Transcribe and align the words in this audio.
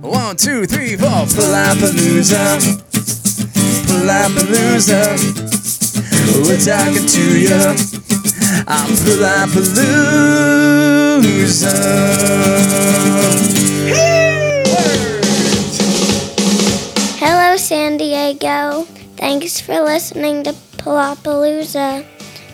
One, 0.00 0.36
two, 0.36 0.64
three, 0.64 0.96
four. 0.96 1.08
Palapalooza. 1.08 2.58
Palapalooza. 3.86 5.16
We're 6.46 6.56
talking 6.56 7.06
to 7.06 7.38
you. 7.38 7.76
I'm 8.66 8.96
Palapalooza. 9.04 10.00
Hello, 17.18 17.56
San 17.58 17.96
Diego. 17.98 18.86
Thanks 19.16 19.60
for 19.60 19.80
listening 19.82 20.44
to 20.44 20.52
Palapalooza. 20.78 22.06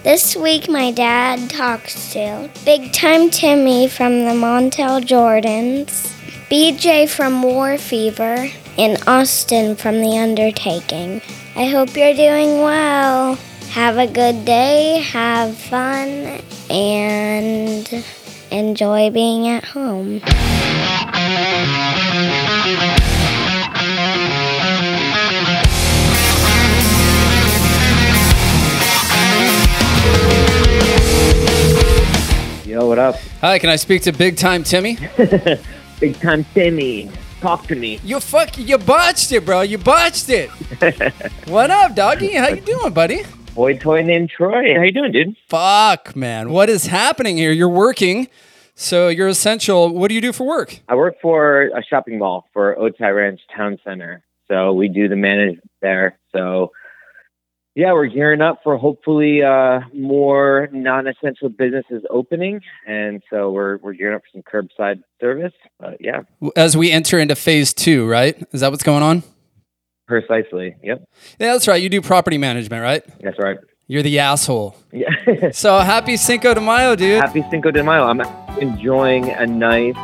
This 0.02 0.34
week, 0.36 0.68
my 0.68 0.90
dad 0.90 1.48
talks 1.50 2.12
to 2.12 2.50
Big 2.64 2.92
Time 2.92 3.30
Timmy 3.30 3.86
from 3.88 4.24
the 4.24 4.32
Montel 4.32 5.00
Jordans, 5.00 6.15
BJ 6.48 7.08
from 7.08 7.42
War 7.42 7.76
Fever, 7.76 8.48
and 8.78 9.02
Austin 9.08 9.74
from 9.74 10.00
The 10.00 10.16
Undertaking. 10.16 11.20
I 11.56 11.64
hope 11.64 11.96
you're 11.96 12.14
doing 12.14 12.60
well. 12.60 13.34
Have 13.70 13.98
a 13.98 14.06
good 14.06 14.44
day, 14.44 15.00
have 15.10 15.56
fun, 15.56 16.40
and 16.70 18.04
enjoy 18.52 19.10
being 19.10 19.48
at 19.48 19.64
home. 19.64 20.20
Yo, 32.64 32.86
what 32.86 33.00
up? 33.00 33.16
Hi, 33.40 33.58
can 33.58 33.68
I 33.68 33.74
speak 33.74 34.02
to 34.02 34.12
Big 34.12 34.36
Time 34.36 34.62
Timmy? 34.62 34.96
Big 35.98 36.20
time 36.20 36.44
Timmy. 36.52 37.10
Talk 37.40 37.66
to 37.68 37.74
me. 37.74 37.98
You 38.04 38.20
fuck, 38.20 38.58
you 38.58 38.76
botched 38.76 39.32
it, 39.32 39.46
bro. 39.46 39.62
You 39.62 39.78
botched 39.78 40.28
it. 40.28 40.50
what 41.48 41.70
up, 41.70 41.94
doggy? 41.94 42.32
How 42.34 42.48
you 42.48 42.60
doing, 42.60 42.92
buddy? 42.92 43.22
Boy 43.54 43.78
toy 43.78 44.02
named 44.02 44.28
Troy. 44.28 44.74
How 44.74 44.82
you 44.82 44.92
doing, 44.92 45.12
dude? 45.12 45.36
Fuck, 45.48 46.14
man. 46.14 46.50
What 46.50 46.68
is 46.68 46.86
happening 46.86 47.38
here? 47.38 47.50
You're 47.52 47.68
working, 47.70 48.28
so 48.74 49.08
you're 49.08 49.28
essential. 49.28 49.88
What 49.94 50.08
do 50.08 50.14
you 50.14 50.20
do 50.20 50.32
for 50.32 50.46
work? 50.46 50.80
I 50.88 50.94
work 50.94 51.16
for 51.22 51.68
a 51.68 51.82
shopping 51.82 52.18
mall 52.18 52.46
for 52.52 52.76
Otay 52.76 53.14
Ranch 53.16 53.40
Town 53.54 53.78
Center. 53.82 54.22
So 54.48 54.74
we 54.74 54.88
do 54.88 55.08
the 55.08 55.16
management 55.16 55.70
there. 55.80 56.18
So 56.32 56.72
yeah, 57.76 57.92
we're 57.92 58.06
gearing 58.06 58.40
up 58.40 58.60
for 58.64 58.76
hopefully 58.78 59.42
uh, 59.44 59.80
more 59.94 60.68
non-essential 60.72 61.50
businesses 61.50 62.02
opening, 62.10 62.60
and 62.88 63.22
so 63.30 63.50
we're 63.52 63.76
we're 63.78 63.92
gearing 63.92 64.16
up 64.16 64.22
for 64.22 64.28
some 64.32 64.42
curbside 64.42 65.02
service. 65.20 65.52
But 65.78 65.98
yeah, 66.00 66.22
As 66.56 66.76
we 66.76 66.90
enter 66.90 67.18
into 67.20 67.36
phase 67.36 67.72
two, 67.74 68.08
right? 68.08 68.34
Is 68.52 68.60
that 68.62 68.70
what's 68.72 68.82
going 68.82 69.02
on? 69.04 69.22
precisely. 70.08 70.76
Yep, 70.82 71.04
Yeah, 71.40 71.52
that's 71.52 71.66
right. 71.66 71.82
You 71.82 71.88
do 71.88 72.00
property 72.00 72.38
management, 72.38 72.82
right? 72.82 73.02
that's 73.20 73.38
right. 73.38 73.58
You're 73.88 74.02
the 74.02 74.18
asshole. 74.20 74.76
Yeah. 74.92 75.08
So 75.52 75.78
happy 75.78 76.16
Cinco 76.16 76.54
de 76.54 76.60
Mayo, 76.60 76.96
dude. 76.96 77.20
Happy 77.20 77.44
Cinco 77.50 77.70
de 77.70 77.82
Mayo. 77.84 78.04
I'm 78.04 78.20
enjoying 78.58 79.30
a 79.30 79.46
nice 79.46 79.94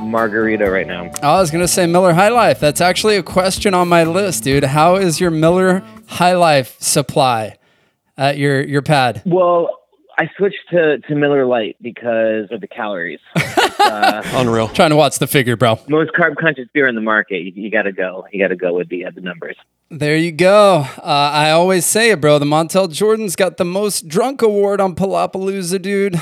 margarita 0.00 0.70
right 0.70 0.86
now. 0.86 1.10
I 1.22 1.40
was 1.40 1.50
gonna 1.50 1.68
say 1.68 1.86
Miller 1.86 2.12
High 2.12 2.28
Life. 2.28 2.60
That's 2.60 2.80
actually 2.80 3.16
a 3.16 3.22
question 3.22 3.74
on 3.74 3.88
my 3.88 4.04
list, 4.04 4.44
dude. 4.44 4.64
How 4.64 4.96
is 4.96 5.20
your 5.20 5.30
Miller 5.30 5.82
High 6.06 6.34
Life 6.34 6.80
supply 6.80 7.56
at 8.16 8.38
your 8.38 8.62
your 8.62 8.82
pad? 8.82 9.22
Well, 9.24 9.70
I 10.18 10.30
switched 10.36 10.70
to, 10.70 10.98
to 10.98 11.14
Miller 11.14 11.44
Lite 11.44 11.76
because 11.82 12.48
of 12.50 12.60
the 12.62 12.68
calories. 12.68 13.20
uh, 13.36 14.22
Unreal. 14.32 14.68
Trying 14.68 14.90
to 14.90 14.96
watch 14.96 15.18
the 15.18 15.26
figure, 15.26 15.56
bro. 15.56 15.78
most 15.88 16.12
carb 16.12 16.36
conscious 16.36 16.66
beer 16.72 16.88
in 16.88 16.94
the 16.94 17.02
market. 17.02 17.42
You, 17.42 17.52
you 17.54 17.70
got 17.70 17.82
to 17.82 17.92
go. 17.92 18.26
You 18.32 18.42
got 18.42 18.48
to 18.48 18.56
go 18.56 18.72
with 18.72 18.88
the 18.88 19.04
uh, 19.04 19.10
the 19.14 19.20
numbers. 19.20 19.56
There 19.90 20.16
you 20.16 20.32
go. 20.32 20.86
Uh, 20.98 21.02
I 21.02 21.50
always 21.50 21.84
say 21.84 22.10
it, 22.10 22.20
bro. 22.20 22.38
The 22.38 22.46
Montel 22.46 22.90
Jordan's 22.90 23.36
got 23.36 23.56
the 23.56 23.64
most 23.64 24.08
drunk 24.08 24.42
award 24.42 24.80
on 24.80 24.94
Palapalooza, 24.94 25.80
dude. 25.80 26.20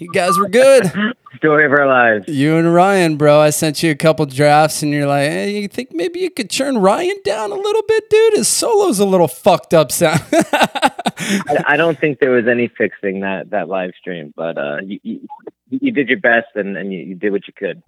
You 0.00 0.10
guys 0.12 0.38
were 0.38 0.48
good. 0.48 0.90
Story 1.36 1.66
of 1.66 1.72
our 1.72 1.86
lives. 1.86 2.26
you 2.26 2.56
and 2.56 2.72
Ryan, 2.72 3.16
bro. 3.16 3.38
I 3.38 3.50
sent 3.50 3.82
you 3.82 3.90
a 3.90 3.94
couple 3.94 4.24
drafts, 4.26 4.82
and 4.82 4.92
you're 4.92 5.06
like, 5.06 5.28
hey, 5.30 5.60
you 5.60 5.68
think 5.68 5.92
maybe 5.92 6.20
you 6.20 6.30
could 6.30 6.50
turn 6.50 6.78
Ryan 6.78 7.16
down 7.22 7.52
a 7.52 7.54
little 7.54 7.82
bit, 7.86 8.08
dude? 8.08 8.34
His 8.34 8.48
solo's 8.48 8.98
a 8.98 9.04
little 9.04 9.28
fucked 9.28 9.74
up 9.74 9.92
sound. 9.92 10.22
I, 10.32 11.64
I 11.66 11.76
don't 11.76 11.98
think 11.98 12.18
there 12.18 12.30
was 12.30 12.48
any 12.48 12.68
fixing 12.68 13.20
that 13.20 13.50
that 13.50 13.68
live 13.68 13.92
stream, 13.98 14.32
but 14.34 14.56
uh, 14.56 14.78
you, 14.82 15.00
you, 15.02 15.28
you 15.68 15.92
did 15.92 16.08
your 16.08 16.18
best 16.18 16.48
and, 16.54 16.76
and 16.78 16.92
you, 16.92 17.00
you 17.00 17.14
did 17.14 17.30
what 17.30 17.46
you 17.46 17.52
could. 17.52 17.82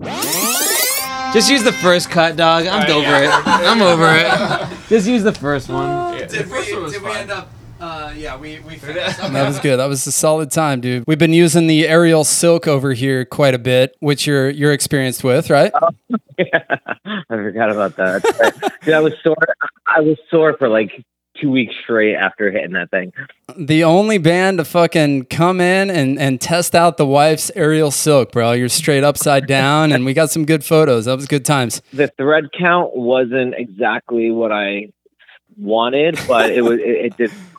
Just 1.33 1.50
use 1.50 1.62
the 1.62 1.73
first 1.73 2.11
cut, 2.11 2.37
dog. 2.37 2.67
I'm 2.67 2.91
over 2.91 3.15
it. 3.15 3.31
I'm 3.47 3.81
over 3.81 4.06
it. 4.15 4.79
Just 4.89 5.09
use 5.09 5.23
the 5.23 5.33
first 5.33 5.71
one. 5.71 6.19
Did 6.19 6.50
we, 6.50 6.65
did 6.91 7.03
we 7.03 7.11
end 7.11 7.31
up? 7.31 7.49
Uh, 7.82 8.15
yeah, 8.16 8.37
we, 8.37 8.60
we 8.60 8.76
That 8.76 9.44
was 9.44 9.59
good. 9.59 9.78
That 9.78 9.87
was 9.87 10.06
a 10.06 10.12
solid 10.12 10.53
time, 10.53 10.81
dude. 10.81 11.03
We've 11.09 11.19
been 11.19 11.32
using 11.32 11.66
the 11.66 11.88
aerial 11.88 12.22
silk 12.22 12.69
over 12.69 12.93
here 12.93 13.25
quite 13.25 13.54
a 13.54 13.59
bit, 13.59 13.97
which 13.98 14.25
you're 14.25 14.50
you're 14.50 14.72
experienced 14.72 15.25
with, 15.25 15.50
right? 15.50 15.72
yeah. 16.38 16.62
I 17.04 17.25
forgot 17.28 17.72
about 17.72 17.97
that. 17.97 18.72
Dude, 18.84 18.94
I 18.94 19.00
was 19.00 19.15
sore. 19.25 19.34
I 19.91 20.00
was 20.00 20.16
sore 20.31 20.56
for 20.56 20.69
like 20.69 21.04
two 21.41 21.50
weeks 21.50 21.75
straight 21.82 22.15
after 22.15 22.53
hitting 22.53 22.75
that 22.75 22.88
thing. 22.93 23.12
The 23.59 23.82
only 23.82 24.19
band 24.19 24.59
to 24.59 24.64
fucking 24.64 25.25
come 25.25 25.60
in 25.60 25.91
and, 25.91 26.20
and 26.20 26.41
test 26.41 26.76
out 26.76 26.99
the 26.99 27.06
wife's 27.06 27.50
aerial 27.56 27.91
silk, 27.91 28.31
bro. 28.31 28.53
You're 28.53 28.69
straight 28.69 29.03
upside 29.03 29.49
down, 29.49 29.91
and 29.91 30.04
we 30.04 30.14
got 30.14 30.31
some 30.31 30.44
good 30.44 30.64
photos. 30.64 31.06
That 31.06 31.16
was 31.16 31.26
good 31.26 31.44
times. 31.44 31.82
The 31.93 32.06
thread 32.16 32.44
count 32.56 32.94
wasn't 32.94 33.54
exactly 33.56 34.31
what 34.31 34.53
I 34.53 34.93
wanted, 35.59 36.16
but 36.28 36.53
it 36.53 36.62
was. 36.62 36.78
It, 36.78 37.06
it 37.06 37.16
did 37.16 37.32
it 37.32 37.51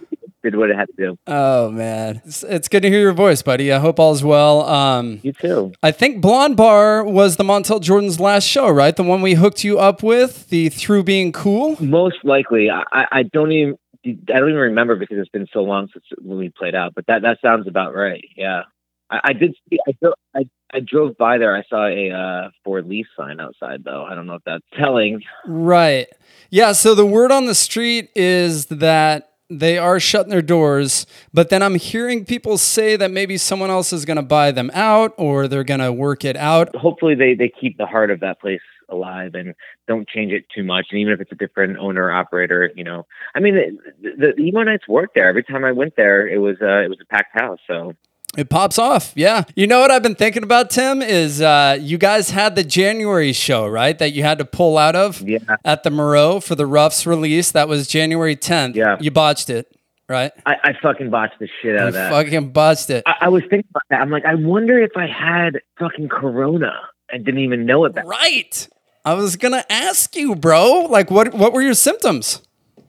did 0.43 0.55
what 0.55 0.69
it 0.69 0.75
had 0.75 0.87
to 0.87 0.93
do. 0.97 1.17
Oh 1.27 1.71
man, 1.71 2.21
it's, 2.25 2.43
it's 2.43 2.67
good 2.67 2.81
to 2.83 2.89
hear 2.89 2.99
your 2.99 3.13
voice, 3.13 3.41
buddy. 3.41 3.71
I 3.71 3.79
hope 3.79 3.99
all's 3.99 4.23
well. 4.23 4.61
Um, 4.63 5.19
You 5.23 5.33
too. 5.33 5.71
I 5.81 5.91
think 5.91 6.21
Blonde 6.21 6.57
Bar 6.57 7.03
was 7.03 7.37
the 7.37 7.43
Montel 7.43 7.81
Jordan's 7.81 8.19
last 8.19 8.45
show, 8.45 8.69
right? 8.69 8.95
The 8.95 9.03
one 9.03 9.21
we 9.21 9.35
hooked 9.35 9.63
you 9.63 9.79
up 9.79 10.03
with, 10.03 10.49
the 10.49 10.69
Through 10.69 11.03
Being 11.03 11.31
Cool. 11.31 11.77
Most 11.79 12.17
likely, 12.23 12.69
I, 12.69 12.83
I 12.91 13.23
don't 13.23 13.51
even 13.51 13.77
I 14.05 14.39
don't 14.39 14.49
even 14.49 14.55
remember 14.55 14.95
because 14.95 15.17
it's 15.17 15.29
been 15.29 15.47
so 15.53 15.61
long 15.61 15.87
since 15.93 16.05
we 16.21 16.49
played 16.49 16.75
out. 16.75 16.93
But 16.93 17.07
that 17.07 17.21
that 17.21 17.39
sounds 17.41 17.67
about 17.67 17.95
right. 17.95 18.23
Yeah, 18.35 18.63
I, 19.09 19.19
I 19.25 19.33
did. 19.33 19.55
See, 19.69 19.79
I, 19.87 20.07
I 20.35 20.43
I 20.73 20.79
drove 20.79 21.17
by 21.17 21.37
there. 21.37 21.55
I 21.55 21.63
saw 21.69 21.87
a 21.87 22.11
uh, 22.11 22.49
Ford 22.65 22.87
Leaf 22.87 23.05
sign 23.17 23.39
outside 23.39 23.83
though. 23.83 24.03
I 24.03 24.15
don't 24.15 24.27
know 24.27 24.35
if 24.35 24.43
that's 24.45 24.65
telling. 24.77 25.21
Right. 25.45 26.07
Yeah. 26.49 26.73
So 26.73 26.95
the 26.95 27.05
word 27.05 27.31
on 27.31 27.45
the 27.45 27.55
street 27.55 28.09
is 28.15 28.65
that 28.67 29.32
they 29.49 29.77
are 29.77 29.99
shutting 29.99 30.31
their 30.31 30.41
doors, 30.41 31.05
but 31.33 31.49
then 31.49 31.61
I'm 31.61 31.75
hearing 31.75 32.25
people 32.25 32.57
say 32.57 32.95
that 32.95 33.11
maybe 33.11 33.37
someone 33.37 33.69
else 33.69 33.93
is 33.93 34.05
going 34.05 34.17
to 34.17 34.23
buy 34.23 34.51
them 34.51 34.71
out 34.73 35.13
or 35.17 35.47
they're 35.47 35.63
going 35.63 35.79
to 35.79 35.91
work 35.91 36.25
it 36.25 36.35
out. 36.37 36.75
Hopefully, 36.75 37.15
they 37.15 37.33
they 37.33 37.49
keep 37.49 37.77
the 37.77 37.85
heart 37.85 38.09
of 38.09 38.19
that 38.21 38.39
place 38.39 38.61
alive 38.89 39.35
and 39.35 39.53
don't 39.87 40.07
change 40.07 40.31
it 40.31 40.45
too 40.53 40.63
much. 40.63 40.87
And 40.91 40.99
even 40.99 41.13
if 41.13 41.21
it's 41.21 41.31
a 41.31 41.35
different 41.35 41.77
owner 41.77 42.11
operator, 42.11 42.71
you 42.75 42.83
know, 42.83 43.05
I 43.35 43.39
mean, 43.39 43.55
the, 44.01 44.09
the, 44.17 44.33
the 44.37 44.43
emo 44.43 44.63
nights 44.63 44.87
work 44.87 45.13
there. 45.13 45.27
Every 45.27 45.43
time 45.43 45.65
I 45.65 45.71
went 45.71 45.95
there, 45.95 46.27
it 46.27 46.37
was 46.37 46.57
uh, 46.61 46.83
it 46.83 46.89
was 46.89 46.99
a 47.01 47.05
packed 47.05 47.39
house. 47.39 47.59
So 47.67 47.93
It 48.38 48.49
pops 48.49 48.79
off. 48.79 49.13
Yeah. 49.16 49.44
You 49.55 49.67
know 49.67 49.81
what 49.81 49.91
I've 49.91 50.01
been 50.01 50.16
thinking 50.16 50.41
about, 50.44 50.69
Tim, 50.71 51.01
is 51.03 51.39
uh, 51.41 51.77
you 51.79 51.97
guys 51.99 52.31
had 52.31 52.55
the 52.55 52.63
January 52.63 53.31
show, 53.31 53.67
right? 53.67 53.97
That 53.99 54.13
you 54.13 54.23
had 54.23 54.39
to 54.39 54.45
pull 54.45 54.77
out 54.77 54.95
of 54.95 55.21
yeah, 55.21 55.38
at 55.63 55.83
the 55.83 55.91
Merrow 55.91 56.39
for 56.39 56.55
the 56.55 56.66
Ruffs 56.66 57.05
release. 57.05 57.51
That 57.51 57.67
was 57.67 57.88
January 57.88 58.35
10th. 58.35 58.73
Yeah. 58.75 58.97
You 58.99 59.11
botched 59.11 59.51
it, 59.51 59.67
right? 60.09 60.31
I, 60.47 60.55
I 60.63 60.73
fucking 60.81 61.11
botched 61.11 61.38
the 61.39 61.47
shit 61.61 61.75
out 61.77 61.81
You 61.83 61.88
of 61.89 61.93
that. 61.93 62.11
fucking 62.11 62.51
botched 62.53 62.89
it. 62.89 63.03
I, 63.05 63.16
I 63.22 63.29
was 63.29 63.43
thinking 63.49 63.69
about 63.69 63.83
that. 63.91 64.01
I'm 64.01 64.09
like, 64.09 64.25
I 64.25 64.33
wonder 64.33 64.79
if 64.79 64.97
I 64.97 65.05
had 65.05 65.59
fucking 65.77 66.09
corona 66.09 66.73
and 67.11 67.23
didn't 67.23 67.41
even 67.41 67.67
know 67.67 67.85
it. 67.85 67.93
Back. 67.93 68.05
Right. 68.07 68.67
I 69.05 69.13
was 69.13 69.35
gonna 69.35 69.66
ask 69.69 70.16
you, 70.16 70.34
bro. 70.34 70.87
Like, 70.90 71.11
what 71.11 71.34
what 71.34 71.52
were 71.53 71.61
your 71.61 71.73
symptoms? 71.73 72.41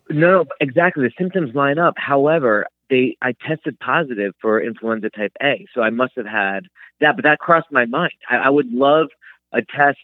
No, 0.08 0.44
exactly. 0.60 1.08
The 1.08 1.12
symptoms 1.18 1.54
line 1.54 1.78
up. 1.78 1.94
However, 1.98 2.66
they 2.94 3.16
I 3.20 3.34
tested 3.46 3.78
positive 3.80 4.34
for 4.40 4.62
influenza 4.62 5.10
type 5.10 5.32
A, 5.42 5.66
so 5.74 5.82
I 5.82 5.90
must 5.90 6.12
have 6.16 6.26
had 6.26 6.66
that. 7.00 7.16
But 7.16 7.24
that 7.24 7.38
crossed 7.38 7.70
my 7.70 7.86
mind. 7.86 8.12
I, 8.30 8.36
I 8.36 8.50
would 8.50 8.70
love 8.72 9.08
a 9.52 9.62
test 9.62 9.98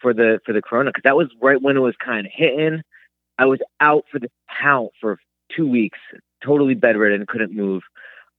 for 0.00 0.14
the 0.14 0.40
for 0.46 0.52
the 0.52 0.62
corona 0.62 0.90
because 0.90 1.02
that 1.04 1.16
was 1.16 1.28
right 1.42 1.60
when 1.60 1.76
it 1.76 1.80
was 1.80 1.94
kind 2.04 2.26
of 2.26 2.32
hitting. 2.34 2.82
I 3.38 3.46
was 3.46 3.60
out 3.80 4.04
for 4.10 4.18
the 4.18 4.30
count 4.62 4.90
for 5.00 5.18
two 5.54 5.68
weeks, 5.68 5.98
totally 6.44 6.74
bedridden, 6.74 7.26
couldn't 7.26 7.54
move. 7.54 7.82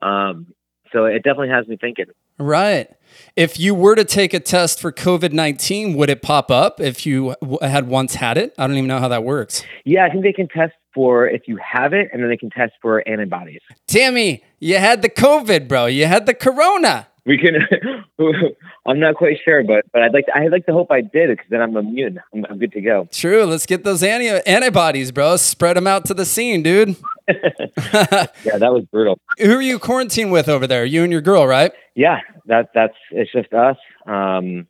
Um, 0.01 0.47
so 0.91 1.05
it 1.05 1.23
definitely 1.23 1.49
has 1.49 1.67
me 1.67 1.77
thinking. 1.77 2.05
Right. 2.37 2.89
If 3.35 3.59
you 3.59 3.75
were 3.75 3.95
to 3.95 4.03
take 4.03 4.33
a 4.33 4.39
test 4.39 4.79
for 4.79 4.91
COVID 4.91 5.31
nineteen, 5.31 5.95
would 5.95 6.09
it 6.09 6.21
pop 6.21 6.49
up 6.49 6.79
if 6.79 7.05
you 7.05 7.35
w- 7.41 7.59
had 7.61 7.87
once 7.87 8.15
had 8.15 8.37
it? 8.37 8.53
I 8.57 8.65
don't 8.65 8.77
even 8.77 8.87
know 8.87 8.99
how 8.99 9.09
that 9.09 9.23
works. 9.23 9.63
Yeah, 9.85 10.05
I 10.05 10.09
think 10.09 10.23
they 10.23 10.33
can 10.33 10.47
test 10.47 10.73
for 10.93 11.27
if 11.27 11.47
you 11.47 11.57
have 11.57 11.93
it, 11.93 12.09
and 12.11 12.21
then 12.21 12.29
they 12.29 12.37
can 12.37 12.49
test 12.49 12.73
for 12.81 13.07
antibodies. 13.07 13.61
Tammy, 13.87 14.43
you 14.59 14.77
had 14.77 15.01
the 15.01 15.09
COVID, 15.09 15.67
bro. 15.67 15.85
You 15.85 16.05
had 16.05 16.25
the 16.25 16.33
corona. 16.33 17.07
we 17.25 17.37
can. 17.37 17.55
I'm 18.87 18.99
not 18.99 19.15
quite 19.15 19.37
sure, 19.45 19.63
but 19.63 19.85
but 19.93 20.01
I'd 20.01 20.13
like 20.13 20.25
to, 20.25 20.37
I'd 20.37 20.51
like 20.51 20.65
to 20.65 20.73
hope 20.73 20.91
I 20.91 21.01
did 21.01 21.29
because 21.29 21.45
then 21.49 21.61
I'm 21.61 21.77
immune. 21.77 22.19
I'm, 22.33 22.45
I'm 22.49 22.57
good 22.57 22.71
to 22.73 22.81
go. 22.81 23.07
True. 23.11 23.43
Let's 23.45 23.65
get 23.65 23.83
those 23.83 24.01
anti- 24.03 24.41
antibodies, 24.49 25.11
bro. 25.11 25.35
Spread 25.37 25.77
them 25.77 25.85
out 25.87 26.05
to 26.05 26.13
the 26.13 26.25
scene, 26.25 26.63
dude. 26.63 26.95
Yeah, 28.43 28.57
that 28.57 28.73
was 28.73 28.85
brutal. 28.91 29.19
Who 29.39 29.53
are 29.55 29.61
you 29.61 29.77
quarantined 29.79 30.31
with 30.31 30.49
over 30.49 30.65
there? 30.67 30.83
You 30.83 31.03
and 31.03 31.11
your 31.11 31.21
girl, 31.21 31.45
right? 31.47 31.71
Yeah, 31.95 32.19
that 32.47 32.69
that's 32.73 32.95
it's 33.11 33.31
just 33.31 33.53
us. 33.53 33.77
Um, 34.05 34.67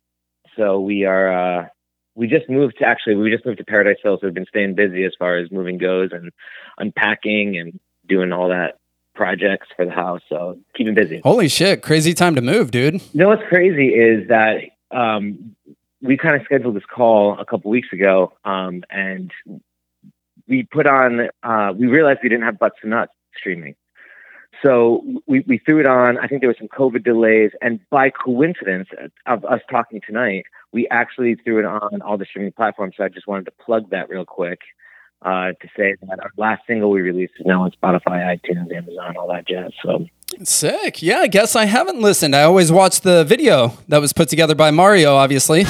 so 0.57 0.81
we 0.81 1.05
are. 1.05 1.61
Uh, 1.61 1.67
we 2.15 2.27
just 2.27 2.49
moved 2.49 2.77
to 2.79 2.85
actually 2.85 3.15
we 3.15 3.31
just 3.31 3.45
moved 3.45 3.57
to 3.59 3.65
Paradise 3.65 3.97
Hills. 4.03 4.19
So 4.21 4.27
we've 4.27 4.33
been 4.33 4.45
staying 4.47 4.75
busy 4.75 5.03
as 5.05 5.13
far 5.17 5.37
as 5.37 5.51
moving 5.51 5.77
goes 5.77 6.09
and 6.11 6.31
unpacking 6.77 7.57
and 7.57 7.79
doing 8.07 8.31
all 8.31 8.49
that 8.49 8.79
projects 9.15 9.67
for 9.75 9.85
the 9.85 9.91
house. 9.91 10.21
So 10.29 10.57
keeping 10.75 10.93
busy. 10.93 11.21
Holy 11.23 11.47
shit. 11.47 11.81
Crazy 11.81 12.13
time 12.13 12.35
to 12.35 12.41
move, 12.41 12.71
dude. 12.71 12.95
You 12.95 13.01
know 13.13 13.29
what's 13.29 13.47
crazy 13.47 13.89
is 13.89 14.27
that 14.29 14.61
um, 14.91 15.55
we 16.01 16.17
kind 16.17 16.35
of 16.35 16.41
scheduled 16.43 16.75
this 16.75 16.85
call 16.85 17.39
a 17.39 17.45
couple 17.45 17.71
weeks 17.71 17.89
ago, 17.93 18.33
um, 18.43 18.83
and 18.89 19.31
we 20.47 20.63
put 20.63 20.87
on. 20.87 21.29
Uh, 21.43 21.73
we 21.77 21.87
realized 21.87 22.19
we 22.23 22.29
didn't 22.29 22.45
have 22.45 22.59
butts 22.59 22.75
to 22.81 22.87
nuts 22.89 23.13
streaming, 23.37 23.75
so 24.63 25.03
we 25.27 25.43
we 25.47 25.57
threw 25.59 25.79
it 25.79 25.85
on. 25.85 26.17
I 26.17 26.27
think 26.27 26.41
there 26.41 26.49
were 26.49 26.55
some 26.57 26.67
COVID 26.67 27.03
delays, 27.03 27.51
and 27.61 27.79
by 27.89 28.09
coincidence 28.09 28.89
of 29.25 29.43
us 29.45 29.61
talking 29.69 30.01
tonight, 30.05 30.45
we 30.71 30.87
actually 30.89 31.35
threw 31.35 31.59
it 31.59 31.65
on 31.65 32.01
all 32.01 32.17
the 32.17 32.25
streaming 32.25 32.51
platforms. 32.51 32.95
So 32.97 33.03
I 33.03 33.09
just 33.09 33.27
wanted 33.27 33.45
to 33.45 33.51
plug 33.51 33.89
that 33.91 34.09
real 34.09 34.25
quick. 34.25 34.59
Uh, 35.23 35.51
to 35.61 35.67
say 35.77 35.95
that 36.01 36.19
our 36.19 36.31
last 36.35 36.63
single 36.65 36.89
we 36.89 36.99
released 36.99 37.33
is 37.39 37.45
now 37.45 37.61
on 37.61 37.69
Spotify, 37.69 38.35
iTunes, 38.39 38.75
Amazon, 38.75 39.15
all 39.17 39.27
that 39.27 39.47
jazz. 39.47 39.71
So 39.85 40.07
Sick. 40.43 41.01
Yeah, 41.01 41.19
I 41.19 41.27
guess 41.27 41.55
I 41.55 41.65
haven't 41.65 42.01
listened. 42.01 42.35
I 42.35 42.43
always 42.43 42.71
watch 42.71 43.01
the 43.01 43.23
video 43.23 43.73
that 43.87 43.99
was 43.99 44.13
put 44.13 44.29
together 44.29 44.55
by 44.55 44.71
Mario, 44.71 45.15
obviously. 45.15 45.65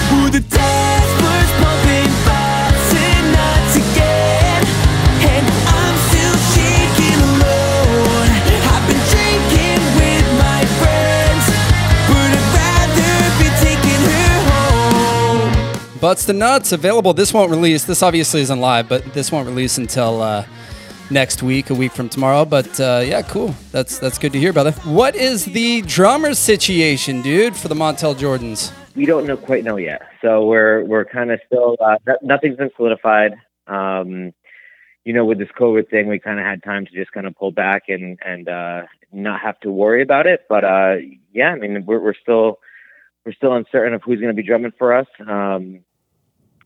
Butts 16.01 16.25
to 16.25 16.33
Nuts 16.33 16.71
available. 16.71 17.13
This 17.13 17.33
won't 17.33 17.51
release. 17.51 17.86
This 17.86 18.03
obviously 18.03 18.42
isn't 18.42 18.59
live, 18.59 18.89
but 18.89 19.13
this 19.13 19.31
won't 19.31 19.48
release 19.48 19.77
until 19.77 20.21
uh, 20.21 20.45
next 21.09 21.44
week, 21.44 21.69
a 21.69 21.75
week 21.75 21.94
from 21.94 22.09
tomorrow. 22.09 22.44
But 22.44 22.80
uh, 22.80 23.03
yeah, 23.06 23.21
cool. 23.21 23.56
That's 23.71 24.00
that's 24.00 24.18
good 24.18 24.33
to 24.33 24.39
hear, 24.39 24.51
brother. 24.51 24.71
What 24.83 25.15
is 25.15 25.45
the 25.45 25.83
drummer 25.83 26.33
situation, 26.33 27.21
dude, 27.21 27.56
for 27.56 27.68
the 27.68 27.75
Montel 27.75 28.15
Jordans? 28.15 28.74
we 28.95 29.06
don't 29.06 29.25
know 29.25 29.38
quite 29.38 29.63
know 29.63 29.77
yet. 29.77 30.01
So 30.21 30.45
we're 30.45 30.83
we're 30.83 31.06
kind 31.06 31.31
of 31.31 31.39
still 31.45 31.77
uh, 31.80 31.98
nothing's 32.21 32.57
been 32.57 32.71
solidified. 32.75 33.33
Um, 33.68 34.33
you 35.03 35.13
know, 35.13 35.25
with 35.25 35.39
this 35.39 35.50
COVID 35.59 35.89
thing, 35.89 36.07
we 36.07 36.19
kind 36.19 36.39
of 36.39 36.45
had 36.45 36.63
time 36.63 36.86
to 36.86 36.92
just 36.92 37.12
kind 37.12 37.25
of 37.25 37.36
pull 37.36 37.51
back 37.51 37.83
and 37.88 38.19
and 38.25 38.48
uh, 38.48 38.83
not 39.12 39.42
have 39.42 39.59
to 39.62 39.71
worry 39.71 40.01
about 40.01 40.27
it. 40.27 40.42
But 40.50 40.63
uh, 40.63 40.95
yeah, 41.33 41.50
I 41.50 41.56
mean, 41.56 41.86
we're 41.86 42.00
we're 42.00 42.15
still 42.21 42.59
we're 43.25 43.33
still 43.33 43.53
uncertain 43.53 43.94
of 43.94 44.01
who's 44.03 44.19
going 44.19 44.36
to 44.36 44.42
be 44.42 44.48
drumming 44.48 44.74
for 44.77 44.94
us. 44.94 45.07
Um, 45.27 45.81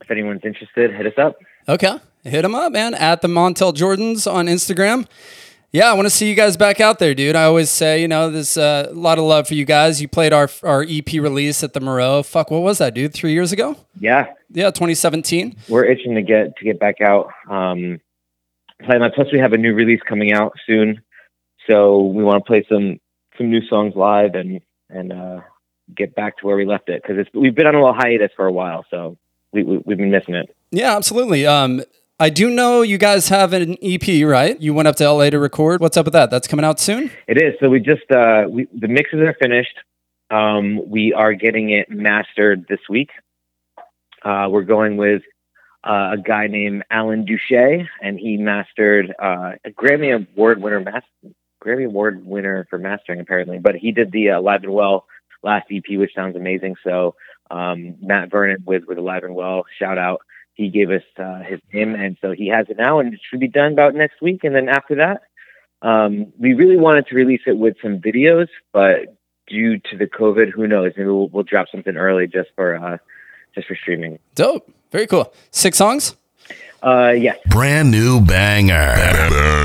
if 0.05 0.11
anyone's 0.11 0.41
interested, 0.45 0.93
hit 0.93 1.07
us 1.07 1.17
up. 1.17 1.37
Okay, 1.67 1.97
hit 2.23 2.43
them 2.43 2.55
up, 2.55 2.71
man. 2.71 2.93
At 2.93 3.21
the 3.21 3.27
Montel 3.27 3.73
Jordans 3.73 4.31
on 4.31 4.45
Instagram. 4.45 5.07
Yeah, 5.71 5.89
I 5.89 5.93
want 5.93 6.05
to 6.05 6.09
see 6.09 6.29
you 6.29 6.35
guys 6.35 6.55
back 6.55 6.79
out 6.79 6.99
there, 6.99 7.13
dude. 7.13 7.35
I 7.35 7.43
always 7.43 7.69
say, 7.69 7.99
you 8.01 8.07
know, 8.07 8.29
there's 8.31 8.55
uh, 8.55 8.87
a 8.89 8.93
lot 8.93 9.17
of 9.17 9.25
love 9.25 9.47
for 9.47 9.55
you 9.55 9.65
guys. 9.65 10.01
You 10.01 10.07
played 10.07 10.31
our 10.31 10.49
our 10.63 10.85
EP 10.87 11.11
release 11.13 11.63
at 11.63 11.73
the 11.73 11.79
Merrow. 11.81 12.23
Fuck, 12.23 12.49
what 12.51 12.61
was 12.61 12.77
that, 12.77 12.93
dude? 12.93 13.13
Three 13.13 13.33
years 13.33 13.51
ago? 13.51 13.75
Yeah, 13.99 14.27
Yeah, 14.51 14.67
2017. 14.69 15.55
we're 15.67 15.83
itching 15.85 16.15
to 16.15 16.21
get 16.21 16.55
to 16.57 16.63
get 16.63 16.79
back 16.79 17.01
out. 17.01 17.29
Um, 17.49 17.99
play 18.83 18.99
my 18.99 19.09
plus 19.13 19.27
we 19.33 19.39
have 19.39 19.53
a 19.53 19.57
new 19.57 19.73
release 19.73 20.01
coming 20.07 20.31
out 20.31 20.53
soon, 20.65 21.01
so 21.67 22.03
we 22.05 22.23
want 22.23 22.43
to 22.43 22.47
play 22.47 22.65
some 22.69 22.99
some 23.37 23.49
new 23.49 23.65
songs 23.67 23.95
live 23.95 24.35
and 24.35 24.61
and 24.89 25.11
uh, 25.11 25.41
get 25.93 26.15
back 26.15 26.37
to 26.37 26.45
where 26.45 26.55
we 26.55 26.65
left 26.65 26.87
it 26.87 27.01
because 27.01 27.17
it's 27.17 27.29
we've 27.33 27.55
been 27.55 27.67
on 27.67 27.75
a 27.75 27.79
little 27.79 27.93
hiatus 27.95 28.31
for 28.37 28.45
a 28.45 28.51
while, 28.53 28.85
so 28.89 29.17
we, 29.55 29.63
we 29.63 29.77
we've 29.85 29.97
been 29.97 30.11
missing 30.11 30.35
it. 30.35 30.55
Yeah, 30.71 30.95
absolutely. 30.95 31.47
Um, 31.47 31.81
I 32.19 32.29
do 32.29 32.49
know 32.49 32.81
you 32.81 32.97
guys 32.97 33.29
have 33.29 33.53
an 33.53 33.77
EP, 33.81 34.25
right? 34.25 34.59
You 34.61 34.73
went 34.73 34.87
up 34.87 34.95
to 34.97 35.09
LA 35.11 35.29
to 35.31 35.39
record. 35.39 35.81
What's 35.81 35.97
up 35.97 36.05
with 36.05 36.13
that? 36.13 36.29
That's 36.29 36.47
coming 36.47 36.65
out 36.65 36.79
soon. 36.79 37.11
It 37.27 37.41
is 37.41 37.55
so 37.59 37.69
we 37.69 37.79
just 37.79 38.09
uh, 38.11 38.45
we 38.49 38.67
the 38.73 38.87
mixes 38.87 39.19
are 39.21 39.35
finished. 39.41 39.77
Um, 40.29 40.89
we 40.89 41.13
are 41.13 41.33
getting 41.33 41.71
it 41.71 41.89
mastered 41.89 42.65
this 42.67 42.79
week. 42.89 43.09
Uh, 44.23 44.47
we're 44.49 44.63
going 44.63 44.97
with 44.97 45.21
uh, 45.83 46.11
a 46.13 46.17
guy 46.17 46.47
named 46.47 46.83
Alan 46.89 47.25
Douches, 47.25 47.87
and 48.01 48.19
he 48.19 48.37
mastered 48.37 49.13
uh, 49.21 49.51
a 49.63 49.69
Grammy 49.69 50.15
Award 50.15 50.61
winner, 50.61 50.79
mas- 50.79 51.33
Grammy 51.63 51.85
Award 51.85 52.25
winner 52.25 52.65
for 52.69 52.79
mastering 52.79 53.19
apparently. 53.19 53.59
But 53.59 53.75
he 53.75 53.91
did 53.91 54.11
the 54.11 54.31
uh, 54.31 54.41
Live 54.41 54.63
and 54.63 54.73
Well 54.73 55.05
last 55.43 55.67
EP, 55.71 55.83
which 55.89 56.13
sounds 56.15 56.35
amazing. 56.35 56.75
So 56.83 57.15
um, 57.51 57.95
Matt 58.01 58.31
Vernon 58.31 58.63
with 58.65 58.83
with 58.85 58.97
Alive 58.97 59.23
and 59.23 59.35
Well, 59.35 59.65
shout 59.79 59.97
out. 59.97 60.21
He 60.53 60.69
gave 60.69 60.89
us 60.89 61.03
uh, 61.17 61.39
his 61.43 61.59
name, 61.73 61.95
and 61.95 62.17
so 62.21 62.31
he 62.31 62.47
has 62.47 62.67
it 62.69 62.77
now, 62.77 62.99
and 62.99 63.13
it 63.13 63.19
should 63.29 63.41
be 63.41 63.47
done 63.49 63.73
about 63.73 63.93
next 63.93 64.21
week. 64.21 64.43
And 64.43 64.55
then 64.55 64.69
after 64.69 64.95
that, 64.95 65.23
um, 65.81 66.31
we 66.39 66.53
really 66.53 66.77
wanted 66.77 67.07
to 67.07 67.15
release 67.15 67.41
it 67.45 67.57
with 67.57 67.75
some 67.81 67.99
videos, 67.99 68.47
but 68.71 69.17
due 69.47 69.77
to 69.77 69.97
the 69.97 70.07
COVID, 70.07 70.51
who 70.51 70.65
knows? 70.67 70.93
Maybe 70.95 71.09
we'll, 71.09 71.27
we'll 71.27 71.43
drop 71.43 71.67
something 71.71 71.95
early 71.95 72.27
just 72.27 72.49
for 72.55 72.75
uh, 72.75 72.97
just 73.53 73.67
for 73.67 73.75
streaming. 73.75 74.19
Dope. 74.33 74.71
Very 74.91 75.07
cool. 75.07 75.33
Six 75.51 75.77
songs. 75.77 76.15
Uh, 76.81 77.13
yes. 77.17 77.37
Brand 77.47 77.91
new 77.91 78.21
banger. 78.21 78.93
Banger. 78.95 79.64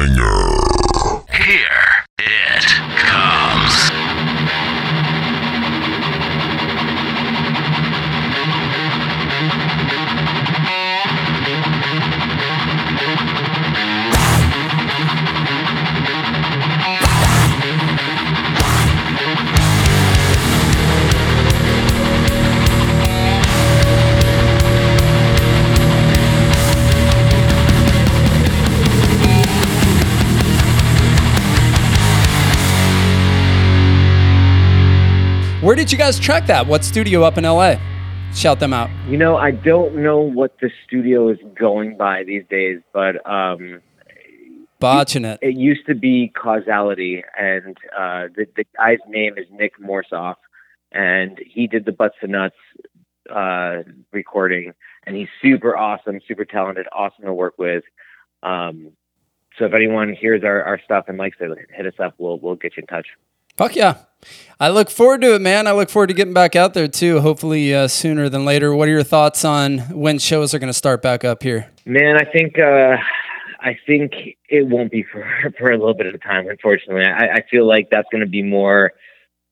Did 35.80 35.90
you 35.90 35.96
guys 35.96 36.18
track 36.20 36.46
that? 36.46 36.66
What 36.66 36.84
studio 36.84 37.22
up 37.22 37.38
in 37.38 37.44
LA? 37.44 37.76
Shout 38.34 38.60
them 38.60 38.74
out. 38.74 38.90
You 39.08 39.16
know, 39.16 39.38
I 39.38 39.50
don't 39.50 39.96
know 39.96 40.18
what 40.18 40.58
the 40.60 40.70
studio 40.86 41.30
is 41.30 41.38
going 41.58 41.96
by 41.96 42.22
these 42.22 42.44
days, 42.50 42.80
but 42.92 43.26
um, 43.26 43.80
Botching 44.78 45.24
it. 45.24 45.38
it 45.40 45.56
used 45.56 45.86
to 45.86 45.94
be 45.94 46.34
Causality, 46.36 47.24
and 47.34 47.78
uh, 47.96 48.28
the, 48.36 48.46
the 48.56 48.66
guy's 48.76 48.98
name 49.08 49.38
is 49.38 49.46
Nick 49.50 49.80
Morsoff, 49.80 50.34
and 50.92 51.40
he 51.46 51.66
did 51.66 51.86
the 51.86 51.92
Butts 51.92 52.16
and 52.20 52.32
Nuts 52.32 52.56
uh, 53.34 53.78
recording, 54.12 54.74
and 55.06 55.16
he's 55.16 55.28
super 55.40 55.74
awesome, 55.74 56.20
super 56.28 56.44
talented, 56.44 56.88
awesome 56.92 57.24
to 57.24 57.32
work 57.32 57.54
with. 57.56 57.84
Um, 58.42 58.92
so 59.58 59.64
if 59.64 59.72
anyone 59.72 60.12
hears 60.12 60.44
our, 60.44 60.62
our 60.62 60.78
stuff 60.84 61.06
and 61.08 61.16
likes 61.16 61.38
it, 61.40 61.56
hit 61.74 61.86
us 61.86 61.98
up. 61.98 62.16
We'll 62.18 62.38
we'll 62.38 62.56
get 62.56 62.76
you 62.76 62.82
in 62.82 62.86
touch. 62.86 63.06
Fuck 63.60 63.76
yeah. 63.76 63.98
I 64.58 64.70
look 64.70 64.88
forward 64.88 65.20
to 65.20 65.34
it, 65.34 65.42
man. 65.42 65.66
I 65.66 65.72
look 65.72 65.90
forward 65.90 66.06
to 66.06 66.14
getting 66.14 66.32
back 66.32 66.56
out 66.56 66.72
there 66.72 66.88
too, 66.88 67.20
hopefully 67.20 67.74
uh, 67.74 67.88
sooner 67.88 68.30
than 68.30 68.46
later. 68.46 68.74
What 68.74 68.88
are 68.88 68.90
your 68.90 69.02
thoughts 69.02 69.44
on 69.44 69.80
when 69.90 70.18
shows 70.18 70.54
are 70.54 70.58
going 70.58 70.70
to 70.70 70.72
start 70.72 71.02
back 71.02 71.26
up 71.26 71.42
here? 71.42 71.70
Man, 71.84 72.16
I 72.16 72.24
think 72.24 72.58
uh, 72.58 72.96
I 73.60 73.76
think 73.86 74.14
it 74.48 74.66
won't 74.66 74.90
be 74.90 75.02
for 75.02 75.52
for 75.58 75.70
a 75.70 75.76
little 75.76 75.92
bit 75.92 76.06
of 76.06 76.22
time. 76.22 76.48
Unfortunately, 76.48 77.04
I, 77.04 77.34
I 77.34 77.44
feel 77.50 77.66
like 77.66 77.90
that's 77.90 78.08
going 78.10 78.24
to 78.24 78.30
be 78.30 78.42
more 78.42 78.92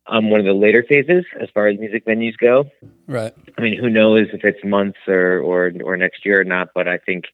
um, 0.07 0.31
one 0.31 0.41
of 0.41 0.47
the 0.47 0.55
later 0.55 0.83
phases 0.89 1.27
as 1.39 1.51
far 1.53 1.67
as 1.67 1.79
music 1.79 2.07
venues 2.07 2.39
go. 2.39 2.65
Right. 3.07 3.35
I 3.59 3.61
mean, 3.61 3.79
who 3.79 3.91
knows 3.91 4.29
if 4.33 4.43
it's 4.43 4.65
months 4.65 5.01
or 5.07 5.41
or 5.41 5.71
or 5.85 5.99
next 5.99 6.25
year 6.25 6.41
or 6.41 6.45
not? 6.45 6.69
But 6.75 6.89
I 6.89 6.97
think 6.97 7.27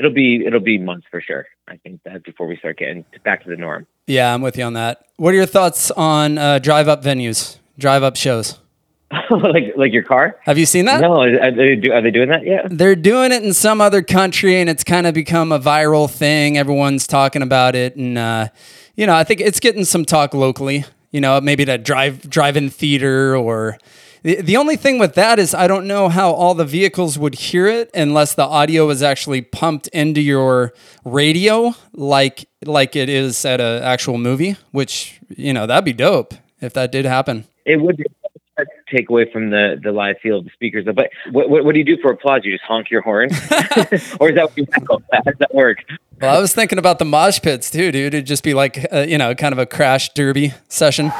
it'll 0.00 0.12
be 0.12 0.44
it'll 0.44 0.58
be 0.58 0.78
months 0.78 1.06
for 1.10 1.20
sure. 1.20 1.46
I 1.68 1.76
think 1.76 2.00
that 2.04 2.24
before 2.24 2.48
we 2.48 2.56
start 2.56 2.78
getting 2.78 3.04
back 3.24 3.44
to 3.44 3.48
the 3.50 3.56
norm. 3.56 3.86
Yeah, 4.06 4.34
I'm 4.34 4.42
with 4.42 4.58
you 4.58 4.64
on 4.64 4.72
that. 4.72 5.04
What 5.16 5.32
are 5.34 5.36
your 5.36 5.46
thoughts 5.46 5.92
on 5.92 6.38
uh, 6.38 6.58
drive 6.58 6.88
up 6.88 7.04
venues, 7.04 7.58
drive 7.78 8.02
up 8.02 8.16
shows? 8.16 8.58
like 9.30 9.74
like 9.76 9.92
your 9.92 10.02
car? 10.02 10.36
Have 10.42 10.58
you 10.58 10.66
seen 10.66 10.86
that? 10.86 11.00
No, 11.00 11.22
are 11.22 11.52
they, 11.52 11.76
do- 11.76 11.92
are 11.92 12.00
they 12.00 12.10
doing 12.10 12.30
that 12.30 12.44
yet? 12.44 12.66
They're 12.70 12.96
doing 12.96 13.30
it 13.30 13.44
in 13.44 13.52
some 13.52 13.80
other 13.80 14.02
country, 14.02 14.60
and 14.60 14.68
it's 14.68 14.82
kind 14.82 15.06
of 15.06 15.14
become 15.14 15.52
a 15.52 15.60
viral 15.60 16.10
thing. 16.10 16.58
Everyone's 16.58 17.06
talking 17.06 17.42
about 17.42 17.76
it, 17.76 17.94
and 17.94 18.18
uh, 18.18 18.48
you 18.96 19.06
know, 19.06 19.14
I 19.14 19.22
think 19.22 19.40
it's 19.40 19.60
getting 19.60 19.84
some 19.84 20.04
talk 20.04 20.34
locally 20.34 20.84
you 21.10 21.20
know, 21.20 21.40
maybe 21.40 21.64
to 21.64 21.78
drive 21.78 22.28
drive-in 22.28 22.70
theater 22.70 23.36
or 23.36 23.78
the, 24.22 24.40
the 24.42 24.56
only 24.56 24.76
thing 24.76 24.98
with 24.98 25.14
that 25.14 25.38
is 25.38 25.54
I 25.54 25.66
don't 25.66 25.86
know 25.86 26.08
how 26.08 26.30
all 26.32 26.54
the 26.54 26.64
vehicles 26.64 27.18
would 27.18 27.34
hear 27.34 27.66
it 27.66 27.90
unless 27.94 28.34
the 28.34 28.44
audio 28.44 28.86
was 28.86 29.02
actually 29.02 29.42
pumped 29.42 29.88
into 29.88 30.20
your 30.20 30.72
radio 31.04 31.74
like 31.92 32.48
like 32.64 32.96
it 32.96 33.08
is 33.08 33.44
at 33.44 33.60
an 33.60 33.82
actual 33.82 34.18
movie, 34.18 34.56
which 34.70 35.20
you 35.28 35.52
know 35.52 35.66
that'd 35.66 35.84
be 35.84 35.92
dope 35.92 36.34
if 36.60 36.72
that 36.74 36.92
did 36.92 37.04
happen. 37.04 37.46
It 37.64 37.80
would 37.80 37.96
be 37.96 38.04
take 38.90 39.08
away 39.08 39.30
from 39.30 39.50
the 39.50 39.80
the 39.82 39.92
live 39.92 40.16
feel 40.22 40.38
of 40.38 40.44
the 40.44 40.50
speakers. 40.50 40.84
But 40.84 41.10
what, 41.30 41.48
what 41.48 41.64
what 41.64 41.72
do 41.72 41.78
you 41.78 41.84
do 41.84 41.96
for 42.02 42.12
applause? 42.12 42.42
You 42.44 42.52
just 42.52 42.64
honk 42.64 42.90
your 42.90 43.02
horn, 43.02 43.30
or 44.20 44.30
is 44.30 44.34
that 44.34 44.44
what 44.44 44.56
you? 44.56 44.66
How 44.72 45.20
does 45.22 45.38
that 45.38 45.54
work? 45.54 45.78
Well, 46.20 46.36
I 46.36 46.40
was 46.40 46.52
thinking 46.52 46.78
about 46.78 46.98
the 46.98 47.06
mosh 47.06 47.40
pits 47.40 47.70
too, 47.70 47.90
dude. 47.92 48.14
It'd 48.14 48.26
just 48.26 48.44
be 48.44 48.54
like 48.54 48.86
uh, 48.92 49.00
you 49.00 49.18
know 49.18 49.34
kind 49.34 49.52
of 49.52 49.58
a 49.58 49.66
crash 49.66 50.10
derby 50.10 50.52
session. 50.68 51.10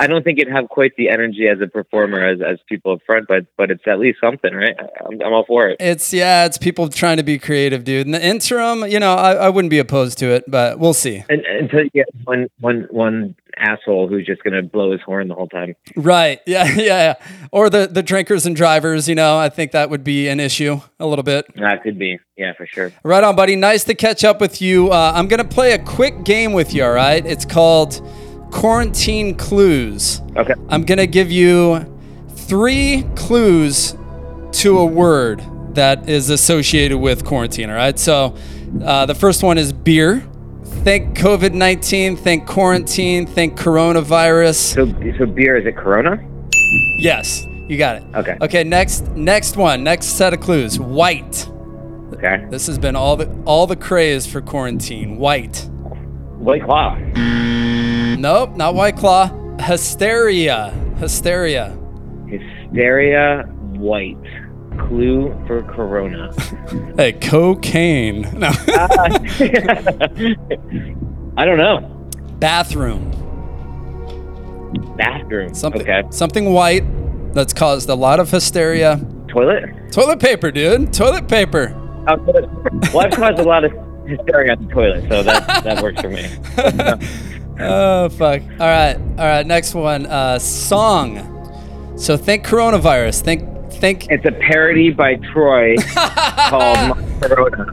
I 0.00 0.06
don't 0.06 0.24
think 0.24 0.38
it'd 0.38 0.50
have 0.50 0.70
quite 0.70 0.96
the 0.96 1.10
energy 1.10 1.46
as 1.46 1.60
a 1.60 1.66
performer 1.66 2.26
as, 2.26 2.40
as 2.40 2.58
people 2.66 2.92
up 2.92 3.00
front, 3.04 3.28
but 3.28 3.44
but 3.58 3.70
it's 3.70 3.82
at 3.86 3.98
least 3.98 4.18
something, 4.18 4.54
right? 4.54 4.74
I'm, 5.04 5.20
I'm 5.20 5.32
all 5.34 5.44
for 5.44 5.68
it. 5.68 5.76
It's 5.78 6.10
yeah, 6.10 6.46
it's 6.46 6.56
people 6.56 6.88
trying 6.88 7.18
to 7.18 7.22
be 7.22 7.38
creative, 7.38 7.84
dude. 7.84 8.06
In 8.06 8.12
the 8.12 8.24
interim, 8.24 8.86
you 8.86 8.98
know, 8.98 9.14
I, 9.14 9.32
I 9.32 9.48
wouldn't 9.50 9.68
be 9.68 9.78
opposed 9.78 10.16
to 10.18 10.30
it, 10.30 10.50
but 10.50 10.78
we'll 10.78 10.94
see. 10.94 11.22
And, 11.28 11.44
until 11.44 11.82
you 11.82 11.90
get 11.90 12.06
one 12.24 12.48
one 12.60 12.86
one 12.90 13.34
asshole 13.58 14.08
who's 14.08 14.24
just 14.24 14.42
gonna 14.42 14.62
blow 14.62 14.90
his 14.92 15.02
horn 15.02 15.28
the 15.28 15.34
whole 15.34 15.48
time. 15.48 15.76
Right? 15.94 16.40
Yeah, 16.46 16.64
yeah, 16.64 16.82
yeah. 16.82 17.14
Or 17.52 17.68
the 17.68 17.86
the 17.86 18.02
drinkers 18.02 18.46
and 18.46 18.56
drivers. 18.56 19.06
You 19.08 19.14
know, 19.14 19.38
I 19.38 19.50
think 19.50 19.72
that 19.72 19.90
would 19.90 20.02
be 20.02 20.28
an 20.28 20.40
issue 20.40 20.80
a 20.98 21.06
little 21.06 21.22
bit. 21.22 21.44
That 21.56 21.82
could 21.82 21.98
be, 21.98 22.18
yeah, 22.36 22.54
for 22.54 22.66
sure. 22.66 22.90
Right 23.04 23.22
on, 23.22 23.36
buddy. 23.36 23.54
Nice 23.54 23.84
to 23.84 23.94
catch 23.94 24.24
up 24.24 24.40
with 24.40 24.62
you. 24.62 24.90
Uh, 24.90 25.12
I'm 25.14 25.28
gonna 25.28 25.44
play 25.44 25.72
a 25.72 25.78
quick 25.78 26.24
game 26.24 26.54
with 26.54 26.72
you. 26.72 26.84
All 26.84 26.92
right? 26.92 27.24
It's 27.24 27.44
called 27.44 28.00
Quarantine 28.50 29.36
Clues. 29.36 30.20
Okay. 30.36 30.54
I'm 30.68 30.84
gonna 30.84 31.06
give 31.06 31.30
you 31.30 31.86
three 32.30 33.04
clues 33.14 33.96
to 34.52 34.78
a 34.78 34.84
word 34.84 35.42
that 35.74 36.08
is 36.08 36.30
associated 36.30 36.98
with 36.98 37.24
quarantine. 37.24 37.70
All 37.70 37.76
right. 37.76 37.98
So 37.98 38.36
uh, 38.84 39.06
the 39.06 39.14
first 39.14 39.42
one 39.42 39.58
is 39.58 39.72
beer. 39.72 40.26
Think 40.84 41.16
COVID 41.16 41.52
19, 41.52 42.16
think 42.16 42.46
quarantine, 42.46 43.26
think 43.26 43.58
coronavirus. 43.58 44.54
So 44.54 44.86
so 45.18 45.26
beer 45.26 45.56
is 45.56 45.66
it 45.66 45.76
Corona? 45.76 46.26
Yes, 46.98 47.46
you 47.68 47.76
got 47.76 47.96
it. 47.96 48.04
Okay. 48.14 48.36
Okay, 48.40 48.64
next 48.64 49.06
next 49.08 49.56
one, 49.56 49.84
next 49.84 50.06
set 50.06 50.32
of 50.32 50.40
clues. 50.40 50.78
White. 50.78 51.48
Okay. 52.14 52.46
This 52.50 52.66
has 52.66 52.78
been 52.78 52.96
all 52.96 53.16
the 53.16 53.28
all 53.44 53.66
the 53.66 53.76
craze 53.76 54.26
for 54.26 54.40
quarantine. 54.40 55.18
White. 55.18 55.68
White 56.38 56.64
Claw. 56.64 56.96
Nope, 58.20 58.54
not 58.54 58.74
White 58.74 58.96
Claw. 58.98 59.28
Hysteria. 59.60 60.70
Hysteria. 60.98 61.74
Hysteria. 62.28 63.44
White. 63.78 64.18
Clue 64.78 65.34
for 65.46 65.62
Corona. 65.62 66.30
Hey, 66.96 67.12
cocaine. 67.14 68.22
No. 68.38 68.48
I 71.36 71.44
don't 71.46 71.56
know. 71.56 71.80
Bathroom. 72.38 73.10
Bathroom. 74.96 75.54
Something 75.54 75.80
Okay. 75.82 76.02
something 76.10 76.52
white 76.52 76.84
that's 77.32 77.54
caused 77.54 77.88
a 77.88 77.94
lot 77.94 78.20
of 78.20 78.30
hysteria. 78.30 79.00
Toilet. 79.28 79.64
Toilet 79.92 80.20
paper, 80.20 80.50
dude. 80.50 80.92
Toilet 80.92 81.26
paper. 81.26 81.74
Oh, 82.06 82.16
toilet. 82.16 82.50
Well, 82.92 83.06
I've 83.06 83.12
caused 83.12 83.38
a 83.38 83.44
lot 83.44 83.64
of 83.64 83.72
hysteria 84.06 84.52
on 84.52 84.66
the 84.66 84.72
toilet, 84.72 85.08
so 85.08 85.22
that 85.22 85.64
that 85.64 85.82
works 85.82 86.00
for 86.02 86.10
me. 86.10 86.28
Oh 87.62 88.08
fuck. 88.10 88.42
All 88.42 88.56
right. 88.66 88.96
All 88.96 89.24
right, 89.24 89.46
next 89.46 89.74
one. 89.74 90.06
Uh 90.06 90.38
song. 90.38 91.96
So 91.98 92.16
think 92.16 92.44
coronavirus. 92.46 93.22
Think 93.22 93.72
think 93.72 94.06
It's 94.10 94.24
a 94.24 94.32
parody 94.32 94.90
by 94.90 95.16
Troy 95.32 95.76
called 95.94 96.98
My 96.98 97.18
Corona. 97.20 97.66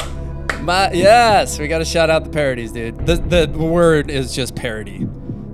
my 0.61 0.91
yes, 0.91 1.59
we 1.59 1.67
got 1.67 1.79
to 1.79 1.85
shout 1.85 2.09
out 2.09 2.23
the 2.23 2.29
parodies, 2.29 2.71
dude. 2.71 3.05
The 3.05 3.15
the 3.15 3.47
word 3.57 4.09
is 4.09 4.33
just 4.35 4.55
parody. 4.55 5.07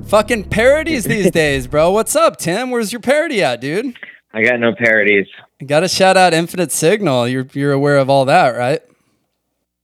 Fucking 0.07 0.45
parodies 0.45 1.05
these 1.05 1.31
days, 1.43 1.67
bro. 1.67 1.91
What's 1.91 2.15
up, 2.15 2.37
Tim? 2.37 2.71
Where's 2.71 2.91
your 2.91 3.01
parody 3.01 3.41
at, 3.43 3.61
dude? 3.61 3.95
I 4.33 4.43
got 4.43 4.59
no 4.59 4.73
parodies. 4.75 5.27
Got 5.65 5.81
to 5.81 5.87
shout 5.87 6.17
out 6.17 6.33
Infinite 6.33 6.71
Signal. 6.71 7.27
You're 7.27 7.47
you're 7.53 7.71
aware 7.71 7.97
of 7.97 8.09
all 8.09 8.25
that, 8.25 8.49
right? 8.57 8.81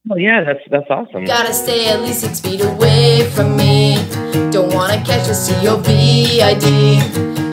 Oh 0.09 0.15
yeah, 0.15 0.43
that's 0.43 0.59
that's 0.71 0.89
awesome. 0.89 1.25
Gotta 1.25 1.53
stay 1.53 1.87
at 1.89 2.01
least 2.01 2.21
six 2.21 2.39
feet 2.39 2.61
away 2.61 3.29
from 3.31 3.57
me. 3.57 3.95
Don't 4.49 4.73
wanna 4.73 5.03
catch 5.03 5.27
a 5.27 5.31
COVID. 5.31 6.61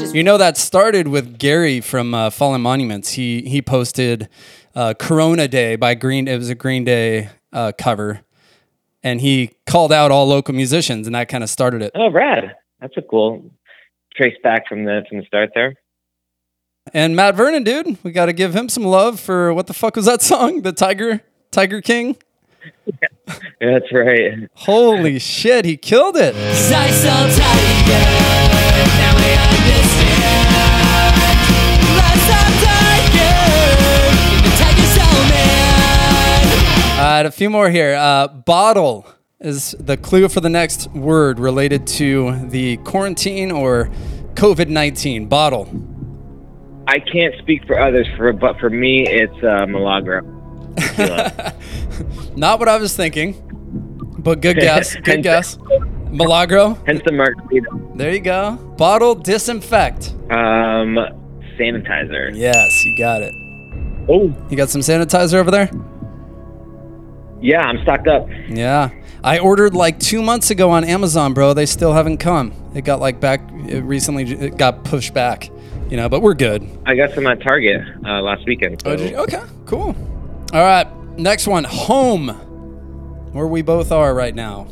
Just 0.01 0.15
You 0.15 0.23
know 0.23 0.39
that 0.39 0.57
started 0.57 1.09
with 1.09 1.39
Gary 1.39 1.81
from 1.81 2.15
uh, 2.15 2.31
Fallen 2.31 2.61
Monuments. 2.61 3.13
He 3.13 3.43
he 3.43 3.61
posted 3.61 4.29
uh, 4.75 4.95
Corona 4.99 5.49
Day 5.49 5.75
by 5.77 5.95
Green. 5.95 6.29
It 6.29 6.37
was 6.37 6.49
a 6.49 6.55
Green 6.55 6.85
Day 6.85 7.31
uh, 7.53 7.73
cover, 7.77 8.21
and 9.03 9.21
he 9.21 9.51
called 9.67 9.93
out 9.93 10.13
all 10.13 10.27
local 10.27 10.55
musicians, 10.55 11.07
and 11.09 11.17
that 11.17 11.29
kind 11.29 11.43
of 11.43 11.51
started 11.51 11.83
it. 11.83 11.93
Oh, 11.97 12.11
rad. 12.11 12.55
That's 12.81 12.97
a 12.97 13.03
cool 13.03 13.51
trace 14.15 14.37
back 14.43 14.69
from 14.69 14.85
the 14.85 15.05
from 15.09 15.19
the 15.19 15.25
start 15.27 15.51
there. 15.55 15.75
And 16.95 17.17
Matt 17.17 17.35
Vernon, 17.35 17.65
dude, 17.65 17.99
we 18.05 18.13
got 18.13 18.27
to 18.27 18.33
give 18.33 18.55
him 18.55 18.69
some 18.69 18.85
love 18.85 19.19
for 19.19 19.53
what 19.53 19.67
the 19.67 19.75
fuck 19.75 19.97
was 19.97 20.05
that 20.05 20.23
song? 20.33 20.63
The 20.63 20.73
Tiger 20.73 21.23
Tiger 21.51 21.81
King. 21.81 22.17
That's 23.61 23.91
right. 23.93 24.49
Holy 24.55 25.19
shit, 25.19 25.65
he 25.65 25.77
killed 25.77 26.17
it. 26.17 26.35
I 26.35 26.91
so 26.91 27.09
tired, 27.09 27.37
now 28.99 29.17
I 29.17 29.33
understand. 29.49 30.57
Life's 31.97 32.27
so 32.27 32.41
tired, 32.67 33.07
the 34.45 34.51
tiger's 34.59 34.93
so 34.95 35.07
mad. 35.29 36.99
All 36.99 37.05
right, 37.05 37.27
a 37.27 37.31
few 37.31 37.51
more 37.51 37.71
here. 37.71 37.95
Uh, 37.95 38.29
bottle 38.29 39.07
is 39.41 39.75
the 39.79 39.97
clue 39.97 40.29
for 40.29 40.41
the 40.41 40.51
next 40.51 40.91
word 40.93 41.39
related 41.39 41.87
to 41.87 42.37
the 42.49 42.77
quarantine 42.79 43.51
or 43.51 43.91
COVID 44.35 44.69
19. 44.69 45.27
Bottle. 45.27 45.69
I 46.89 46.99
can't 47.01 47.35
speak 47.39 47.67
for 47.67 47.81
others, 47.81 48.07
for 48.17 48.33
but 48.33 48.59
for 48.61 48.71
me, 48.71 49.07
it's 49.09 49.43
uh, 49.43 49.67
Milagro. 49.67 50.36
Not 52.37 52.59
what 52.59 52.69
I 52.69 52.77
was 52.79 52.95
thinking, 52.97 53.33
but 54.19 54.41
good 54.41 54.57
guess. 54.61 54.95
Good 54.97 55.23
guess. 55.23 55.59
Milagro. 56.11 56.75
Hence 56.87 57.03
the 57.05 57.13
margarita. 57.13 57.67
There 57.95 58.13
you 58.13 58.21
go. 58.21 58.57
Bottle 58.77 59.15
disinfect. 59.15 60.11
Um, 60.31 60.97
sanitizer. 61.59 62.31
Yes, 62.35 62.85
you 62.85 62.97
got 62.99 63.23
it. 63.23 63.33
Oh, 64.09 64.33
You 64.51 64.57
got 64.57 64.69
some 64.71 64.83
sanitizer 64.83 65.35
over 65.35 65.51
there? 65.51 65.71
yeah, 67.41 67.61
I'm 67.63 67.83
stocked 67.83 68.07
up. 68.09 68.29
Yeah. 68.49 68.91
I 69.25 69.39
ordered 69.41 69.75
like 69.75 69.99
two 69.99 70.23
months 70.23 70.51
ago 70.51 70.71
on 70.71 70.85
Amazon, 70.85 71.35
bro. 71.35 71.53
They 71.55 71.67
still 71.67 71.93
haven't 71.93 72.19
come. 72.19 72.53
It 72.75 72.85
got 72.85 73.01
like 73.01 73.21
back, 73.21 73.41
it 73.69 73.81
recently 73.83 74.25
it 74.25 74.57
got 74.57 74.85
pushed 74.85 75.13
back, 75.13 75.49
you 75.91 75.97
know, 75.97 76.09
but 76.09 76.23
we're 76.23 76.35
good. 76.35 76.67
I 76.87 76.95
got 76.95 77.11
some 77.13 77.27
at 77.27 77.41
Target 77.43 77.83
uh, 78.05 78.21
last 78.23 78.47
weekend. 78.47 78.81
Oh, 78.87 78.91
so- 78.91 78.97
did 78.97 79.11
you? 79.11 79.17
Okay, 79.19 79.43
cool. 79.65 79.95
All 80.53 80.63
right, 80.63 80.87
next 81.19 81.47
one, 81.47 81.65
home, 81.65 82.29
where 83.33 83.47
we 83.47 83.63
both 83.63 83.91
are 83.91 84.15
right 84.15 84.35
now. 84.35 84.69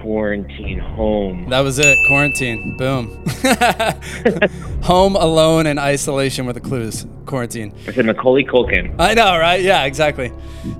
Quarantine 0.00 0.78
home. 0.78 1.48
That 1.50 1.60
was 1.60 1.78
it. 1.78 1.96
Quarantine. 2.08 2.76
Boom. 2.78 3.24
home, 4.82 5.16
alone, 5.16 5.66
and 5.66 5.78
isolation 5.78 6.46
were 6.46 6.52
the 6.52 6.60
clues. 6.60 7.06
Quarantine. 7.26 7.74
I 7.86 7.92
said 7.92 8.06
Macaulay 8.06 8.44
Culkin. 8.44 8.94
I 8.98 9.14
know, 9.14 9.38
right? 9.38 9.60
Yeah, 9.60 9.84
exactly. 9.84 10.32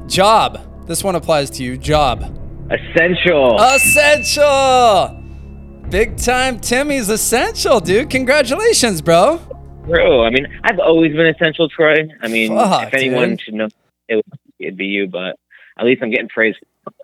Job. 0.07 0.87
This 0.87 1.05
one 1.05 1.15
applies 1.15 1.51
to 1.51 1.63
you. 1.63 1.77
Job. 1.77 2.23
Essential. 2.71 3.59
Essential. 3.61 5.23
Big 5.91 6.17
time 6.17 6.59
Timmy's 6.61 7.09
essential, 7.09 7.81
dude. 7.81 8.11
Congratulations, 8.11 9.01
bro. 9.03 9.41
True. 9.89 10.23
I 10.23 10.31
mean, 10.31 10.47
I've 10.65 10.79
always 10.79 11.13
been 11.15 11.27
essential, 11.27 11.69
Troy. 11.69 12.09
I 12.21 12.29
mean, 12.29 12.55
Fuck, 12.55 12.89
if 12.89 12.95
anyone 12.95 13.31
dude. 13.31 13.41
should 13.41 13.55
know, 13.55 13.69
it 14.09 14.17
would, 14.17 14.25
it'd 14.59 14.77
be 14.77 14.87
you. 14.87 15.07
But 15.09 15.39
at 15.79 15.85
least 15.87 16.03
I'm 16.03 16.11
getting 16.11 16.29
praise. 16.29 16.55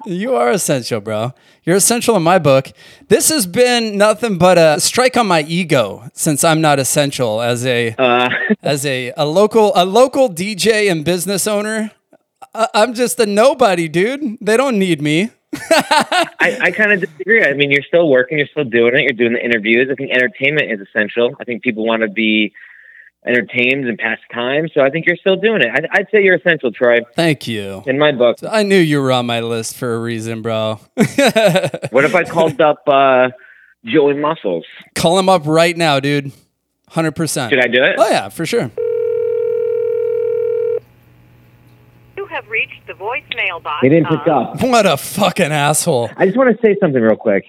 You 0.06 0.34
are 0.34 0.50
essential, 0.50 1.00
bro. 1.00 1.34
You're 1.64 1.76
essential 1.76 2.16
in 2.16 2.22
my 2.22 2.38
book. 2.38 2.72
This 3.08 3.28
has 3.28 3.46
been 3.46 3.98
nothing 3.98 4.38
but 4.38 4.56
a 4.58 4.80
strike 4.80 5.16
on 5.16 5.26
my 5.26 5.42
ego 5.42 6.04
since 6.14 6.42
I'm 6.42 6.60
not 6.60 6.78
essential 6.78 7.42
as 7.42 7.66
a 7.66 7.94
Uh, 7.98 8.28
as 8.62 8.86
a, 8.86 9.12
a 9.16 9.26
local 9.26 9.72
a 9.74 9.84
local 9.84 10.28
DJ 10.30 10.90
and 10.90 11.04
business 11.04 11.46
owner. 11.46 11.90
I, 12.54 12.68
I'm 12.74 12.94
just 12.94 13.18
a 13.20 13.26
nobody, 13.26 13.88
dude. 13.88 14.38
They 14.40 14.56
don't 14.56 14.78
need 14.78 15.02
me. 15.02 15.30
I, 15.70 16.58
I 16.62 16.70
kind 16.70 16.92
of 16.92 17.00
disagree. 17.00 17.44
I 17.44 17.52
mean, 17.52 17.70
you're 17.70 17.82
still 17.86 18.08
working, 18.08 18.38
you're 18.38 18.48
still 18.48 18.64
doing 18.64 18.94
it, 18.94 19.02
you're 19.02 19.12
doing 19.28 19.34
the 19.34 19.44
interviews. 19.44 19.88
I 19.90 19.94
think 19.94 20.10
entertainment 20.10 20.70
is 20.72 20.80
essential. 20.80 21.36
I 21.40 21.44
think 21.44 21.62
people 21.62 21.86
want 21.86 22.02
to 22.02 22.08
be 22.08 22.52
entertained 23.26 23.86
and 23.88 23.98
passed 23.98 24.22
time. 24.32 24.68
So 24.74 24.80
I 24.82 24.90
think 24.90 25.06
you're 25.06 25.16
still 25.16 25.36
doing 25.36 25.62
it. 25.62 25.68
I'd, 25.72 25.86
I'd 25.92 26.06
say 26.12 26.22
you're 26.22 26.36
essential, 26.36 26.70
Troy, 26.72 26.98
Thank 27.14 27.46
you. 27.46 27.82
in 27.86 27.98
my 27.98 28.12
book. 28.12 28.38
I 28.48 28.62
knew 28.62 28.76
you 28.78 29.00
were 29.00 29.12
on 29.12 29.26
my 29.26 29.40
list 29.40 29.76
for 29.76 29.94
a 29.94 29.98
reason, 29.98 30.42
bro. 30.42 30.80
What 31.90 32.04
if 32.04 32.14
I 32.14 32.24
called 32.24 32.60
up 32.60 32.82
uh, 32.86 33.30
Joey 33.84 34.14
Muscles? 34.14 34.64
Call 34.94 35.18
him 35.18 35.28
up 35.28 35.46
right 35.46 35.76
now, 35.76 36.00
dude. 36.00 36.32
100%. 36.90 37.48
Should 37.50 37.58
I 37.60 37.66
do 37.68 37.82
it? 37.82 37.96
Oh, 37.98 38.08
yeah, 38.10 38.28
for 38.28 38.44
sure. 38.46 38.70
You 42.16 42.26
have 42.26 42.46
reached 42.48 42.86
the 42.86 42.92
voicemail 42.92 43.62
box. 43.62 43.80
He 43.82 43.88
didn't 43.88 44.08
pick 44.08 44.26
up. 44.28 44.60
What 44.62 44.86
a 44.86 44.96
fucking 44.96 45.50
asshole. 45.52 46.10
I 46.16 46.26
just 46.26 46.36
want 46.36 46.54
to 46.54 46.62
say 46.66 46.76
something 46.80 47.00
real 47.00 47.16
quick. 47.16 47.44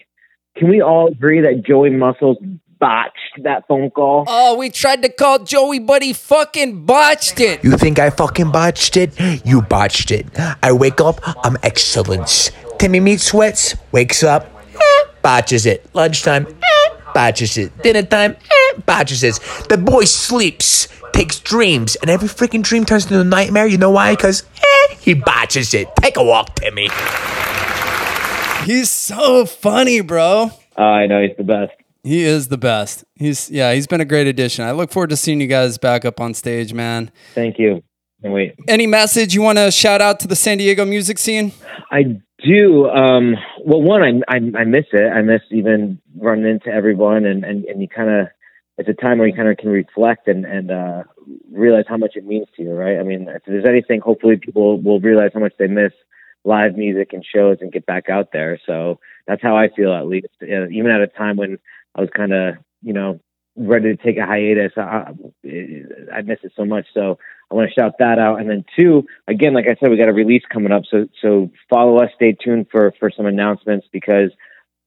Can 0.57 0.69
we 0.69 0.81
all 0.81 1.07
agree 1.07 1.41
that 1.41 1.63
Joey 1.65 1.89
Muscles 1.89 2.37
botched 2.79 3.43
that 3.43 3.67
phone 3.67 3.89
call? 3.91 4.25
Oh, 4.27 4.57
we 4.57 4.69
tried 4.69 5.01
to 5.03 5.09
call 5.09 5.39
Joey, 5.39 5.79
but 5.79 6.01
he 6.01 6.13
fucking 6.13 6.85
botched 6.85 7.39
it. 7.39 7.63
You 7.63 7.77
think 7.77 7.99
I 7.99 8.09
fucking 8.09 8.51
botched 8.51 8.97
it? 8.97 9.13
You 9.45 9.61
botched 9.61 10.11
it. 10.11 10.27
I 10.61 10.71
wake 10.71 11.01
up, 11.01 11.19
I'm 11.45 11.57
excellence. 11.63 12.51
Timmy 12.77 12.99
Meat 12.99 13.21
Sweats 13.21 13.75
wakes 13.91 14.23
up, 14.23 14.51
eh, 14.73 15.03
botches 15.21 15.65
it. 15.65 15.85
Lunchtime, 15.93 16.47
eh, 16.47 16.89
botches 17.13 17.57
it. 17.57 17.77
Dinner 17.81 18.03
time, 18.03 18.35
eh, 18.35 18.79
botches 18.85 19.23
it. 19.23 19.39
The 19.69 19.77
boy 19.77 20.05
sleeps, 20.05 20.87
takes 21.13 21.39
dreams, 21.39 21.95
and 21.97 22.09
every 22.09 22.27
freaking 22.27 22.61
dream 22.61 22.85
turns 22.85 23.05
into 23.05 23.19
a 23.21 23.23
nightmare. 23.23 23.65
You 23.67 23.77
know 23.77 23.91
why? 23.91 24.15
Because 24.15 24.43
he 24.99 25.13
botches 25.13 25.73
it. 25.73 25.87
Take 26.01 26.17
a 26.17 26.23
walk, 26.23 26.55
Timmy. 26.55 26.89
He's 28.65 28.89
so 28.89 29.45
funny, 29.45 30.01
bro. 30.01 30.49
Oh, 30.77 30.83
I 30.83 31.05
know 31.05 31.21
he's 31.21 31.37
the 31.37 31.43
best. 31.43 31.71
He 32.05 32.23
is 32.23 32.49
the 32.49 32.57
best. 32.57 33.03
He's 33.15 33.49
yeah, 33.49 33.73
he's 33.73 33.87
been 33.87 33.99
a 33.99 34.05
great 34.05 34.27
addition. 34.27 34.63
I 34.63 34.71
look 34.73 34.91
forward 34.91 35.09
to 35.09 35.17
seeing 35.17 35.41
you 35.41 35.47
guys 35.47 35.79
back 35.79 36.05
up 36.05 36.21
on 36.21 36.35
stage, 36.35 36.71
man. 36.71 37.11
Thank 37.33 37.57
you. 37.57 37.81
And 38.21 38.31
wait, 38.31 38.53
Any 38.67 38.85
message 38.85 39.33
you 39.33 39.41
want 39.41 39.57
to 39.57 39.71
shout 39.71 40.01
out 40.01 40.19
to 40.19 40.27
the 40.27 40.35
San 40.35 40.59
Diego 40.59 40.85
music 40.85 41.17
scene? 41.17 41.51
I 41.91 42.21
do. 42.45 42.87
Um, 42.89 43.33
well, 43.65 43.81
one, 43.81 44.03
I, 44.03 44.21
I 44.29 44.35
I 44.35 44.63
miss 44.65 44.85
it. 44.93 45.11
I 45.11 45.23
miss 45.23 45.41
even 45.49 45.99
running 46.15 46.45
into 46.45 46.69
everyone, 46.69 47.25
and 47.25 47.43
and 47.43 47.65
and 47.65 47.81
you 47.81 47.87
kind 47.87 48.09
of 48.11 48.27
it's 48.77 48.87
a 48.89 48.93
time 48.93 49.17
where 49.17 49.27
you 49.27 49.33
kind 49.33 49.49
of 49.49 49.57
can 49.57 49.69
reflect 49.69 50.27
and 50.27 50.45
and 50.45 50.69
uh, 50.69 51.03
realize 51.51 51.85
how 51.87 51.97
much 51.97 52.11
it 52.15 52.25
means 52.25 52.47
to 52.55 52.61
you, 52.61 52.71
right? 52.73 52.99
I 52.99 53.03
mean, 53.03 53.27
if 53.29 53.41
there's 53.47 53.65
anything, 53.67 53.99
hopefully 54.01 54.37
people 54.37 54.79
will 54.79 54.99
realize 54.99 55.31
how 55.33 55.39
much 55.39 55.53
they 55.57 55.67
miss 55.67 55.91
live 56.43 56.75
music 56.77 57.13
and 57.13 57.25
shows 57.25 57.57
and 57.61 57.71
get 57.71 57.87
back 57.87 58.09
out 58.11 58.29
there. 58.31 58.59
So 58.67 58.99
that's 59.25 59.41
how 59.41 59.57
I 59.57 59.69
feel, 59.75 59.91
at 59.91 60.05
least. 60.07 60.27
Uh, 60.41 60.67
even 60.69 60.91
at 60.91 61.01
a 61.01 61.07
time 61.07 61.37
when 61.37 61.57
I 61.95 62.01
was 62.01 62.09
kind 62.15 62.33
of, 62.33 62.55
you 62.81 62.93
know, 62.93 63.19
ready 63.55 63.95
to 63.95 64.03
take 64.03 64.17
a 64.17 64.25
hiatus, 64.25 64.73
I, 64.77 65.13
I 66.13 66.21
miss 66.23 66.39
it 66.43 66.51
so 66.55 66.65
much. 66.65 66.87
So 66.93 67.17
I 67.49 67.55
want 67.55 67.69
to 67.69 67.73
shout 67.73 67.93
that 67.99 68.19
out. 68.19 68.39
And 68.39 68.49
then 68.49 68.65
two, 68.75 69.05
again, 69.27 69.53
like 69.53 69.65
I 69.67 69.75
said, 69.79 69.89
we 69.89 69.97
got 69.97 70.09
a 70.09 70.13
release 70.13 70.43
coming 70.51 70.71
up. 70.71 70.83
So 70.89 71.07
so 71.21 71.51
follow 71.69 71.97
us, 72.03 72.09
stay 72.15 72.33
tuned 72.33 72.67
for 72.69 72.93
for 72.99 73.09
some 73.09 73.25
announcements 73.25 73.87
because 73.91 74.31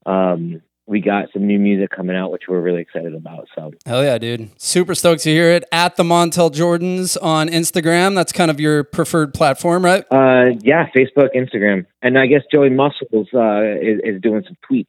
um, 0.05 0.61
we 0.89 1.01
got 1.01 1.31
some 1.31 1.45
new 1.45 1.59
music 1.59 1.91
coming 1.91 2.15
out, 2.15 2.31
which 2.31 2.43
we're 2.47 2.59
really 2.59 2.81
excited 2.81 3.13
about. 3.13 3.47
So 3.55 3.71
Hell 3.85 4.03
yeah, 4.03 4.17
dude. 4.17 4.49
Super 4.59 4.95
stoked 4.95 5.21
to 5.21 5.29
hear 5.29 5.51
it. 5.51 5.63
At 5.71 5.97
the 5.97 6.03
Montel 6.03 6.51
Jordans 6.51 7.15
on 7.21 7.47
Instagram. 7.47 8.15
That's 8.15 8.31
kind 8.31 8.49
of 8.49 8.59
your 8.59 8.83
preferred 8.83 9.33
platform, 9.35 9.85
right? 9.85 10.03
uh, 10.11 10.55
yeah, 10.61 10.87
Facebook, 10.95 11.29
Instagram, 11.35 11.85
and 12.01 12.17
I 12.17 12.25
guess 12.25 12.41
Joey 12.51 12.71
Muscles 12.71 13.27
uh, 13.33 13.61
is, 13.61 13.99
is 14.03 14.21
doing 14.21 14.43
some 14.45 14.57
tweets, 14.69 14.87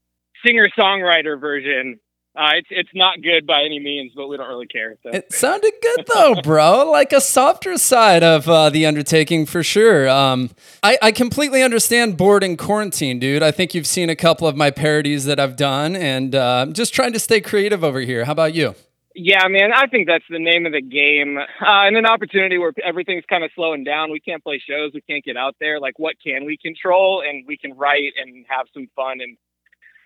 singer 0.46 0.68
songwriter 0.78 1.40
version, 1.40 1.98
uh, 2.34 2.52
it's 2.54 2.68
it's 2.70 2.88
not 2.94 3.20
good 3.22 3.46
by 3.46 3.62
any 3.62 3.78
means, 3.78 4.12
but 4.16 4.26
we 4.26 4.38
don't 4.38 4.48
really 4.48 4.66
care. 4.66 4.96
So. 5.02 5.10
It 5.10 5.30
sounded 5.34 5.72
good 5.82 6.06
though, 6.14 6.34
bro. 6.42 6.90
Like 6.90 7.12
a 7.12 7.20
softer 7.20 7.76
side 7.76 8.22
of 8.22 8.48
uh, 8.48 8.70
the 8.70 8.86
undertaking 8.86 9.44
for 9.44 9.62
sure. 9.62 10.08
Um, 10.08 10.48
I, 10.82 10.96
I 11.02 11.12
completely 11.12 11.62
understand 11.62 12.16
bored 12.16 12.42
in 12.42 12.56
quarantine, 12.56 13.18
dude. 13.18 13.42
I 13.42 13.50
think 13.50 13.74
you've 13.74 13.86
seen 13.86 14.08
a 14.08 14.16
couple 14.16 14.48
of 14.48 14.56
my 14.56 14.70
parodies 14.70 15.26
that 15.26 15.38
I've 15.38 15.56
done, 15.56 15.94
and 15.94 16.34
uh, 16.34 16.62
I'm 16.62 16.72
just 16.72 16.94
trying 16.94 17.12
to 17.12 17.18
stay 17.18 17.42
creative 17.42 17.84
over 17.84 18.00
here. 18.00 18.24
How 18.24 18.32
about 18.32 18.54
you? 18.54 18.74
Yeah, 19.14 19.46
man, 19.48 19.72
I 19.74 19.86
think 19.88 20.06
that's 20.06 20.24
the 20.30 20.38
name 20.38 20.64
of 20.66 20.72
the 20.72 20.80
game. 20.80 21.36
Uh, 21.38 21.44
and 21.60 21.96
an 21.96 22.06
opportunity 22.06 22.58
where 22.58 22.72
everything's 22.82 23.24
kind 23.28 23.44
of 23.44 23.50
slowing 23.54 23.84
down. 23.84 24.10
We 24.10 24.20
can't 24.20 24.42
play 24.42 24.62
shows. 24.66 24.92
We 24.94 25.02
can't 25.02 25.24
get 25.24 25.36
out 25.36 25.56
there. 25.60 25.80
Like, 25.80 25.98
what 25.98 26.16
can 26.24 26.46
we 26.46 26.56
control? 26.56 27.22
And 27.26 27.44
we 27.46 27.56
can 27.56 27.76
write 27.76 28.12
and 28.20 28.46
have 28.48 28.66
some 28.72 28.88
fun 28.96 29.20
and 29.20 29.36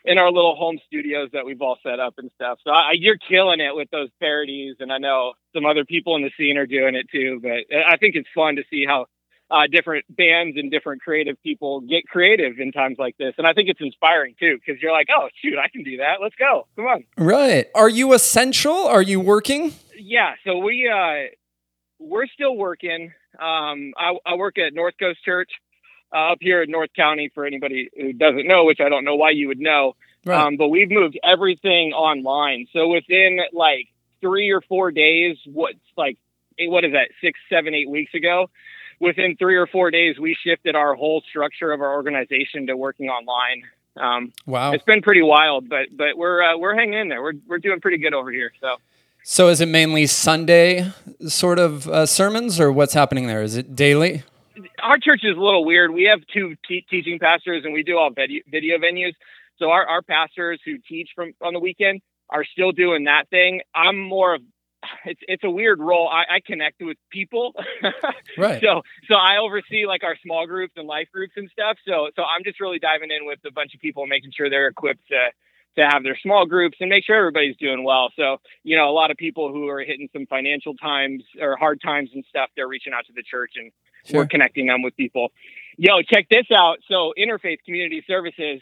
in 0.04 0.18
our 0.18 0.30
little 0.30 0.54
home 0.54 0.78
studios 0.86 1.30
that 1.32 1.44
we've 1.44 1.60
all 1.60 1.78
set 1.82 1.98
up 1.98 2.14
and 2.18 2.30
stuff. 2.36 2.58
So 2.62 2.70
I, 2.70 2.92
you're 2.94 3.18
killing 3.18 3.60
it 3.60 3.74
with 3.74 3.90
those 3.90 4.08
parodies. 4.20 4.76
And 4.78 4.92
I 4.92 4.98
know 4.98 5.34
some 5.54 5.66
other 5.66 5.84
people 5.84 6.14
in 6.16 6.22
the 6.22 6.30
scene 6.36 6.56
are 6.58 6.66
doing 6.66 6.94
it 6.94 7.06
too. 7.10 7.40
But 7.42 7.76
I 7.76 7.96
think 7.96 8.14
it's 8.14 8.28
fun 8.34 8.56
to 8.56 8.62
see 8.70 8.84
how 8.86 9.06
uh, 9.50 9.62
different 9.70 10.04
bands 10.08 10.56
and 10.56 10.70
different 10.70 11.00
creative 11.02 11.40
people 11.42 11.80
get 11.80 12.06
creative 12.08 12.58
in 12.58 12.72
times 12.72 12.96
like 12.98 13.16
this. 13.16 13.34
And 13.38 13.46
I 13.46 13.52
think 13.52 13.68
it's 13.68 13.80
inspiring 13.80 14.34
too, 14.40 14.58
because 14.58 14.82
you're 14.82 14.92
like, 14.92 15.06
oh, 15.16 15.28
shoot, 15.42 15.54
I 15.58 15.68
can 15.68 15.84
do 15.84 15.98
that. 15.98 16.14
Let's 16.20 16.34
go. 16.34 16.66
Come 16.76 16.86
on. 16.86 17.04
Right. 17.16 17.66
Are 17.74 17.88
you 17.88 18.12
essential? 18.12 18.76
Are 18.76 19.02
you 19.02 19.20
working? 19.20 19.72
yeah 19.98 20.34
so 20.44 20.58
we 20.58 20.86
uh 20.92 21.28
we're 21.98 22.26
still 22.26 22.54
working 22.54 23.14
um 23.40 23.94
i, 23.96 24.14
I 24.26 24.34
work 24.34 24.58
at 24.58 24.74
north 24.74 24.92
coast 25.00 25.24
church 25.24 25.50
uh, 26.14 26.32
up 26.32 26.38
here 26.42 26.62
in 26.62 26.70
north 26.70 26.90
county 26.94 27.30
for 27.34 27.46
anybody 27.46 27.88
who 27.96 28.12
doesn't 28.12 28.46
know 28.46 28.64
which 28.66 28.78
i 28.78 28.90
don't 28.90 29.06
know 29.06 29.14
why 29.16 29.30
you 29.30 29.48
would 29.48 29.58
know 29.58 29.96
Right. 30.26 30.38
um 30.48 30.58
but 30.58 30.68
we've 30.68 30.90
moved 30.90 31.18
everything 31.24 31.92
online 31.94 32.66
so 32.74 32.88
within 32.88 33.38
like 33.54 33.86
three 34.20 34.50
or 34.50 34.60
four 34.60 34.90
days 34.90 35.38
what's 35.46 35.78
like 35.96 36.18
what 36.58 36.84
is 36.84 36.92
that 36.92 37.08
six 37.22 37.38
seven 37.48 37.72
eight 37.74 37.88
weeks 37.88 38.12
ago 38.12 38.50
within 39.00 39.36
three 39.36 39.56
or 39.56 39.66
four 39.66 39.90
days 39.90 40.18
we 40.18 40.34
shifted 40.42 40.74
our 40.74 40.94
whole 40.94 41.22
structure 41.28 41.72
of 41.72 41.80
our 41.80 41.92
organization 41.94 42.66
to 42.66 42.76
working 42.76 43.08
online 43.08 43.62
um 43.96 44.32
Wow. 44.46 44.72
it's 44.72 44.84
been 44.84 45.02
pretty 45.02 45.22
wild 45.22 45.68
but 45.68 45.86
but 45.96 46.16
we're 46.16 46.42
uh, 46.42 46.56
we're 46.58 46.74
hanging 46.74 46.98
in 46.98 47.08
there 47.08 47.22
we're 47.22 47.34
we're 47.48 47.58
doing 47.58 47.80
pretty 47.80 47.98
good 47.98 48.14
over 48.14 48.30
here 48.30 48.52
so 48.60 48.76
So 49.22 49.48
is 49.48 49.60
it 49.60 49.66
mainly 49.66 50.06
Sunday 50.06 50.92
sort 51.26 51.58
of 51.58 51.88
uh, 51.88 52.06
sermons, 52.06 52.60
or 52.60 52.70
what's 52.70 52.94
happening 52.94 53.26
there? 53.26 53.42
Is 53.42 53.56
it 53.56 53.74
daily? 53.74 54.22
our 54.82 54.98
church 54.98 55.20
is 55.24 55.36
a 55.36 55.40
little 55.40 55.64
weird. 55.64 55.90
We 55.92 56.04
have 56.04 56.20
two 56.32 56.54
te- 56.68 56.86
teaching 56.88 57.18
pastors, 57.18 57.64
and 57.64 57.74
we 57.74 57.82
do 57.82 57.98
all 57.98 58.10
video, 58.10 58.42
video 58.48 58.78
venues. 58.78 59.14
So 59.58 59.70
our, 59.70 59.84
our 59.84 60.00
pastors 60.02 60.60
who 60.64 60.78
teach 60.78 61.08
from 61.16 61.32
on 61.42 61.54
the 61.54 61.58
weekend 61.60 62.02
are 62.30 62.44
still 62.44 62.70
doing 62.70 63.04
that 63.04 63.28
thing. 63.28 63.62
I'm 63.74 63.98
more 63.98 64.34
of 64.36 64.42
it's 65.04 65.20
it's 65.28 65.44
a 65.44 65.50
weird 65.50 65.80
role. 65.80 66.08
I, 66.08 66.36
I 66.36 66.40
connect 66.46 66.80
with 66.80 66.96
people, 67.10 67.54
Right. 68.38 68.60
so 68.62 68.82
so 69.08 69.14
I 69.14 69.38
oversee 69.38 69.86
like 69.86 70.04
our 70.04 70.16
small 70.24 70.46
groups 70.46 70.74
and 70.76 70.86
life 70.86 71.08
groups 71.12 71.34
and 71.36 71.48
stuff. 71.52 71.76
So 71.86 72.10
so 72.16 72.22
I'm 72.22 72.44
just 72.44 72.60
really 72.60 72.78
diving 72.78 73.10
in 73.10 73.26
with 73.26 73.38
a 73.46 73.50
bunch 73.52 73.74
of 73.74 73.80
people, 73.80 74.06
making 74.06 74.32
sure 74.36 74.50
they're 74.50 74.68
equipped 74.68 75.06
to 75.08 75.28
to 75.78 75.86
have 75.86 76.02
their 76.02 76.18
small 76.22 76.46
groups 76.46 76.78
and 76.80 76.88
make 76.88 77.04
sure 77.04 77.16
everybody's 77.16 77.56
doing 77.58 77.84
well. 77.84 78.10
So 78.16 78.38
you 78.64 78.76
know, 78.76 78.88
a 78.88 78.92
lot 78.96 79.10
of 79.10 79.16
people 79.16 79.52
who 79.52 79.68
are 79.68 79.80
hitting 79.80 80.08
some 80.12 80.26
financial 80.26 80.74
times 80.74 81.22
or 81.40 81.56
hard 81.56 81.80
times 81.80 82.10
and 82.14 82.24
stuff, 82.28 82.50
they're 82.56 82.68
reaching 82.68 82.92
out 82.92 83.06
to 83.06 83.12
the 83.14 83.22
church 83.22 83.52
and 83.56 83.70
Sure. 84.06 84.20
we're 84.20 84.26
connecting 84.26 84.66
them 84.66 84.82
with 84.82 84.94
people. 84.96 85.32
Yo, 85.78 86.00
check 86.02 86.28
this 86.30 86.46
out. 86.54 86.76
So 86.88 87.12
Interfaith 87.18 87.58
Community 87.64 88.04
Services. 88.06 88.60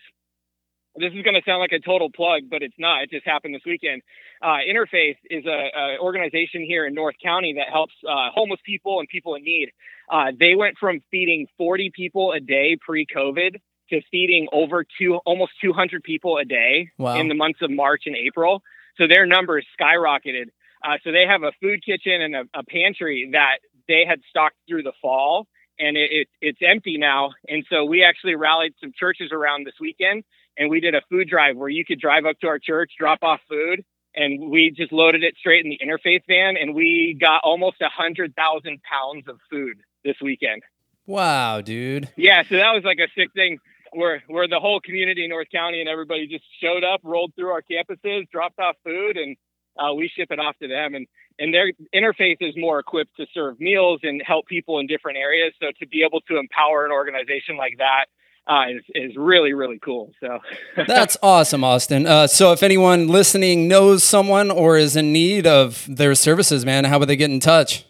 This 0.96 1.12
is 1.12 1.22
going 1.22 1.34
to 1.34 1.42
sound 1.44 1.60
like 1.60 1.72
a 1.72 1.80
total 1.80 2.08
plug, 2.10 2.42
but 2.48 2.62
it's 2.62 2.78
not. 2.78 3.02
It 3.02 3.10
just 3.10 3.26
happened 3.26 3.54
this 3.54 3.62
weekend. 3.66 4.02
Uh, 4.40 4.58
Interfaith 4.68 5.16
is 5.28 5.44
a, 5.44 5.68
a 5.76 5.98
organization 5.98 6.62
here 6.64 6.86
in 6.86 6.94
North 6.94 7.16
County 7.22 7.54
that 7.58 7.68
helps 7.72 7.94
uh, 8.08 8.30
homeless 8.32 8.60
people 8.64 9.00
and 9.00 9.08
people 9.08 9.34
in 9.34 9.42
need. 9.42 9.70
Uh, 10.10 10.26
they 10.38 10.54
went 10.54 10.76
from 10.78 11.00
feeding 11.10 11.46
40 11.58 11.90
people 11.94 12.32
a 12.32 12.38
day 12.40 12.76
pre-COVID 12.80 13.56
to 13.90 14.00
feeding 14.10 14.46
over 14.52 14.84
two, 14.98 15.16
almost 15.26 15.52
200 15.62 16.02
people 16.02 16.38
a 16.38 16.44
day 16.44 16.90
Wow. 16.96 17.16
in 17.18 17.28
the 17.28 17.34
months 17.34 17.58
of 17.60 17.70
March 17.70 18.02
and 18.06 18.16
April. 18.16 18.62
So 18.96 19.06
their 19.08 19.26
numbers 19.26 19.66
skyrocketed. 19.80 20.46
Uh, 20.84 20.98
so 21.02 21.10
they 21.12 21.24
have 21.26 21.42
a 21.42 21.52
food 21.60 21.84
kitchen 21.84 22.22
and 22.22 22.34
a, 22.36 22.42
a 22.54 22.62
pantry 22.64 23.30
that 23.32 23.58
they 23.88 24.04
had 24.08 24.20
stocked 24.30 24.56
through 24.68 24.82
the 24.84 24.92
fall, 25.02 25.46
and 25.78 25.96
it, 25.96 26.10
it, 26.12 26.28
it's 26.40 26.58
empty 26.66 26.98
now. 26.98 27.30
And 27.48 27.64
so 27.68 27.84
we 27.84 28.04
actually 28.04 28.36
rallied 28.36 28.74
some 28.80 28.92
churches 28.98 29.30
around 29.32 29.66
this 29.66 29.74
weekend, 29.80 30.24
and 30.56 30.70
we 30.70 30.80
did 30.80 30.94
a 30.94 31.02
food 31.10 31.28
drive 31.28 31.56
where 31.56 31.68
you 31.68 31.84
could 31.84 32.00
drive 32.00 32.24
up 32.26 32.38
to 32.40 32.46
our 32.46 32.58
church, 32.58 32.92
drop 32.98 33.18
off 33.22 33.40
food, 33.48 33.84
and 34.14 34.50
we 34.50 34.72
just 34.76 34.92
loaded 34.92 35.24
it 35.24 35.34
straight 35.38 35.64
in 35.64 35.70
the 35.70 35.78
interfaith 35.84 36.22
van, 36.28 36.56
and 36.60 36.74
we 36.74 37.16
got 37.20 37.40
almost 37.42 37.80
a 37.80 37.88
hundred 37.88 38.34
thousand 38.36 38.80
pounds 38.82 39.26
of 39.28 39.38
food 39.50 39.78
this 40.04 40.16
weekend. 40.22 40.62
Wow, 41.06 41.60
dude. 41.60 42.08
Yeah, 42.16 42.42
so 42.48 42.56
that 42.56 42.72
was 42.72 42.82
like 42.84 42.98
a 42.98 43.08
sick 43.18 43.32
thing 43.34 43.58
where 43.92 44.22
where 44.26 44.48
the 44.48 44.60
whole 44.60 44.80
community 44.80 45.24
in 45.24 45.30
North 45.30 45.48
County 45.52 45.80
and 45.80 45.88
everybody 45.88 46.26
just 46.26 46.44
showed 46.62 46.84
up, 46.84 47.00
rolled 47.02 47.32
through 47.34 47.50
our 47.50 47.62
campuses, 47.62 48.28
dropped 48.30 48.58
off 48.58 48.76
food, 48.84 49.16
and 49.16 49.36
uh, 49.78 49.92
we 49.94 50.08
ship 50.08 50.28
it 50.30 50.38
off 50.38 50.56
to 50.62 50.68
them. 50.68 50.94
And 50.94 51.06
and 51.38 51.52
their 51.52 51.72
interfaith 51.94 52.36
is 52.40 52.54
more 52.56 52.78
equipped 52.78 53.16
to 53.16 53.26
serve 53.34 53.58
meals 53.58 54.00
and 54.02 54.22
help 54.24 54.46
people 54.46 54.78
in 54.78 54.86
different 54.86 55.18
areas. 55.18 55.52
So 55.60 55.68
to 55.80 55.86
be 55.86 56.04
able 56.04 56.20
to 56.22 56.38
empower 56.38 56.86
an 56.86 56.92
organization 56.92 57.56
like 57.56 57.74
that 57.78 58.06
uh, 58.46 58.64
is 58.70 58.82
is 58.94 59.16
really 59.16 59.52
really 59.52 59.78
cool. 59.78 60.12
So 60.20 60.38
That's 60.86 61.16
awesome, 61.22 61.64
Austin. 61.64 62.06
Uh, 62.06 62.26
so 62.26 62.52
if 62.52 62.62
anyone 62.62 63.08
listening 63.08 63.68
knows 63.68 64.04
someone 64.04 64.50
or 64.50 64.76
is 64.76 64.96
in 64.96 65.12
need 65.12 65.46
of 65.46 65.86
their 65.88 66.14
services, 66.14 66.64
man, 66.64 66.84
how 66.84 66.98
would 66.98 67.08
they 67.08 67.16
get 67.16 67.30
in 67.30 67.40
touch? 67.40 67.84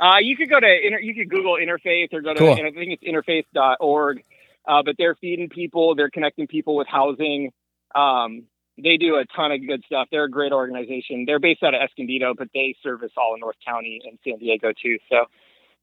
Uh, 0.00 0.18
you 0.20 0.36
could 0.36 0.50
go 0.50 0.60
to 0.60 0.86
inter- 0.86 1.00
you 1.00 1.14
could 1.14 1.30
Google 1.30 1.56
interfaith 1.56 2.12
or 2.12 2.20
go 2.20 2.34
to 2.34 2.38
Cool. 2.38 2.52
and 2.54 2.66
I 2.66 2.70
think 2.70 2.98
it's 3.00 3.02
interfaith.org. 3.04 4.22
Uh, 4.66 4.82
but 4.82 4.96
they're 4.96 5.14
feeding 5.14 5.48
people, 5.50 5.94
they're 5.94 6.10
connecting 6.10 6.46
people 6.46 6.74
with 6.74 6.88
housing. 6.88 7.52
Um, 7.94 8.44
they 8.82 8.96
do 8.96 9.16
a 9.16 9.24
ton 9.36 9.52
of 9.52 9.64
good 9.66 9.84
stuff. 9.86 10.08
They're 10.10 10.24
a 10.24 10.30
great 10.30 10.52
organization. 10.52 11.24
They're 11.26 11.38
based 11.38 11.62
out 11.62 11.74
of 11.74 11.82
Escondido, 11.82 12.34
but 12.36 12.48
they 12.54 12.74
service 12.82 13.12
all 13.16 13.34
of 13.34 13.40
North 13.40 13.56
County 13.64 14.00
and 14.04 14.18
San 14.24 14.38
Diego 14.38 14.72
too. 14.72 14.98
So 15.10 15.26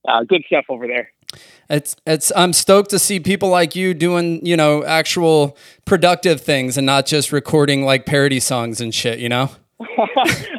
uh, 0.08 0.24
good 0.24 0.44
stuff 0.48 0.66
over 0.68 0.88
there. 0.88 1.12
It's 1.70 1.96
it's 2.06 2.32
I'm 2.36 2.54
stoked 2.54 2.90
to 2.90 3.00
see 3.00 3.20
people 3.20 3.50
like 3.50 3.76
you 3.76 3.94
doing, 3.94 4.46
you 4.46 4.58
know, 4.58 4.84
actual 4.84 5.58
productive 5.86 6.42
things 6.42 6.78
and 6.78 6.86
not 6.86 7.06
just 7.06 7.32
recording 7.32 7.86
like 7.86 8.06
parody 8.06 8.40
songs 8.40 8.82
and 8.82 8.94
shit, 8.94 9.20
you 9.20 9.30
know? 9.30 9.50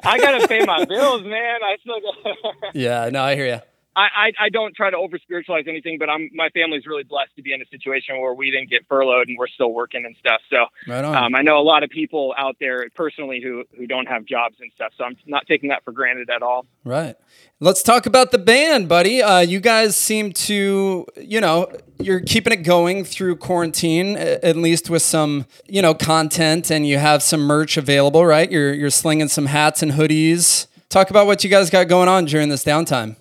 I 0.04 0.18
gotta 0.18 0.48
pay 0.48 0.64
my 0.64 0.84
bills, 0.84 1.22
man. 1.22 1.60
I 1.62 1.76
still 1.80 2.00
got. 2.00 2.54
Yeah, 2.74 3.10
no, 3.10 3.22
I 3.22 3.34
hear 3.34 3.46
you. 3.46 3.60
I, 3.94 4.00
I, 4.02 4.32
I 4.44 4.48
don't 4.48 4.74
try 4.74 4.90
to 4.90 4.96
over 4.96 5.18
spiritualize 5.18 5.64
anything, 5.68 5.98
but 5.98 6.08
I'm 6.08 6.30
my 6.34 6.48
family's 6.50 6.86
really 6.86 7.02
blessed 7.02 7.34
to 7.36 7.42
be 7.42 7.52
in 7.52 7.60
a 7.60 7.66
situation 7.66 8.20
where 8.20 8.34
we 8.34 8.50
didn't 8.50 8.70
get 8.70 8.86
furloughed 8.88 9.28
and 9.28 9.36
we're 9.38 9.48
still 9.48 9.72
working 9.72 10.04
and 10.06 10.16
stuff. 10.18 10.40
So 10.48 10.66
Right 10.86 11.04
um, 11.04 11.34
I 11.34 11.42
know 11.42 11.58
a 11.58 11.62
lot 11.62 11.82
of 11.82 11.90
people 11.90 12.34
out 12.38 12.56
there 12.58 12.88
personally 12.94 13.40
who 13.42 13.64
who 13.76 13.86
don't 13.86 14.06
have 14.06 14.24
jobs 14.24 14.56
and 14.60 14.70
stuff. 14.74 14.92
So 14.96 15.04
I'm 15.04 15.16
not 15.26 15.46
taking 15.46 15.68
that 15.68 15.84
for 15.84 15.92
granted 15.92 16.30
at 16.30 16.42
all. 16.42 16.66
Right. 16.84 17.16
Let's 17.60 17.82
talk 17.82 18.06
about 18.06 18.32
the 18.32 18.38
band, 18.38 18.88
buddy. 18.88 19.22
Uh, 19.22 19.40
you 19.40 19.60
guys 19.60 19.96
seem 19.96 20.32
to, 20.32 21.06
you 21.16 21.40
know, 21.40 21.70
you're 22.00 22.20
keeping 22.20 22.52
it 22.52 22.64
going 22.64 23.04
through 23.04 23.36
quarantine, 23.36 24.16
at 24.16 24.56
least 24.56 24.90
with 24.90 25.02
some, 25.02 25.46
you 25.68 25.80
know, 25.80 25.94
content, 25.94 26.70
and 26.70 26.86
you 26.86 26.98
have 26.98 27.22
some 27.22 27.42
merch 27.42 27.76
available, 27.76 28.24
right? 28.26 28.50
You're 28.50 28.72
you're 28.72 28.90
slinging 28.90 29.28
some 29.28 29.46
hats 29.46 29.82
and 29.82 29.92
hoodies. 29.92 30.66
Talk 30.88 31.10
about 31.10 31.26
what 31.26 31.42
you 31.44 31.48
guys 31.48 31.70
got 31.70 31.88
going 31.88 32.08
on 32.08 32.24
during 32.26 32.48
this 32.48 32.64
downtime. 32.64 33.16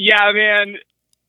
Yeah, 0.00 0.32
man. 0.32 0.76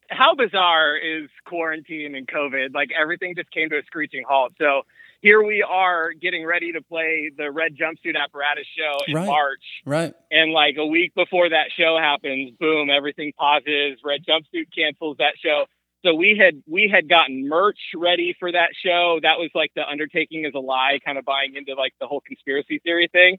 How 0.10 0.34
bizarre 0.34 0.96
is 0.96 1.30
quarantine 1.46 2.16
and 2.16 2.26
COVID? 2.26 2.74
Like 2.74 2.90
everything 2.98 3.36
just 3.36 3.52
came 3.52 3.70
to 3.70 3.78
a 3.78 3.84
screeching 3.86 4.24
halt. 4.28 4.54
So 4.58 4.84
here 5.22 5.44
we 5.44 5.62
are 5.62 6.14
getting 6.14 6.46
ready 6.46 6.72
to 6.72 6.82
play 6.82 7.32
the 7.36 7.52
Red 7.52 7.76
Jumpsuit 7.76 8.16
Apparatus 8.16 8.66
show 8.78 8.98
in 9.08 9.16
Right. 9.16 9.28
March. 9.28 9.64
Right. 9.86 10.14
And 10.32 10.54
like 10.54 10.76
a 10.78 10.86
week 10.86 11.14
before 11.16 11.50
that 11.50 11.68
show 11.78 11.98
happens, 12.02 12.52
boom, 12.62 12.90
everything 12.90 13.34
pauses. 13.38 14.00
Red 14.06 14.22
Jumpsuit 14.26 14.68
cancels 14.74 15.18
that 15.20 15.34
show. 15.44 15.66
So 16.06 16.16
we 16.16 16.40
had 16.42 16.64
we 16.66 16.90
had 16.94 17.10
gotten 17.10 17.50
merch 17.50 17.80
ready 17.96 18.34
for 18.40 18.54
that 18.54 18.70
show. 18.86 19.20
That 19.22 19.38
was 19.38 19.50
like 19.54 19.72
the 19.76 19.86
undertaking 19.86 20.46
is 20.46 20.54
a 20.56 20.60
lie, 20.60 21.00
kind 21.06 21.18
of 21.18 21.26
buying 21.26 21.56
into 21.58 21.74
like 21.76 21.94
the 22.00 22.08
whole 22.08 22.22
conspiracy 22.22 22.80
theory 22.80 23.10
thing. 23.12 23.38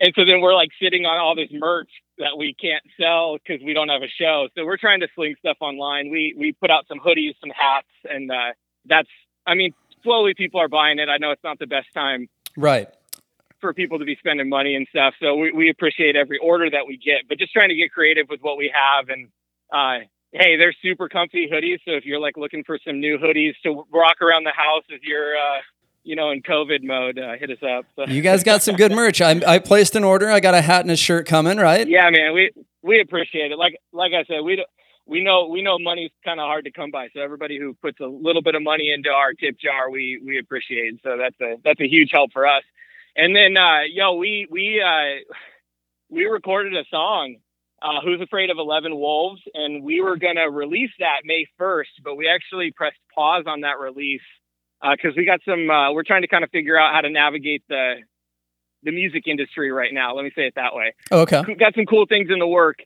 And 0.00 0.12
so 0.16 0.24
then 0.24 0.40
we're 0.40 0.54
like 0.54 0.70
sitting 0.82 1.04
on 1.04 1.18
all 1.18 1.36
this 1.36 1.50
merch 1.52 1.90
that 2.18 2.36
we 2.36 2.54
can't 2.54 2.82
sell 3.00 3.36
because 3.38 3.64
we 3.64 3.72
don't 3.72 3.88
have 3.88 4.02
a 4.02 4.08
show. 4.20 4.48
So 4.56 4.64
we're 4.64 4.76
trying 4.76 5.00
to 5.00 5.08
sling 5.14 5.34
stuff 5.38 5.56
online. 5.60 6.10
We 6.10 6.34
we 6.38 6.52
put 6.52 6.70
out 6.70 6.86
some 6.88 6.98
hoodies, 7.00 7.34
some 7.40 7.50
hats, 7.50 7.88
and 8.04 8.30
uh, 8.30 8.52
that's 8.86 9.08
I 9.46 9.54
mean 9.54 9.72
slowly 10.02 10.34
people 10.34 10.60
are 10.60 10.68
buying 10.68 10.98
it. 10.98 11.08
I 11.08 11.18
know 11.18 11.30
it's 11.30 11.44
not 11.44 11.58
the 11.58 11.66
best 11.66 11.88
time 11.94 12.28
Right. 12.56 12.88
for 13.60 13.72
people 13.72 13.98
to 13.98 14.04
be 14.04 14.16
spending 14.16 14.48
money 14.48 14.74
and 14.74 14.86
stuff. 14.90 15.14
So 15.20 15.36
we, 15.36 15.52
we 15.52 15.70
appreciate 15.70 16.16
every 16.16 16.38
order 16.38 16.68
that 16.70 16.86
we 16.86 16.96
get, 16.96 17.28
but 17.28 17.38
just 17.38 17.52
trying 17.52 17.68
to 17.70 17.74
get 17.76 17.92
creative 17.92 18.26
with 18.28 18.40
what 18.40 18.56
we 18.58 18.72
have. 18.74 19.08
And 19.08 19.28
uh, 19.72 20.04
hey, 20.32 20.56
they're 20.56 20.74
super 20.82 21.08
comfy 21.08 21.48
hoodies. 21.52 21.78
So 21.84 21.92
if 21.92 22.04
you're 22.04 22.20
like 22.20 22.36
looking 22.36 22.64
for 22.64 22.78
some 22.86 23.00
new 23.00 23.18
hoodies 23.18 23.52
to 23.62 23.84
rock 23.92 24.20
around 24.20 24.44
the 24.44 24.52
house 24.54 24.84
as 24.92 25.00
you're, 25.02 25.34
uh, 25.36 25.60
you 26.04 26.16
know, 26.16 26.30
in 26.30 26.42
COVID 26.42 26.82
mode, 26.82 27.18
uh, 27.18 27.36
hit 27.38 27.50
us 27.50 27.62
up. 27.62 27.86
So. 27.96 28.06
You 28.06 28.22
guys 28.22 28.42
got 28.42 28.62
some 28.62 28.76
good 28.76 28.92
merch. 28.92 29.20
I, 29.20 29.40
I 29.46 29.58
placed 29.58 29.96
an 29.96 30.04
order. 30.04 30.30
I 30.30 30.40
got 30.40 30.54
a 30.54 30.60
hat 30.60 30.82
and 30.82 30.90
a 30.90 30.96
shirt 30.96 31.26
coming, 31.26 31.58
right? 31.58 31.86
yeah, 31.88 32.10
man, 32.10 32.34
we 32.34 32.50
we 32.82 33.00
appreciate 33.00 33.52
it. 33.52 33.58
Like 33.58 33.76
like 33.92 34.12
I 34.12 34.24
said, 34.24 34.40
we. 34.44 34.64
We 35.04 35.24
know 35.24 35.48
we 35.48 35.62
know 35.62 35.80
money's 35.80 36.12
kind 36.24 36.38
of 36.38 36.44
hard 36.44 36.64
to 36.64 36.70
come 36.70 36.92
by, 36.92 37.08
so 37.12 37.20
everybody 37.20 37.58
who 37.58 37.74
puts 37.74 37.98
a 37.98 38.06
little 38.06 38.40
bit 38.40 38.54
of 38.54 38.62
money 38.62 38.92
into 38.92 39.10
our 39.10 39.34
tip 39.34 39.58
jar, 39.58 39.90
we 39.90 40.22
we 40.24 40.38
appreciate. 40.38 41.00
So 41.02 41.16
that's 41.18 41.34
a 41.40 41.56
that's 41.64 41.80
a 41.80 41.88
huge 41.88 42.10
help 42.12 42.32
for 42.32 42.46
us. 42.46 42.62
And 43.16 43.34
then, 43.34 43.56
uh, 43.56 43.80
yo, 43.92 44.14
we 44.14 44.46
we 44.48 44.80
uh, 44.80 45.34
we 46.08 46.26
recorded 46.26 46.76
a 46.76 46.84
song, 46.88 47.36
uh, 47.82 48.00
"Who's 48.04 48.20
Afraid 48.20 48.50
of 48.50 48.58
Eleven 48.58 48.94
Wolves," 48.94 49.42
and 49.54 49.82
we 49.82 50.00
were 50.00 50.16
gonna 50.16 50.48
release 50.48 50.92
that 51.00 51.22
May 51.24 51.46
first, 51.58 51.90
but 52.04 52.14
we 52.14 52.28
actually 52.28 52.70
pressed 52.70 52.96
pause 53.12 53.44
on 53.48 53.62
that 53.62 53.80
release 53.80 54.22
because 54.82 55.16
we 55.16 55.24
got 55.24 55.40
some. 55.44 55.70
Uh, 55.70 55.92
we're 55.92 56.02
trying 56.02 56.22
to 56.22 56.28
kind 56.28 56.44
of 56.44 56.50
figure 56.50 56.78
out 56.78 56.94
how 56.94 57.00
to 57.00 57.10
navigate 57.10 57.62
the 57.68 57.94
the 58.82 58.90
music 58.90 59.24
industry 59.26 59.70
right 59.70 59.92
now. 59.92 60.14
Let 60.14 60.24
me 60.24 60.32
say 60.34 60.46
it 60.46 60.54
that 60.56 60.74
way. 60.74 60.94
Okay. 61.10 61.42
We've 61.46 61.58
got 61.58 61.74
some 61.74 61.86
cool 61.86 62.06
things 62.06 62.28
in 62.30 62.38
the 62.40 62.46
work, 62.48 62.78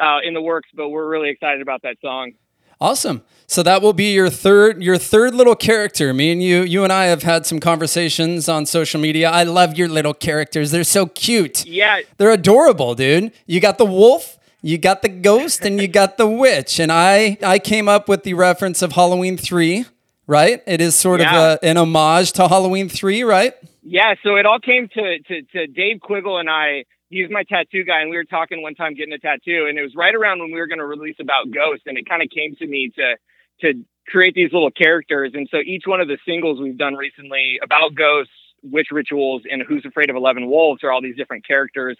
uh, 0.00 0.18
in 0.24 0.32
the 0.34 0.40
works, 0.40 0.70
but 0.74 0.88
we're 0.88 1.06
really 1.06 1.28
excited 1.28 1.60
about 1.60 1.82
that 1.82 1.96
song. 2.00 2.32
Awesome. 2.80 3.22
So 3.46 3.62
that 3.62 3.82
will 3.82 3.92
be 3.92 4.12
your 4.12 4.30
third 4.30 4.82
your 4.82 4.98
third 4.98 5.34
little 5.34 5.54
character. 5.54 6.12
Me 6.12 6.32
and 6.32 6.42
you 6.42 6.62
you 6.62 6.82
and 6.82 6.92
I 6.92 7.04
have 7.04 7.22
had 7.22 7.46
some 7.46 7.60
conversations 7.60 8.48
on 8.48 8.66
social 8.66 9.00
media. 9.00 9.30
I 9.30 9.44
love 9.44 9.76
your 9.76 9.88
little 9.88 10.14
characters. 10.14 10.70
They're 10.70 10.84
so 10.84 11.06
cute. 11.06 11.64
Yeah, 11.66 12.00
They're 12.16 12.32
adorable, 12.32 12.94
dude. 12.94 13.32
You 13.46 13.60
got 13.60 13.78
the 13.78 13.84
wolf, 13.84 14.38
you 14.60 14.76
got 14.78 15.02
the 15.02 15.08
ghost, 15.08 15.64
and 15.64 15.80
you 15.80 15.88
got 15.88 16.16
the 16.18 16.26
witch. 16.26 16.80
And 16.80 16.90
I 16.90 17.38
I 17.42 17.58
came 17.58 17.88
up 17.88 18.08
with 18.08 18.24
the 18.24 18.34
reference 18.34 18.82
of 18.82 18.92
Halloween 18.92 19.36
3, 19.36 19.84
right? 20.26 20.62
It 20.66 20.80
is 20.80 20.94
sort 20.96 21.20
Yeah. 21.20 21.30
of 21.54 21.58
a, 21.62 21.64
an 21.64 21.76
homage 21.76 22.32
to 22.32 22.48
Halloween 22.48 22.88
3, 22.88 23.22
right? 23.22 23.54
Yeah, 23.82 24.14
so 24.22 24.36
it 24.36 24.46
all 24.46 24.58
came 24.60 24.88
to, 24.88 25.18
to, 25.20 25.42
to 25.42 25.66
Dave 25.66 26.00
Quiggle 26.00 26.38
and 26.38 26.48
I. 26.48 26.84
He's 27.10 27.28
my 27.30 27.42
tattoo 27.44 27.84
guy, 27.84 28.00
and 28.00 28.10
we 28.10 28.16
were 28.16 28.24
talking 28.24 28.62
one 28.62 28.74
time 28.74 28.94
getting 28.94 29.12
a 29.12 29.18
tattoo, 29.18 29.66
and 29.68 29.78
it 29.78 29.82
was 29.82 29.94
right 29.94 30.14
around 30.14 30.40
when 30.40 30.50
we 30.52 30.58
were 30.58 30.66
going 30.66 30.78
to 30.78 30.86
release 30.86 31.16
about 31.20 31.50
Ghost, 31.52 31.82
and 31.86 31.96
it 31.98 32.08
kind 32.08 32.22
of 32.22 32.28
came 32.30 32.56
to 32.56 32.66
me 32.66 32.90
to 32.96 33.16
to 33.60 33.84
create 34.08 34.34
these 34.34 34.52
little 34.52 34.70
characters, 34.70 35.30
and 35.34 35.46
so 35.50 35.58
each 35.64 35.84
one 35.86 36.00
of 36.00 36.08
the 36.08 36.18
singles 36.26 36.60
we've 36.60 36.76
done 36.76 36.94
recently 36.94 37.60
about 37.62 37.94
ghosts, 37.94 38.32
witch 38.64 38.88
rituals 38.90 39.42
and 39.48 39.62
Who's 39.62 39.84
Afraid 39.86 40.10
of 40.10 40.16
Eleven 40.16 40.48
Wolves 40.50 40.82
are 40.82 40.90
all 40.90 41.00
these 41.00 41.16
different 41.16 41.46
characters. 41.46 41.96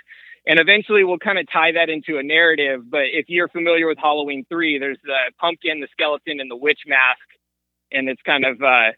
And 0.46 0.58
eventually 0.60 1.04
we'll 1.04 1.18
kind 1.18 1.38
of 1.38 1.46
tie 1.50 1.72
that 1.72 1.88
into 1.88 2.18
a 2.18 2.22
narrative. 2.22 2.90
But 2.90 3.04
if 3.12 3.26
you're 3.28 3.48
familiar 3.48 3.86
with 3.86 3.96
Halloween 3.98 4.44
3, 4.50 4.78
there's 4.78 4.98
the 5.04 5.16
pumpkin, 5.40 5.80
the 5.80 5.88
skeleton, 5.92 6.38
and 6.40 6.50
the 6.50 6.56
witch 6.56 6.80
mask. 6.86 7.20
And 7.92 8.08
it's 8.08 8.22
kind 8.22 8.44
of 8.44 8.60
uh, 8.62 8.92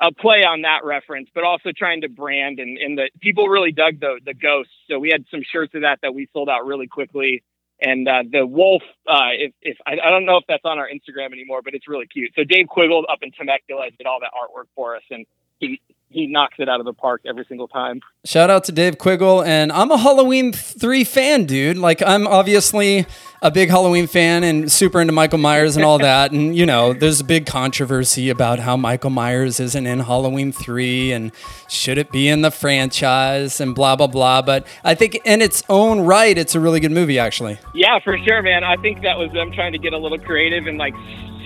a 0.00 0.12
play 0.12 0.44
on 0.44 0.62
that 0.62 0.84
reference, 0.84 1.28
but 1.34 1.44
also 1.44 1.70
trying 1.76 2.02
to 2.02 2.08
brand. 2.08 2.58
And, 2.58 2.78
and 2.78 2.98
the 2.98 3.10
people 3.20 3.48
really 3.48 3.72
dug 3.72 4.00
the, 4.00 4.20
the 4.24 4.34
ghosts. 4.34 4.72
So 4.88 4.98
we 4.98 5.10
had 5.10 5.24
some 5.30 5.42
shirts 5.42 5.74
of 5.74 5.82
that 5.82 6.00
that 6.02 6.14
we 6.14 6.28
sold 6.32 6.48
out 6.48 6.66
really 6.66 6.86
quickly. 6.86 7.42
And 7.82 8.06
uh, 8.06 8.24
the 8.30 8.46
wolf, 8.46 8.82
uh, 9.08 9.32
if, 9.32 9.52
if 9.62 9.78
I, 9.86 9.92
I 9.92 10.10
don't 10.10 10.26
know 10.26 10.36
if 10.36 10.44
that's 10.46 10.64
on 10.64 10.78
our 10.78 10.88
Instagram 10.88 11.32
anymore, 11.32 11.62
but 11.62 11.74
it's 11.74 11.88
really 11.88 12.06
cute. 12.06 12.32
So 12.36 12.44
Dave 12.44 12.66
Quiggle 12.66 13.04
up 13.10 13.20
in 13.22 13.32
Temecula 13.32 13.90
did 13.96 14.06
all 14.06 14.20
that 14.20 14.32
artwork 14.32 14.66
for 14.74 14.96
us, 14.96 15.02
and 15.10 15.24
he 15.58 15.80
he 16.10 16.26
knocks 16.26 16.56
it 16.58 16.68
out 16.68 16.80
of 16.80 16.86
the 16.86 16.92
park 16.92 17.22
every 17.24 17.44
single 17.48 17.68
time. 17.68 18.00
Shout 18.24 18.50
out 18.50 18.64
to 18.64 18.72
Dave 18.72 18.98
Quiggle. 18.98 19.44
And 19.46 19.70
I'm 19.70 19.92
a 19.92 19.96
Halloween 19.96 20.52
3 20.52 21.04
fan, 21.04 21.44
dude. 21.44 21.78
Like, 21.78 22.02
I'm 22.04 22.26
obviously 22.26 23.06
a 23.42 23.50
big 23.50 23.70
Halloween 23.70 24.08
fan 24.08 24.42
and 24.42 24.70
super 24.70 25.00
into 25.00 25.12
Michael 25.12 25.38
Myers 25.38 25.76
and 25.76 25.84
all 25.84 25.98
that. 26.10 26.32
And, 26.32 26.56
you 26.56 26.66
know, 26.66 26.92
there's 26.92 27.20
a 27.20 27.24
big 27.24 27.46
controversy 27.46 28.28
about 28.28 28.58
how 28.58 28.76
Michael 28.76 29.10
Myers 29.10 29.60
isn't 29.60 29.86
in 29.86 30.00
Halloween 30.00 30.50
3 30.50 31.12
and 31.12 31.30
should 31.68 31.96
it 31.96 32.10
be 32.10 32.28
in 32.28 32.42
the 32.42 32.50
franchise 32.50 33.60
and 33.60 33.72
blah, 33.72 33.94
blah, 33.94 34.08
blah. 34.08 34.42
But 34.42 34.66
I 34.82 34.96
think 34.96 35.20
in 35.24 35.40
its 35.40 35.62
own 35.68 36.00
right, 36.00 36.36
it's 36.36 36.56
a 36.56 36.60
really 36.60 36.80
good 36.80 36.92
movie, 36.92 37.20
actually. 37.20 37.56
Yeah, 37.72 38.00
for 38.00 38.18
sure, 38.18 38.42
man. 38.42 38.64
I 38.64 38.74
think 38.76 39.02
that 39.02 39.16
was 39.16 39.30
them 39.32 39.52
trying 39.52 39.72
to 39.72 39.78
get 39.78 39.92
a 39.92 39.98
little 39.98 40.18
creative 40.18 40.66
and 40.66 40.76
like 40.76 40.94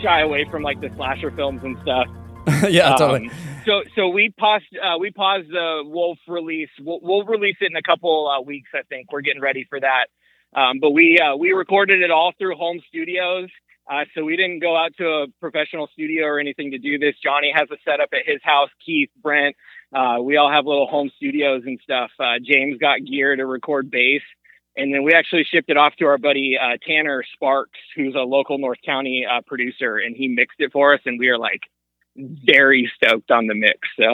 shy 0.03 0.23
away 0.23 0.47
from 0.51 0.63
like 0.63 0.81
the 0.81 0.91
slasher 0.97 1.31
films 1.31 1.63
and 1.63 1.77
stuff. 1.83 2.09
yeah, 2.69 2.91
Um, 2.93 2.99
totally. 2.99 3.31
So, 3.67 3.83
so 3.97 4.09
we 4.09 4.31
paused. 4.31 4.67
Uh, 4.77 4.99
we 4.99 5.11
paused 5.11 5.49
the 5.49 5.83
Wolf 5.85 6.19
release. 6.29 6.69
We'll, 6.81 7.01
we'll 7.03 7.25
release 7.25 7.57
it 7.61 7.71
in 7.71 7.77
a 7.77 7.83
couple 7.83 8.29
uh, 8.29 8.43
weeks. 8.43 8.69
I 8.75 8.83
think 8.89 9.11
we're 9.11 9.23
getting 9.23 9.41
ready 9.41 9.67
for 9.69 9.81
that. 9.81 10.07
Um, 10.55 10.79
but 10.81 10.91
we 10.91 11.19
uh, 11.19 11.37
we 11.37 11.53
recorded 11.53 12.03
it 12.03 12.11
all 12.11 12.33
through 12.39 12.57
home 12.57 12.81
studios. 12.89 13.49
Uh, 13.91 14.05
so 14.15 14.25
we 14.25 14.37
didn't 14.37 14.61
go 14.61 14.77
out 14.77 14.93
to 14.97 15.05
a 15.05 15.27
professional 15.41 15.89
studio 15.93 16.25
or 16.25 16.41
anything 16.41 16.71
to 16.71 16.79
do 16.79 16.99
this. 16.99 17.15
Johnny 17.23 17.53
has 17.55 17.69
a 17.71 17.77
setup 17.85 18.09
at 18.13 18.21
his 18.25 18.41
house. 18.43 18.71
Keith, 18.85 19.11
Brent, 19.23 19.57
uh, 19.95 20.17
we 20.23 20.37
all 20.39 20.51
have 20.51 20.65
little 20.65 20.87
home 20.87 21.11
studios 21.17 21.63
and 21.67 21.79
stuff. 21.83 22.11
Uh, 22.19 22.39
James 22.43 22.79
got 22.79 23.05
gear 23.05 23.37
to 23.37 23.45
record 23.45 23.91
bass. 23.91 24.23
And 24.77 24.93
then 24.93 25.05
we 25.05 25.13
actually 25.13 25.45
shipped 25.45 25.71
it 25.71 25.77
off 25.77 25.95
to 25.97 26.07
our 26.07 26.19
buddy 26.19 26.57
uh, 26.61 26.79
Tanner 26.85 27.23
Sparks, 27.35 27.79
who's 27.95 28.15
a 28.15 28.25
local 28.25 28.59
North 28.59 28.81
County 28.85 29.25
uh, 29.25 29.41
producer, 29.47 29.99
and 29.99 30.17
he 30.17 30.29
mixed 30.29 30.59
it 30.59 30.73
for 30.73 30.95
us. 30.95 31.01
And 31.05 31.19
we 31.19 31.29
are 31.29 31.39
like 31.39 31.61
very 32.17 32.91
stoked 32.97 33.31
on 33.31 33.47
the 33.47 33.55
mix. 33.55 33.79
So 33.97 34.13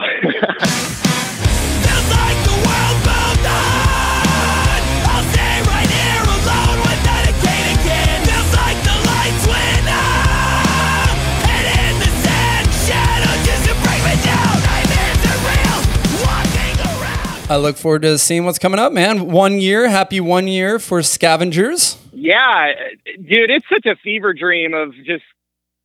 I'll 4.30 5.24
stay 5.34 5.56
right 5.66 5.90
here 5.90 6.22
alone 6.22 6.78
with 6.86 7.00
dedicated 7.02 7.78
kid. 7.82 8.16
Feels 8.28 8.52
like 8.54 8.78
the 8.86 8.96
lights 9.10 9.44
went 9.46 9.86
out. 9.88 11.16
And 11.50 11.64
in 11.66 11.94
the 11.98 12.10
sad 12.22 12.64
shadows 12.86 13.40
just 13.46 13.64
to 13.68 13.74
bring 13.82 14.00
me 14.06 14.14
down. 14.22 14.54
Nightmares 14.62 15.20
are 15.26 15.40
real. 15.50 15.78
Walking 16.22 16.76
around. 16.86 17.50
I 17.50 17.56
look 17.56 17.76
forward 17.76 18.02
to 18.02 18.18
seeing 18.18 18.44
what's 18.44 18.58
coming 18.58 18.78
up, 18.78 18.92
man. 18.92 19.30
One 19.30 19.60
year, 19.60 19.88
happy 19.88 20.20
one 20.20 20.46
year 20.46 20.78
for 20.78 21.02
Scavengers. 21.02 21.96
yeah, 22.12 22.72
dude, 23.04 23.50
it's 23.50 23.66
such 23.68 23.86
a 23.86 23.96
fever 23.96 24.32
dream 24.32 24.74
of 24.74 24.94
just. 25.04 25.24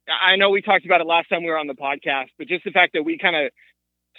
I 0.08 0.36
know 0.36 0.50
we 0.50 0.62
talked 0.62 0.86
about 0.86 1.02
it 1.02 1.08
last 1.08 1.30
time 1.30 1.44
we 1.44 1.50
were 1.50 1.58
on 1.58 1.68
the 1.68 1.74
podcast, 1.74 2.30
but 2.38 2.48
just 2.48 2.64
the 2.64 2.72
fact 2.72 2.94
that 2.94 3.04
we 3.04 3.18
kind 3.18 3.36
of 3.36 3.52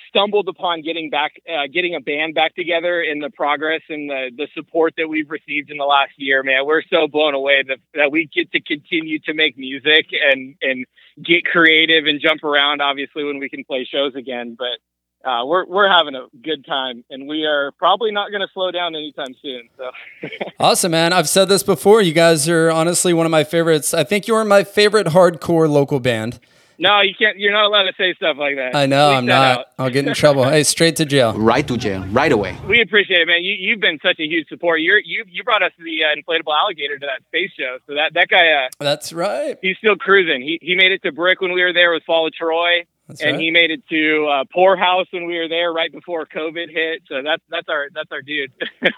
stumbled 0.09 0.49
upon 0.49 0.83
getting 0.83 1.11
back, 1.11 1.33
uh, 1.49 1.67
getting 1.73 1.95
a 1.95 2.01
band 2.01 2.35
back 2.35 2.55
together, 2.55 3.01
and 3.01 3.23
the 3.23 3.31
progress 3.31 3.83
and 3.89 4.11
the 4.11 4.31
the 4.37 4.49
support 4.55 4.95
that 4.97 5.09
we've 5.09 5.31
received 5.31 5.71
in 5.71 5.77
the 5.79 5.85
last 5.85 6.13
year, 6.17 6.43
man, 6.43 6.67
we're 6.67 6.83
so 6.91 7.07
blown 7.09 7.35
away 7.35 7.63
that 7.67 7.79
that 7.95 8.11
we 8.11 8.29
get 8.33 8.51
to 8.53 8.61
continue 8.61 9.19
to 9.21 9.35
make 9.35 9.57
music 9.57 10.07
and 10.13 10.57
and 10.63 10.87
get 11.25 11.45
creative 11.45 12.07
and 12.07 12.21
jump 12.21 12.45
around. 12.45 12.83
Obviously, 12.83 13.25
when 13.25 13.39
we 13.39 13.49
can 13.49 13.65
play 13.65 13.85
shows 13.91 14.15
again, 14.15 14.57
but. 14.59 14.79
Uh, 15.27 15.45
we're 15.45 15.67
we're 15.67 15.89
having 15.91 16.15
a 16.15 16.27
good 16.43 16.65
time, 16.65 17.05
and 17.11 17.27
we 17.27 17.45
are 17.45 17.73
probably 17.73 18.13
not 18.13 18.31
going 18.31 18.43
to 18.43 18.49
slow 18.55 18.71
down 18.71 18.95
anytime 18.95 19.35
soon. 19.43 19.69
So, 19.77 19.91
Awesome, 20.61 20.93
man. 20.93 21.13
I've 21.13 21.29
said 21.29 21.47
this 21.49 21.65
before. 21.65 22.01
You 22.01 22.13
guys 22.13 22.49
are 22.49 22.71
honestly 22.71 23.13
one 23.13 23.27
of 23.27 23.33
my 23.33 23.43
favorites. 23.43 23.93
I 23.93 24.05
think 24.05 24.29
you're 24.29 24.45
my 24.45 24.63
favorite 24.63 25.09
hardcore 25.09 25.69
local 25.69 25.99
band. 25.99 26.39
no, 26.79 27.01
you 27.01 27.13
can't. 27.19 27.39
You're 27.39 27.51
not 27.53 27.65
allowed 27.65 27.85
to 27.85 27.93
say 27.99 28.15
stuff 28.15 28.37
like 28.39 28.55
that. 28.57 28.77
I 28.77 28.87
know, 28.87 29.09
Bleep 29.11 29.17
I'm 29.17 29.27
not. 29.27 29.59
out. 29.59 29.67
I'll 29.81 29.91
get 29.91 30.07
in 30.07 30.15
trouble. 30.23 30.45
Hey, 30.45 30.63
straight 30.63 30.95
to 30.97 31.05
jail. 31.05 31.33
Right 31.33 31.67
to 31.67 31.77
jail, 31.77 32.05
right 32.13 32.31
away. 32.31 32.57
We 32.69 32.81
appreciate 32.81 33.21
it, 33.21 33.27
man. 33.27 33.43
You 33.43 33.55
you've 33.59 33.81
been 33.81 33.99
such 34.03 34.21
a 34.21 34.25
huge 34.27 34.47
support. 34.49 34.81
You're 34.81 35.01
you 35.01 35.25
you 35.29 35.43
brought 35.43 35.63
us 35.65 35.73
the 35.79 36.05
uh, 36.05 36.15
inflatable 36.15 36.55
alligator 36.57 36.99
to 36.99 37.07
that 37.07 37.27
space 37.27 37.51
show. 37.59 37.79
So 37.89 37.95
that 37.95 38.15
that 38.15 38.29
guy, 38.29 38.47
uh, 38.53 38.69
That's 38.79 39.13
right. 39.13 39.59
he's 39.61 39.77
still 39.79 39.97
cruising. 39.97 40.43
He 40.43 40.59
he 40.63 40.77
made 40.77 40.93
it 40.93 41.03
to 41.03 41.11
Brick 41.11 41.41
when 41.41 41.53
we 41.53 41.63
were 41.65 41.73
there 41.73 41.93
with 41.93 42.05
Fall 42.05 42.27
of 42.29 42.33
Troy, 42.35 42.85
That's 43.09 43.21
and 43.21 43.33
right. 43.33 43.41
he 43.41 43.51
made 43.53 43.71
it 43.71 43.87
to 43.89 44.27
uh, 44.27 44.45
Poorhouse 44.53 45.07
when 45.13 45.27
we 45.27 45.39
were 45.39 45.49
there 45.49 45.73
right 45.73 45.93
before 45.93 46.27
COVID 46.27 46.71
hit. 46.71 47.03
So 47.09 47.23
that's 47.23 47.43
that's 47.49 47.69
our 47.69 47.89
that's 47.95 48.11
our 48.11 48.23
dude. 48.23 48.53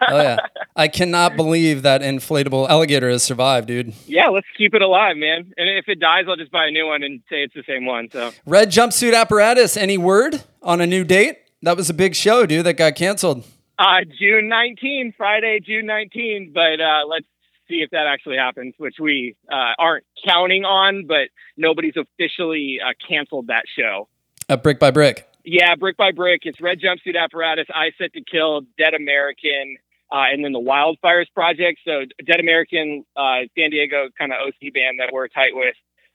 Oh 0.08 0.20
yeah. 0.22 0.38
I 0.76 0.88
cannot 0.88 1.36
believe 1.36 1.82
that 1.82 2.00
inflatable 2.00 2.68
alligator 2.68 3.10
has 3.10 3.22
survived, 3.22 3.66
dude. 3.68 3.92
yeah, 4.06 4.28
let's 4.28 4.46
keep 4.56 4.74
it 4.74 4.80
alive, 4.82 5.16
man. 5.16 5.52
And 5.56 5.68
if 5.78 5.88
it 5.88 6.00
dies, 6.00 6.24
I'll 6.28 6.36
just 6.36 6.52
buy 6.52 6.66
a 6.66 6.70
new 6.70 6.86
one 6.86 7.02
and 7.02 7.20
say 7.28 7.42
it's 7.42 7.54
the 7.54 7.64
same 7.66 7.84
one. 7.84 8.08
So 8.10 8.32
Red 8.46 8.70
jumpsuit 8.70 9.14
apparatus. 9.14 9.76
Any 9.76 9.98
word 9.98 10.42
on 10.62 10.80
a 10.80 10.86
new 10.86 11.04
date? 11.04 11.36
That 11.62 11.76
was 11.76 11.90
a 11.90 11.94
big 11.94 12.14
show, 12.14 12.46
dude. 12.46 12.64
That 12.64 12.74
got 12.74 12.94
canceled. 12.94 13.44
uh, 13.78 14.00
June 14.18 14.48
19, 14.48 15.14
Friday, 15.16 15.60
June 15.64 15.86
19. 15.86 16.52
But 16.54 16.80
uh, 16.80 17.06
let's 17.08 17.26
see 17.68 17.76
if 17.76 17.90
that 17.90 18.06
actually 18.06 18.36
happens, 18.36 18.74
which 18.78 18.96
we 19.00 19.36
uh, 19.50 19.72
aren't 19.78 20.04
counting 20.26 20.64
on. 20.64 21.06
But 21.06 21.28
nobody's 21.56 21.96
officially 21.96 22.78
uh, 22.84 22.92
canceled 23.08 23.48
that 23.48 23.64
show. 23.78 24.08
Uh, 24.48 24.56
brick 24.56 24.78
by 24.78 24.90
brick. 24.90 25.28
Yeah, 25.44 25.74
brick 25.76 25.96
by 25.96 26.12
brick. 26.12 26.42
It's 26.44 26.60
Red 26.60 26.80
Jumpsuit 26.80 27.16
Apparatus, 27.18 27.66
I 27.74 27.92
Set 27.96 28.12
to 28.14 28.22
Kill, 28.22 28.62
Dead 28.76 28.92
American, 28.94 29.78
uh, 30.12 30.24
and 30.32 30.44
then 30.44 30.52
the 30.52 30.60
Wildfires 30.60 31.26
Project. 31.32 31.80
So 31.84 32.02
Dead 32.24 32.40
American, 32.40 33.04
uh, 33.16 33.48
San 33.56 33.70
Diego 33.70 34.08
kind 34.18 34.32
of 34.32 34.38
OC 34.46 34.72
band 34.74 35.00
that 35.00 35.10
we're 35.12 35.28
tight 35.28 35.54
with. 35.54 35.74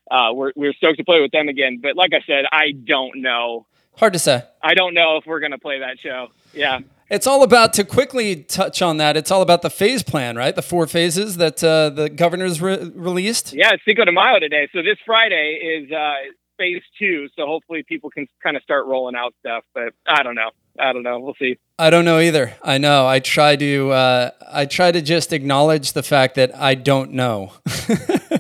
Uh, 0.09 0.33
we're 0.33 0.51
we're 0.55 0.73
stoked 0.73 0.97
to 0.97 1.03
play 1.03 1.21
with 1.21 1.31
them 1.31 1.47
again. 1.47 1.79
But 1.81 1.95
like 1.95 2.11
I 2.13 2.21
said, 2.27 2.45
I 2.51 2.71
don't 2.71 3.21
know. 3.21 3.65
Hard 3.95 4.13
to 4.13 4.19
say. 4.19 4.43
I 4.61 4.73
don't 4.73 4.93
know 4.93 5.17
if 5.17 5.25
we're 5.25 5.39
gonna 5.39 5.57
play 5.57 5.79
that 5.79 5.99
show. 5.99 6.27
Yeah. 6.53 6.79
It's 7.13 7.27
all 7.27 7.43
about 7.43 7.73
to 7.73 7.83
quickly 7.83 8.37
touch 8.37 8.81
on 8.81 8.97
that. 8.97 9.15
It's 9.15 9.29
all 9.29 9.43
about 9.43 9.61
the 9.61 9.69
phase 9.69 10.01
plan, 10.01 10.35
right? 10.35 10.55
The 10.55 10.63
four 10.63 10.87
phases 10.87 11.37
that 11.37 11.63
uh, 11.63 11.91
the 11.91 12.09
governor's 12.09 12.59
re- 12.59 12.91
released. 12.95 13.53
Yeah, 13.53 13.69
it's 13.73 13.85
Cinco 13.85 14.03
de 14.03 14.11
Mayo 14.11 14.39
today. 14.39 14.67
So 14.73 14.81
this 14.81 14.97
Friday 15.05 15.59
is 15.61 15.91
uh, 15.91 16.13
phase 16.57 16.81
two. 16.97 17.27
So 17.35 17.45
hopefully 17.45 17.83
people 17.87 18.09
can 18.09 18.25
kind 18.41 18.57
of 18.57 18.63
start 18.63 18.87
rolling 18.87 19.15
out 19.15 19.35
stuff. 19.41 19.63
But 19.75 19.93
I 20.07 20.23
don't 20.23 20.33
know. 20.33 20.49
I 20.79 20.91
don't 20.91 21.03
know. 21.03 21.19
We'll 21.19 21.35
see. 21.37 21.59
I 21.77 21.91
don't 21.91 22.03
know 22.03 22.19
either. 22.19 22.55
I 22.63 22.79
know. 22.79 23.05
I 23.05 23.19
try 23.19 23.57
to. 23.57 23.91
Uh, 23.91 24.31
I 24.51 24.65
try 24.65 24.91
to 24.91 24.99
just 24.99 25.33
acknowledge 25.33 25.93
the 25.93 26.01
fact 26.01 26.33
that 26.35 26.55
I 26.55 26.73
don't 26.73 27.11
know. 27.11 27.53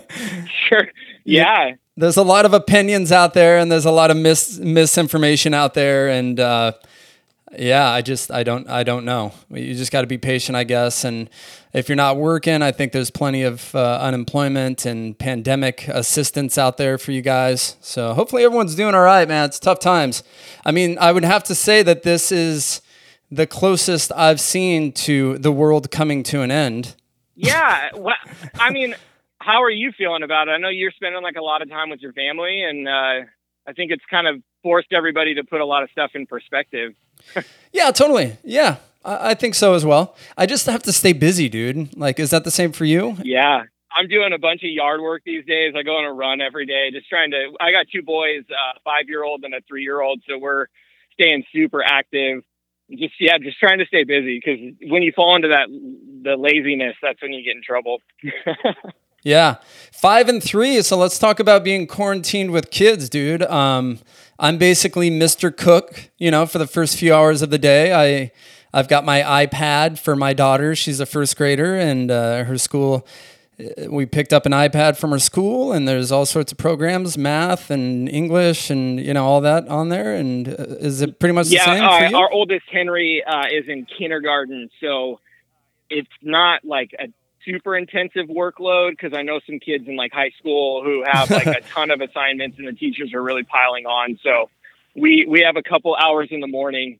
Sure. 0.69 0.87
Yeah. 1.25 1.71
there's 1.97 2.17
a 2.17 2.23
lot 2.23 2.45
of 2.45 2.53
opinions 2.53 3.11
out 3.11 3.33
there, 3.33 3.57
and 3.57 3.71
there's 3.71 3.85
a 3.85 3.91
lot 3.91 4.09
of 4.11 4.17
mis- 4.17 4.57
misinformation 4.59 5.53
out 5.53 5.73
there, 5.73 6.07
and 6.09 6.39
uh, 6.39 6.71
yeah, 7.57 7.89
I 7.89 8.01
just 8.01 8.31
I 8.31 8.43
don't 8.43 8.69
I 8.69 8.83
don't 8.83 9.05
know. 9.05 9.33
You 9.49 9.73
just 9.75 9.91
got 9.91 10.01
to 10.01 10.07
be 10.07 10.17
patient, 10.17 10.55
I 10.55 10.63
guess. 10.63 11.03
And 11.03 11.29
if 11.73 11.89
you're 11.89 11.95
not 11.95 12.17
working, 12.17 12.61
I 12.61 12.71
think 12.71 12.91
there's 12.91 13.09
plenty 13.11 13.43
of 13.43 13.73
uh, 13.75 13.99
unemployment 14.01 14.85
and 14.85 15.17
pandemic 15.17 15.87
assistance 15.87 16.57
out 16.57 16.77
there 16.77 16.97
for 16.97 17.11
you 17.11 17.21
guys. 17.21 17.77
So 17.81 18.13
hopefully 18.13 18.43
everyone's 18.43 18.75
doing 18.75 18.95
all 18.95 19.01
right, 19.01 19.27
man. 19.27 19.45
It's 19.45 19.59
tough 19.59 19.79
times. 19.79 20.23
I 20.65 20.71
mean, 20.71 20.97
I 20.99 21.11
would 21.11 21.25
have 21.25 21.43
to 21.45 21.55
say 21.55 21.83
that 21.83 22.03
this 22.03 22.31
is 22.31 22.81
the 23.31 23.47
closest 23.47 24.11
I've 24.15 24.39
seen 24.39 24.91
to 24.93 25.37
the 25.39 25.51
world 25.51 25.89
coming 25.89 26.23
to 26.23 26.41
an 26.41 26.51
end. 26.51 26.95
yeah 27.35 27.89
well, 27.95 28.13
i 28.59 28.69
mean 28.69 28.93
how 29.39 29.63
are 29.63 29.71
you 29.71 29.91
feeling 29.97 30.21
about 30.21 30.47
it 30.47 30.51
i 30.51 30.57
know 30.59 30.69
you're 30.69 30.91
spending 30.91 31.23
like 31.23 31.35
a 31.35 31.41
lot 31.41 31.63
of 31.63 31.69
time 31.69 31.89
with 31.89 31.99
your 31.99 32.13
family 32.13 32.61
and 32.61 32.87
uh, 32.87 33.25
i 33.67 33.73
think 33.75 33.91
it's 33.91 34.03
kind 34.09 34.27
of 34.27 34.35
forced 34.63 34.91
everybody 34.93 35.35
to 35.35 35.43
put 35.43 35.61
a 35.61 35.65
lot 35.65 35.83
of 35.83 35.89
stuff 35.91 36.11
in 36.15 36.25
perspective 36.25 36.93
Yeah, 37.71 37.91
totally. 37.91 38.37
Yeah, 38.43 38.77
I, 39.05 39.31
I 39.31 39.33
think 39.33 39.55
so 39.55 39.73
as 39.75 39.85
well. 39.85 40.15
I 40.37 40.45
just 40.45 40.65
have 40.65 40.83
to 40.83 40.93
stay 40.93 41.13
busy, 41.13 41.47
dude. 41.49 41.95
Like, 41.97 42.19
is 42.19 42.29
that 42.31 42.43
the 42.43 42.51
same 42.51 42.71
for 42.71 42.85
you? 42.85 43.15
yeah 43.23 43.63
i'm 43.95 44.07
doing 44.07 44.33
a 44.33 44.39
bunch 44.39 44.63
of 44.63 44.71
yard 44.71 45.01
work 45.01 45.21
these 45.23 45.45
days 45.45 45.75
i 45.77 45.83
go 45.83 45.97
on 45.97 46.03
a 46.05 46.11
run 46.11 46.41
every 46.41 46.65
day 46.65 46.89
just 46.91 47.07
trying 47.07 47.29
to 47.29 47.51
i 47.59 47.71
got 47.71 47.85
two 47.93 48.01
boys 48.01 48.43
a 48.49 48.79
five 48.83 49.07
year 49.07 49.23
old 49.23 49.43
and 49.43 49.53
a 49.53 49.61
three 49.67 49.83
year 49.83 50.01
old 50.01 50.19
so 50.27 50.35
we're 50.35 50.65
staying 51.13 51.43
super 51.53 51.83
active 51.83 52.41
just 52.89 53.13
yeah 53.19 53.37
just 53.37 53.59
trying 53.59 53.77
to 53.77 53.85
stay 53.85 54.03
busy 54.03 54.41
because 54.43 54.59
when 54.89 55.03
you 55.03 55.11
fall 55.15 55.35
into 55.35 55.49
that 55.49 55.67
the 56.23 56.35
laziness 56.35 56.95
that's 57.03 57.21
when 57.21 57.33
you 57.33 57.43
get 57.43 57.55
in 57.55 57.61
trouble 57.61 57.99
Yeah. 59.25 59.55
Five 59.93 60.27
and 60.27 60.43
three. 60.43 60.81
So 60.81 60.97
let's 60.97 61.17
talk 61.17 61.39
about 61.39 61.63
being 61.63 61.87
quarantined 61.87 62.51
with 62.51 62.71
kids, 62.71 63.07
dude. 63.07 63.41
Um, 63.43 63.99
I'm 64.39 64.57
basically 64.57 65.09
Mr. 65.11 65.55
Cook, 65.55 66.09
you 66.17 66.31
know, 66.31 66.45
for 66.45 66.57
the 66.57 66.67
first 66.67 66.97
few 66.97 67.13
hours 67.13 67.41
of 67.41 67.49
the 67.49 67.57
day. 67.57 67.93
I 67.93 68.31
I've 68.73 68.87
got 68.87 69.05
my 69.05 69.21
iPad 69.45 69.99
for 69.99 70.15
my 70.15 70.33
daughter. 70.33 70.75
She's 70.75 70.99
a 70.99 71.05
first 71.05 71.37
grader, 71.37 71.75
and 71.75 72.09
uh, 72.09 72.43
her 72.45 72.57
school. 72.57 73.05
uh, 73.59 73.89
We 73.91 74.05
picked 74.07 74.33
up 74.33 74.45
an 74.47 74.51
iPad 74.51 74.97
from 74.97 75.11
her 75.11 75.19
school, 75.19 75.71
and 75.71 75.87
there's 75.87 76.11
all 76.11 76.25
sorts 76.25 76.51
of 76.51 76.57
programs, 76.57 77.15
math 77.17 77.69
and 77.69 78.09
English, 78.09 78.71
and 78.71 78.99
you 78.99 79.13
know 79.13 79.25
all 79.25 79.41
that 79.41 79.67
on 79.67 79.89
there. 79.89 80.15
And 80.15 80.47
uh, 80.47 80.55
is 80.79 81.01
it 81.01 81.19
pretty 81.19 81.33
much 81.33 81.47
the 81.49 81.55
yeah, 81.55 81.65
same 81.65 82.09
for 82.11 82.15
uh, 82.15 82.19
our 82.19 82.31
oldest 82.31 82.65
Henry 82.71 83.23
uh, 83.25 83.45
is 83.51 83.65
in 83.67 83.85
kindergarten, 83.85 84.69
so 84.81 85.19
it's 85.89 86.09
not 86.23 86.65
like 86.65 86.91
a 86.99 87.07
super 87.45 87.75
intensive 87.75 88.27
workload 88.27 88.91
because 88.91 89.13
I 89.13 89.21
know 89.21 89.39
some 89.45 89.59
kids 89.59 89.87
in 89.87 89.95
like 89.95 90.11
high 90.11 90.31
school 90.39 90.83
who 90.83 91.03
have 91.05 91.29
like 91.29 91.47
a 91.47 91.61
ton 91.73 91.91
of 91.91 92.01
assignments 92.01 92.57
and 92.57 92.67
the 92.67 92.73
teachers 92.73 93.13
are 93.13 93.21
really 93.21 93.43
piling 93.43 93.85
on. 93.85 94.19
So 94.23 94.49
we 94.95 95.25
we 95.27 95.41
have 95.41 95.55
a 95.55 95.63
couple 95.63 95.95
hours 95.95 96.29
in 96.31 96.39
the 96.39 96.47
morning 96.47 96.99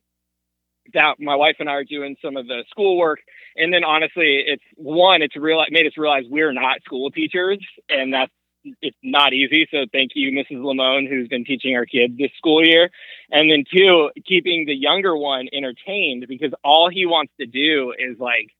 that 0.92 1.18
my 1.18 1.34
wife 1.34 1.56
and 1.60 1.68
I 1.68 1.74
are 1.74 1.84
doing 1.84 2.16
some 2.22 2.36
of 2.36 2.46
the 2.46 2.64
schoolwork. 2.70 3.20
And 3.56 3.72
then 3.72 3.84
honestly, 3.84 4.44
it's 4.46 4.62
one, 4.76 5.22
it's 5.22 5.36
real 5.36 5.64
made 5.70 5.86
us 5.86 5.96
realize 5.96 6.24
we're 6.28 6.52
not 6.52 6.82
school 6.84 7.10
teachers 7.10 7.58
and 7.88 8.12
that's 8.12 8.32
it's 8.80 8.96
not 9.02 9.32
easy. 9.32 9.68
So 9.70 9.84
thank 9.92 10.12
you, 10.14 10.32
Mrs. 10.32 10.62
Lamone, 10.62 11.08
who's 11.08 11.28
been 11.28 11.44
teaching 11.44 11.76
our 11.76 11.84
kids 11.84 12.16
this 12.16 12.30
school 12.38 12.64
year. 12.64 12.90
And 13.30 13.50
then 13.50 13.64
two, 13.70 14.10
keeping 14.26 14.64
the 14.66 14.74
younger 14.74 15.16
one 15.16 15.48
entertained 15.52 16.26
because 16.28 16.52
all 16.64 16.88
he 16.88 17.04
wants 17.06 17.32
to 17.38 17.46
do 17.46 17.92
is 17.98 18.18
like 18.18 18.50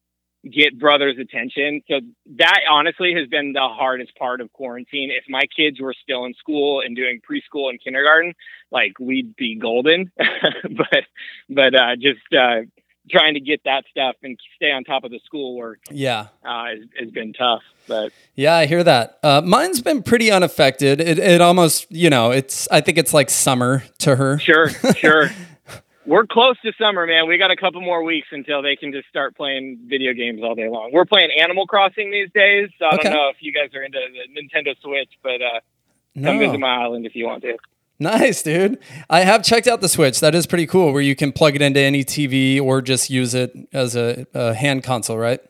get 0.51 0.79
brother's 0.79 1.19
attention. 1.19 1.83
So 1.89 2.01
that 2.37 2.61
honestly 2.71 3.15
has 3.15 3.29
been 3.29 3.53
the 3.53 3.69
hardest 3.69 4.17
part 4.17 4.41
of 4.41 4.53
quarantine. 4.53 5.11
If 5.11 5.25
my 5.29 5.43
kids 5.57 5.81
were 5.81 5.95
still 6.03 6.25
in 6.25 6.35
school 6.35 6.81
and 6.81 6.95
doing 6.95 7.21
preschool 7.21 7.71
and 7.71 7.81
kindergarten, 7.83 8.35
like 8.71 8.99
we'd 8.99 9.37
be 9.37 9.57
golden. 9.57 10.11
but 10.19 11.05
but 11.49 11.75
uh 11.75 11.97
just 11.97 12.21
uh 12.33 12.63
trying 13.11 13.35
to 13.35 13.41
get 13.41 13.61
that 13.65 13.85
stuff 13.91 14.17
and 14.23 14.39
stay 14.57 14.71
on 14.71 14.83
top 14.83 15.05
of 15.05 15.11
the 15.11 15.21
schoolwork 15.27 15.79
yeah. 15.91 16.29
uh 16.45 16.67
has, 16.67 16.79
has 16.99 17.11
been 17.11 17.33
tough. 17.33 17.63
But 17.87 18.13
Yeah, 18.35 18.55
I 18.55 18.67
hear 18.67 18.83
that. 18.83 19.19
Uh, 19.23 19.43
mine's 19.45 19.83
been 19.83 20.03
pretty 20.03 20.31
unaffected. 20.31 21.01
It, 21.01 21.19
it 21.19 21.41
almost, 21.41 21.87
you 21.91 22.09
know, 22.09 22.31
it's. 22.31 22.67
I 22.71 22.81
think 22.81 22.97
it's 22.97 23.13
like 23.13 23.29
summer 23.29 23.85
to 23.99 24.17
her. 24.17 24.39
Sure, 24.39 24.71
sure. 24.71 25.31
We're 26.07 26.27
close 26.27 26.57
to 26.65 26.73
summer, 26.79 27.07
man. 27.07 27.27
We 27.29 27.39
got 27.39 27.51
a 27.51 27.57
couple 27.57 27.81
more 27.81 28.03
weeks 28.03 28.29
until 28.31 28.61
they 28.61 28.77
can 28.77 28.93
just 28.93 29.09
start 29.09 29.35
playing 29.37 29.79
video 29.87 30.13
games 30.13 30.41
all 30.43 30.55
day 30.55 30.69
long. 30.69 30.91
We're 30.93 31.07
playing 31.07 31.31
Animal 31.41 31.67
Crossing 31.67 32.11
these 32.11 32.29
days, 32.35 32.69
so 32.79 32.85
I 32.87 32.95
Okay. 32.95 33.05
don't 33.05 33.13
know 33.13 33.29
if 33.31 33.37
you 33.41 33.53
guys 33.53 33.71
are 33.75 33.83
into 33.83 33.99
the 34.13 34.41
Nintendo 34.41 34.75
Switch, 34.83 35.09
but 35.23 35.41
uh, 35.41 35.61
No. 36.15 36.31
come 36.31 36.39
visit 36.41 36.59
my 36.61 36.83
island 36.83 37.07
if 37.07 37.15
you 37.17 37.25
want 37.27 37.43
to. 37.43 37.57
Nice, 37.99 38.43
dude. 38.43 38.79
I 39.09 39.21
have 39.21 39.43
checked 39.45 39.67
out 39.67 39.81
the 39.81 39.89
Switch. 39.89 40.21
That 40.21 40.35
is 40.35 40.47
pretty 40.47 40.67
cool, 40.67 40.93
where 40.93 41.01
you 41.01 41.17
can 41.17 41.33
plug 41.33 41.55
it 41.57 41.63
into 41.63 41.81
any 41.81 42.05
TV 42.05 42.61
or 42.61 42.83
just 42.83 43.09
use 43.09 43.35
it 43.35 43.55
as 43.73 43.97
a, 43.97 44.27
a 44.35 44.53
hand 44.53 44.83
console, 44.85 45.17
right? 45.17 45.41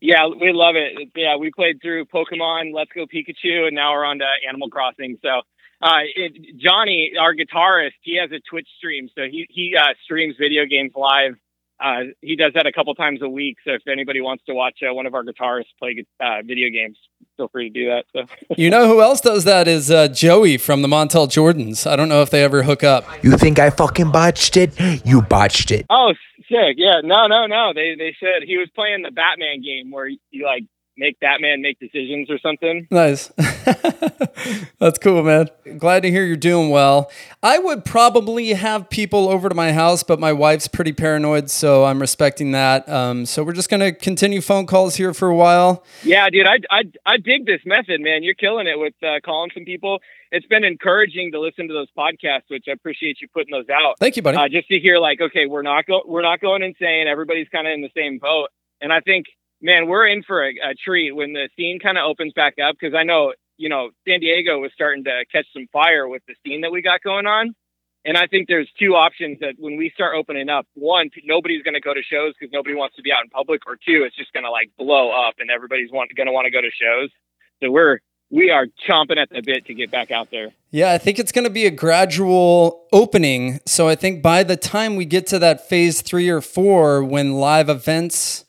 Yeah, 0.00 0.26
we 0.26 0.52
love 0.52 0.74
it. 0.76 1.08
Yeah, 1.16 1.36
we 1.36 1.50
played 1.50 1.80
through 1.80 2.04
Pokemon, 2.06 2.74
Let's 2.74 2.90
Go 2.92 3.06
Pikachu, 3.06 3.68
and 3.68 3.74
now 3.74 3.92
we're 3.92 4.04
on 4.04 4.18
to 4.18 4.26
Animal 4.46 4.68
Crossing. 4.68 5.18
So, 5.22 5.40
uh, 5.84 6.00
it, 6.16 6.56
Johnny, 6.56 7.12
our 7.20 7.34
guitarist, 7.34 7.92
he 8.00 8.16
has 8.18 8.32
a 8.32 8.40
Twitch 8.48 8.68
stream, 8.78 9.10
so 9.14 9.24
he 9.30 9.46
he 9.50 9.74
uh, 9.78 9.92
streams 10.02 10.34
video 10.38 10.64
games 10.64 10.92
live. 10.96 11.34
Uh, 11.78 12.04
he 12.22 12.36
does 12.36 12.52
that 12.54 12.66
a 12.66 12.72
couple 12.72 12.94
times 12.94 13.20
a 13.20 13.28
week. 13.28 13.58
So 13.66 13.72
if 13.72 13.82
anybody 13.86 14.22
wants 14.22 14.44
to 14.46 14.54
watch 14.54 14.78
uh, 14.82 14.94
one 14.94 15.04
of 15.04 15.14
our 15.14 15.22
guitarists 15.24 15.74
play 15.78 16.06
uh, 16.20 16.40
video 16.42 16.70
games, 16.70 16.96
feel 17.36 17.48
free 17.48 17.68
to 17.68 17.74
do 17.78 17.86
that. 17.90 18.04
So. 18.14 18.24
You 18.56 18.70
know 18.70 18.86
who 18.86 19.02
else 19.02 19.20
does 19.20 19.44
that 19.44 19.68
is 19.68 19.90
uh, 19.90 20.08
Joey 20.08 20.56
from 20.56 20.80
the 20.80 20.88
Montel 20.88 21.26
Jordans. 21.28 21.90
I 21.90 21.96
don't 21.96 22.08
know 22.08 22.22
if 22.22 22.30
they 22.30 22.42
ever 22.42 22.62
hook 22.62 22.82
up. 22.82 23.04
You 23.22 23.36
think 23.36 23.58
I 23.58 23.68
fucking 23.68 24.10
botched 24.10 24.56
it? 24.56 24.72
You 25.04 25.20
botched 25.20 25.70
it. 25.70 25.84
Oh, 25.90 26.14
sick! 26.48 26.76
Yeah, 26.78 27.00
no, 27.02 27.26
no, 27.26 27.46
no. 27.46 27.72
They 27.74 27.96
they 27.98 28.16
said 28.20 28.44
he 28.46 28.56
was 28.56 28.70
playing 28.74 29.02
the 29.02 29.10
Batman 29.10 29.60
game 29.60 29.90
where 29.90 30.06
you 30.06 30.44
like 30.46 30.64
make 30.96 31.18
Batman 31.20 31.60
make 31.62 31.78
decisions 31.78 32.30
or 32.30 32.38
something. 32.38 32.86
Nice. 32.90 33.28
That's 34.78 34.98
cool, 34.98 35.22
man. 35.22 35.48
Glad 35.78 36.02
to 36.02 36.10
hear 36.10 36.24
you're 36.24 36.36
doing 36.36 36.70
well. 36.70 37.10
I 37.42 37.58
would 37.58 37.84
probably 37.84 38.52
have 38.54 38.90
people 38.90 39.28
over 39.28 39.48
to 39.48 39.54
my 39.54 39.72
house, 39.72 40.02
but 40.02 40.20
my 40.20 40.32
wife's 40.32 40.68
pretty 40.68 40.92
paranoid, 40.92 41.50
so 41.50 41.84
I'm 41.84 42.00
respecting 42.00 42.52
that. 42.52 42.88
Um, 42.88 43.26
so 43.26 43.42
we're 43.42 43.52
just 43.52 43.70
going 43.70 43.80
to 43.80 43.92
continue 43.92 44.40
phone 44.40 44.66
calls 44.66 44.96
here 44.96 45.14
for 45.14 45.28
a 45.28 45.34
while. 45.34 45.84
Yeah, 46.02 46.28
dude, 46.30 46.46
I, 46.46 46.58
I, 46.70 46.82
I 47.06 47.16
dig 47.16 47.46
this 47.46 47.60
method, 47.64 48.00
man. 48.00 48.22
You're 48.22 48.34
killing 48.34 48.66
it 48.66 48.78
with 48.78 48.94
uh, 49.02 49.20
calling 49.24 49.50
some 49.54 49.64
people. 49.64 50.00
It's 50.30 50.46
been 50.46 50.64
encouraging 50.64 51.32
to 51.32 51.40
listen 51.40 51.68
to 51.68 51.74
those 51.74 51.88
podcasts, 51.96 52.48
which 52.48 52.64
I 52.68 52.72
appreciate 52.72 53.18
you 53.20 53.28
putting 53.32 53.52
those 53.52 53.68
out. 53.68 53.94
Thank 54.00 54.16
you, 54.16 54.22
buddy. 54.22 54.36
Uh, 54.36 54.48
just 54.48 54.68
to 54.68 54.78
hear, 54.78 54.98
like, 54.98 55.20
okay, 55.20 55.46
we're 55.46 55.62
not 55.62 55.86
go- 55.86 56.02
we're 56.06 56.22
not 56.22 56.40
going 56.40 56.62
insane. 56.62 57.06
Everybody's 57.08 57.48
kind 57.50 57.66
of 57.66 57.72
in 57.72 57.82
the 57.82 57.90
same 57.96 58.18
boat, 58.18 58.48
and 58.80 58.92
I 58.92 59.00
think, 59.00 59.26
man, 59.64 59.88
we're 59.88 60.06
in 60.06 60.22
for 60.22 60.44
a, 60.44 60.50
a 60.50 60.74
treat 60.74 61.16
when 61.16 61.32
the 61.32 61.48
scene 61.56 61.80
kind 61.80 61.96
of 61.96 62.04
opens 62.04 62.34
back 62.34 62.56
up 62.62 62.76
because 62.78 62.94
I 62.94 63.02
know, 63.02 63.32
you 63.56 63.70
know, 63.70 63.90
San 64.06 64.20
Diego 64.20 64.60
was 64.60 64.70
starting 64.74 65.04
to 65.04 65.24
catch 65.32 65.46
some 65.52 65.66
fire 65.72 66.06
with 66.06 66.22
the 66.28 66.34
scene 66.44 66.60
that 66.60 66.70
we 66.70 66.82
got 66.82 67.02
going 67.02 67.26
on. 67.26 67.56
And 68.04 68.18
I 68.18 68.26
think 68.26 68.48
there's 68.48 68.68
two 68.78 68.94
options 68.94 69.40
that 69.40 69.54
when 69.58 69.78
we 69.78 69.90
start 69.94 70.14
opening 70.14 70.50
up, 70.50 70.66
one, 70.74 71.08
nobody's 71.24 71.62
going 71.62 71.74
to 71.74 71.80
go 71.80 71.94
to 71.94 72.02
shows 72.02 72.34
because 72.38 72.52
nobody 72.52 72.74
wants 72.74 72.96
to 72.96 73.02
be 73.02 73.10
out 73.10 73.24
in 73.24 73.30
public, 73.30 73.62
or 73.66 73.76
two, 73.76 74.04
it's 74.04 74.14
just 74.14 74.30
going 74.34 74.44
to 74.44 74.50
like 74.50 74.70
blow 74.76 75.10
up 75.10 75.36
and 75.38 75.50
everybody's 75.50 75.90
want, 75.90 76.14
going 76.14 76.26
to 76.26 76.32
want 76.32 76.44
to 76.44 76.50
go 76.50 76.60
to 76.60 76.70
shows. 76.70 77.08
So 77.62 77.70
we're 77.70 78.00
we 78.30 78.50
are 78.50 78.66
chomping 78.86 79.16
at 79.16 79.30
the 79.30 79.40
bit 79.40 79.64
to 79.66 79.74
get 79.74 79.90
back 79.90 80.10
out 80.10 80.30
there. 80.30 80.50
Yeah, 80.70 80.92
I 80.92 80.98
think 80.98 81.18
it's 81.18 81.32
going 81.32 81.44
to 81.44 81.50
be 81.50 81.66
a 81.66 81.70
gradual 81.70 82.86
opening. 82.92 83.60
So 83.64 83.88
I 83.88 83.94
think 83.94 84.22
by 84.22 84.42
the 84.42 84.56
time 84.56 84.96
we 84.96 85.04
get 85.06 85.26
to 85.28 85.38
that 85.38 85.66
phase 85.66 86.02
three 86.02 86.28
or 86.28 86.40
four, 86.40 87.02
when 87.02 87.34
live 87.34 87.70
events 87.70 88.44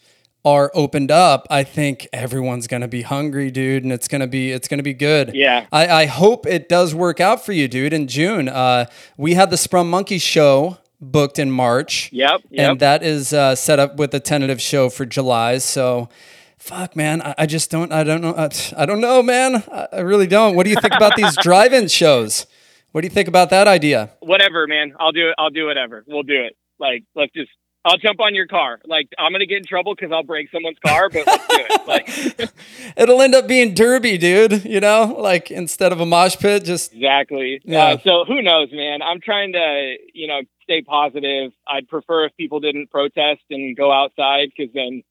are 0.46 0.72
opened 0.76 1.10
up, 1.10 1.48
I 1.50 1.64
think 1.64 2.08
everyone's 2.14 2.68
to 2.82 2.88
be 2.88 3.02
hungry, 3.02 3.50
dude, 3.50 3.84
and 3.84 3.92
it's 3.92 4.08
to 4.08 4.28
be 4.28 4.52
it's 4.52 4.68
to 4.68 4.84
be 4.84 4.94
good. 4.94 5.32
Yeah. 5.34 5.66
I, 5.72 5.88
I 5.88 6.06
hope 6.06 6.46
it 6.46 6.70
does 6.70 6.94
work 6.94 7.20
out 7.20 7.44
for 7.44 7.52
you, 7.52 7.68
dude. 7.68 7.92
In 7.92 8.08
June, 8.08 8.48
uh, 8.48 8.86
we 9.18 9.34
had 9.34 9.50
the 9.50 9.58
Sprung 9.58 9.90
Monkey 9.90 10.20
show 10.20 10.78
booked 11.02 11.40
in 11.40 11.50
March. 11.50 12.12
Yep. 12.14 12.42
Yep. 12.52 12.72
And 12.72 12.80
that 12.80 13.04
is 13.04 13.34
uh, 13.34 13.56
set 13.56 13.80
up 13.80 13.98
with 13.98 14.14
a 14.14 14.20
tentative 14.20 14.62
show 14.62 14.90
for 14.90 15.06
July. 15.06 15.58
So, 15.58 16.10
fuck, 16.58 16.96
man, 16.96 17.22
I, 17.22 17.36
I 17.40 17.46
just 17.48 17.72
don't, 17.72 17.92
I 17.92 18.04
don't 18.04 18.22
know, 18.22 18.36
I, 18.36 18.50
I 18.78 18.86
don't 18.86 19.02
know, 19.02 19.24
man. 19.24 19.64
I, 19.72 19.88
I 19.94 20.00
really 20.02 20.28
don't. 20.28 20.56
What 20.56 20.64
do 20.64 20.70
you 20.70 20.80
think 20.80 20.94
about 20.94 21.16
these 21.16 21.36
drive-in 21.42 21.88
shows? 21.88 22.46
What 22.92 23.02
do 23.02 23.08
you 23.08 23.14
think 23.14 23.28
about 23.28 23.50
that 23.50 23.68
idea? 23.68 24.12
whatever, 24.22 24.68
man. 24.68 24.94
I'll 25.00 25.12
do 25.12 25.30
it. 25.30 25.36
I'll 25.38 25.50
do 25.50 25.66
whatever. 25.66 26.06
We'll 26.08 26.24
do 26.24 26.44
it. 26.46 26.56
Like, 26.80 27.04
let's 27.16 27.34
just. 27.34 27.50
I'll 27.86 27.98
jump 27.98 28.20
on 28.20 28.34
your 28.34 28.48
car. 28.48 28.80
Like, 28.86 29.10
I'm 29.20 29.32
gonna 29.32 29.46
get 29.46 29.60
in 29.60 29.64
trouble 29.66 29.94
because 29.96 30.12
I'll 30.12 30.24
break 30.24 30.50
someone's 30.52 30.80
car, 30.86 31.10
but 31.10 31.26
let's 31.28 31.48
do 31.48 31.58
it. 31.58 31.72
Like, 31.86 32.50
It'll 32.98 33.22
end 33.22 33.36
up 33.36 33.48
being 33.48 33.76
derby, 33.76 34.18
dude. 34.18 34.66
You 34.66 34.80
know, 34.80 35.16
like 35.20 35.52
instead 35.52 35.92
of 35.92 36.00
a 36.00 36.06
mosh 36.06 36.36
pit, 36.38 36.64
just 36.66 36.94
exactly. 36.94 37.62
Yeah. 37.64 37.86
Uh, 37.86 37.98
so 38.00 38.26
who 38.26 38.42
knows, 38.42 38.70
man? 38.72 39.02
I'm 39.04 39.22
trying 39.22 39.54
to, 39.54 39.96
you 40.14 40.28
know, 40.28 40.42
stay 40.64 40.82
positive. 40.82 41.52
I'd 41.68 41.88
prefer 41.88 42.26
if 42.26 42.36
people 42.38 42.60
didn't 42.60 42.90
protest 42.90 43.42
and 43.52 43.78
go 43.78 43.92
outside 43.92 44.50
because 44.56 44.74
then 44.74 45.04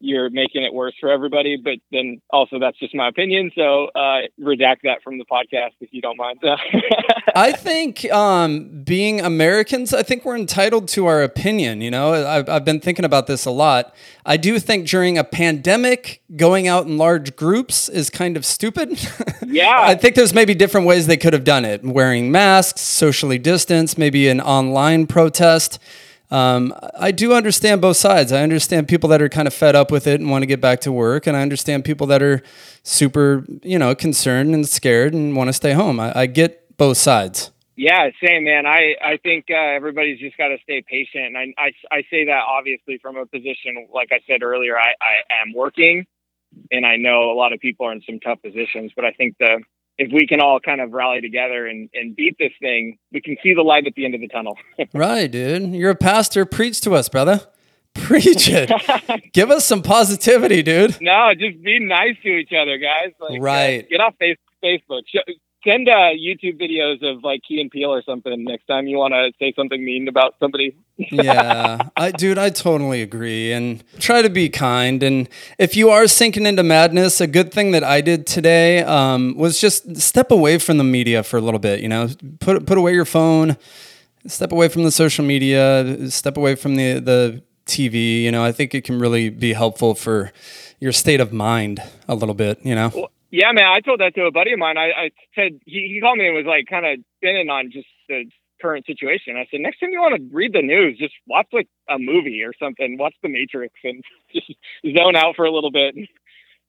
you're 0.00 0.30
making 0.30 0.62
it 0.62 0.72
worse 0.72 0.94
for 1.00 1.10
everybody. 1.10 1.56
But 1.56 1.78
then 1.92 2.20
also 2.30 2.58
that's 2.58 2.78
just 2.78 2.94
my 2.94 3.08
opinion. 3.08 3.50
So 3.54 3.86
uh, 3.94 4.22
redact 4.40 4.82
that 4.84 5.02
from 5.02 5.18
the 5.18 5.24
podcast 5.24 5.72
if 5.80 5.92
you 5.92 6.00
don't 6.00 6.16
mind. 6.16 6.40
I 7.34 7.52
think 7.52 8.10
um, 8.12 8.82
being 8.84 9.20
Americans, 9.20 9.92
I 9.92 10.02
think 10.02 10.24
we're 10.24 10.36
entitled 10.36 10.88
to 10.88 11.06
our 11.06 11.22
opinion. 11.22 11.80
You 11.80 11.90
know, 11.90 12.12
I've, 12.12 12.48
I've 12.48 12.64
been 12.64 12.80
thinking 12.80 13.04
about 13.04 13.26
this 13.26 13.44
a 13.44 13.50
lot. 13.50 13.94
I 14.24 14.36
do 14.36 14.58
think 14.58 14.86
during 14.88 15.18
a 15.18 15.24
pandemic, 15.24 16.22
going 16.36 16.68
out 16.68 16.86
in 16.86 16.98
large 16.98 17.36
groups 17.36 17.88
is 17.88 18.10
kind 18.10 18.36
of 18.36 18.44
stupid. 18.44 18.98
yeah. 19.46 19.80
I 19.80 19.94
think 19.94 20.14
there's 20.14 20.34
maybe 20.34 20.54
different 20.54 20.86
ways 20.86 21.06
they 21.06 21.16
could 21.16 21.32
have 21.32 21.44
done 21.44 21.64
it 21.64 21.82
wearing 21.84 22.30
masks, 22.30 22.80
socially 22.80 23.38
distanced, 23.38 23.98
maybe 23.98 24.28
an 24.28 24.40
online 24.40 25.06
protest. 25.06 25.78
Um, 26.30 26.74
I 26.98 27.10
do 27.10 27.32
understand 27.32 27.80
both 27.80 27.96
sides. 27.96 28.32
I 28.32 28.42
understand 28.42 28.86
people 28.88 29.08
that 29.10 29.22
are 29.22 29.28
kind 29.28 29.48
of 29.48 29.54
fed 29.54 29.74
up 29.74 29.90
with 29.90 30.06
it 30.06 30.20
and 30.20 30.30
want 30.30 30.42
to 30.42 30.46
get 30.46 30.60
back 30.60 30.80
to 30.80 30.92
work, 30.92 31.26
and 31.26 31.36
I 31.36 31.42
understand 31.42 31.84
people 31.84 32.06
that 32.08 32.22
are 32.22 32.42
super, 32.82 33.44
you 33.62 33.78
know, 33.78 33.94
concerned 33.94 34.54
and 34.54 34.68
scared 34.68 35.14
and 35.14 35.34
want 35.34 35.48
to 35.48 35.52
stay 35.52 35.72
home. 35.72 35.98
I, 36.00 36.20
I 36.20 36.26
get 36.26 36.76
both 36.76 36.98
sides. 36.98 37.50
Yeah, 37.76 38.10
same 38.22 38.44
man. 38.44 38.66
I 38.66 38.96
I 39.00 39.18
think 39.22 39.46
uh, 39.50 39.54
everybody's 39.54 40.18
just 40.18 40.36
got 40.36 40.48
to 40.48 40.58
stay 40.64 40.82
patient, 40.82 41.26
and 41.26 41.36
I, 41.36 41.54
I 41.56 41.72
I 41.92 42.02
say 42.10 42.24
that 42.26 42.42
obviously 42.48 42.98
from 42.98 43.16
a 43.16 43.24
position 43.24 43.86
like 43.94 44.08
I 44.10 44.18
said 44.26 44.42
earlier. 44.42 44.76
I 44.76 44.94
I 45.00 45.42
am 45.42 45.54
working, 45.54 46.04
and 46.72 46.84
I 46.84 46.96
know 46.96 47.30
a 47.30 47.36
lot 47.36 47.52
of 47.52 47.60
people 47.60 47.86
are 47.86 47.92
in 47.92 48.02
some 48.02 48.18
tough 48.18 48.42
positions, 48.42 48.90
but 48.96 49.04
I 49.04 49.12
think 49.12 49.36
the 49.38 49.62
if 49.98 50.12
we 50.12 50.26
can 50.26 50.40
all 50.40 50.60
kind 50.60 50.80
of 50.80 50.92
rally 50.92 51.20
together 51.20 51.66
and, 51.66 51.88
and 51.94 52.14
beat 52.14 52.36
this 52.38 52.52
thing, 52.60 52.98
we 53.12 53.20
can 53.20 53.36
see 53.42 53.52
the 53.54 53.62
light 53.62 53.86
at 53.86 53.94
the 53.94 54.04
end 54.04 54.14
of 54.14 54.20
the 54.20 54.28
tunnel. 54.28 54.56
Right, 54.94 55.30
dude. 55.30 55.74
You're 55.74 55.90
a 55.90 55.96
pastor. 55.96 56.44
Preach 56.46 56.80
to 56.82 56.94
us, 56.94 57.08
brother. 57.08 57.40
Preach 57.94 58.48
it. 58.48 58.70
Give 59.32 59.50
us 59.50 59.64
some 59.64 59.82
positivity, 59.82 60.62
dude. 60.62 60.96
No, 61.00 61.32
just 61.34 61.60
be 61.62 61.80
nice 61.80 62.14
to 62.22 62.28
each 62.28 62.52
other, 62.52 62.78
guys. 62.78 63.12
Like, 63.20 63.40
uh, 63.40 63.42
Right. 63.42 63.88
get 63.88 64.00
off 64.00 64.14
face- 64.18 64.36
Facebook. 64.62 65.02
Send 65.64 65.88
uh, 65.88 66.12
YouTube 66.14 66.60
videos 66.60 67.02
of 67.02 67.24
like 67.24 67.42
Key 67.46 67.60
and 67.60 67.68
Peele 67.68 67.92
or 67.92 68.02
something 68.02 68.44
next 68.44 68.66
time 68.66 68.86
you 68.86 68.96
want 68.96 69.12
to 69.12 69.32
say 69.40 69.52
something 69.56 69.84
mean 69.84 70.06
about 70.06 70.36
somebody. 70.38 70.76
yeah, 70.96 71.88
I, 71.96 72.12
dude, 72.12 72.38
I 72.38 72.50
totally 72.50 73.02
agree. 73.02 73.52
And 73.52 73.82
try 73.98 74.22
to 74.22 74.30
be 74.30 74.50
kind. 74.50 75.02
And 75.02 75.28
if 75.58 75.76
you 75.76 75.90
are 75.90 76.06
sinking 76.06 76.46
into 76.46 76.62
madness, 76.62 77.20
a 77.20 77.26
good 77.26 77.52
thing 77.52 77.72
that 77.72 77.82
I 77.82 78.00
did 78.00 78.24
today 78.24 78.84
um, 78.84 79.36
was 79.36 79.60
just 79.60 79.96
step 79.96 80.30
away 80.30 80.58
from 80.58 80.78
the 80.78 80.84
media 80.84 81.24
for 81.24 81.38
a 81.38 81.40
little 81.40 81.60
bit. 81.60 81.80
You 81.80 81.88
know, 81.88 82.08
put 82.38 82.64
put 82.64 82.78
away 82.78 82.94
your 82.94 83.04
phone, 83.04 83.56
step 84.28 84.52
away 84.52 84.68
from 84.68 84.84
the 84.84 84.92
social 84.92 85.24
media, 85.24 86.08
step 86.08 86.36
away 86.36 86.54
from 86.54 86.76
the 86.76 87.00
the 87.00 87.42
TV. 87.66 88.22
You 88.22 88.30
know, 88.30 88.44
I 88.44 88.52
think 88.52 88.76
it 88.76 88.84
can 88.84 89.00
really 89.00 89.28
be 89.28 89.54
helpful 89.54 89.96
for 89.96 90.32
your 90.78 90.92
state 90.92 91.20
of 91.20 91.32
mind 91.32 91.82
a 92.06 92.14
little 92.14 92.34
bit. 92.34 92.64
You 92.64 92.76
know. 92.76 93.10
Yeah, 93.30 93.52
man, 93.52 93.66
I 93.66 93.80
told 93.80 94.00
that 94.00 94.14
to 94.14 94.24
a 94.24 94.30
buddy 94.32 94.52
of 94.52 94.58
mine. 94.58 94.78
I, 94.78 94.90
I 94.90 95.10
said 95.34 95.60
he, 95.66 95.92
he 95.92 96.00
called 96.00 96.18
me 96.18 96.26
and 96.26 96.36
was 96.36 96.46
like 96.46 96.66
kind 96.68 96.86
of 96.86 97.04
spinning 97.16 97.50
on 97.50 97.70
just 97.70 97.88
the 98.08 98.24
current 98.60 98.86
situation. 98.86 99.36
I 99.36 99.46
said 99.50 99.60
next 99.60 99.80
time 99.80 99.90
you 99.92 100.00
want 100.00 100.16
to 100.16 100.34
read 100.34 100.52
the 100.54 100.62
news, 100.62 100.98
just 100.98 101.14
watch 101.26 101.46
like 101.52 101.68
a 101.90 101.98
movie 101.98 102.42
or 102.42 102.52
something. 102.58 102.96
Watch 102.98 103.14
The 103.22 103.28
Matrix 103.28 103.74
and 103.84 104.02
just 104.32 104.50
zone 104.96 105.16
out 105.16 105.36
for 105.36 105.44
a 105.44 105.52
little 105.52 105.70
bit. 105.70 105.94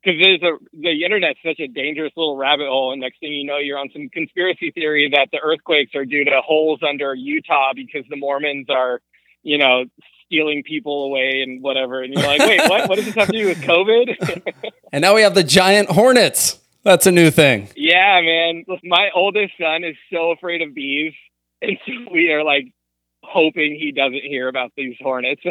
Because 0.03 0.20
there's 0.22 0.41
a 0.43 0.57
the 0.74 1.03
internet's 1.05 1.39
such 1.45 1.60
a 1.60 1.68
dangerous 1.68 2.14
little 2.16 2.38
rabbit 2.38 2.68
hole, 2.68 2.93
and 2.93 3.01
next 3.01 3.20
thing 3.20 3.34
you 3.34 3.45
know, 3.45 3.57
you're 3.57 3.78
on 3.78 3.89
some 3.91 4.10
conspiracy 4.10 4.72
theory 4.72 5.10
that 5.14 5.28
the 5.32 5.39
earthquakes 5.43 5.93
are 5.95 6.05
due 6.05 6.24
to 6.24 6.41
holes 6.45 6.80
under 6.88 7.14
Utah 7.14 7.74
because 7.76 8.05
the 8.10 8.16
Mormons 8.16 8.68
are, 8.70 9.01
you 9.43 9.57
know, 9.57 9.86
stealing 10.30 10.61
people 10.63 11.05
away 11.05 11.41
and 11.41 11.61
whatever. 11.63 12.03
And 12.03 12.13
you're 12.13 12.23
like, 12.23 12.39
wait, 12.39 12.61
what? 12.69 12.88
What 12.88 12.95
does 12.97 13.05
this 13.05 13.15
have 13.15 13.27
to 13.27 13.34
do 13.34 13.47
with 13.47 13.61
COVID? 13.61 14.53
And 14.91 15.03
now 15.03 15.13
we 15.13 15.21
have 15.21 15.36
the 15.36 15.43
giant 15.43 15.91
hornets. 15.91 16.57
That's 16.84 17.05
a 17.05 17.11
new 17.11 17.30
thing. 17.30 17.69
Yeah, 17.75 18.21
man. 18.21 18.65
My 18.84 19.09
oldest 19.13 19.53
son 19.61 19.84
is 19.84 19.95
so 20.11 20.32
afraid 20.32 20.63
of 20.63 20.73
bees, 20.73 21.13
and 21.61 21.77
so 21.86 22.11
we 22.11 22.32
are 22.32 22.43
like 22.43 22.73
hoping 23.30 23.77
he 23.80 23.91
doesn't 23.91 24.23
hear 24.23 24.47
about 24.47 24.71
these 24.75 24.95
hornets. 24.99 25.41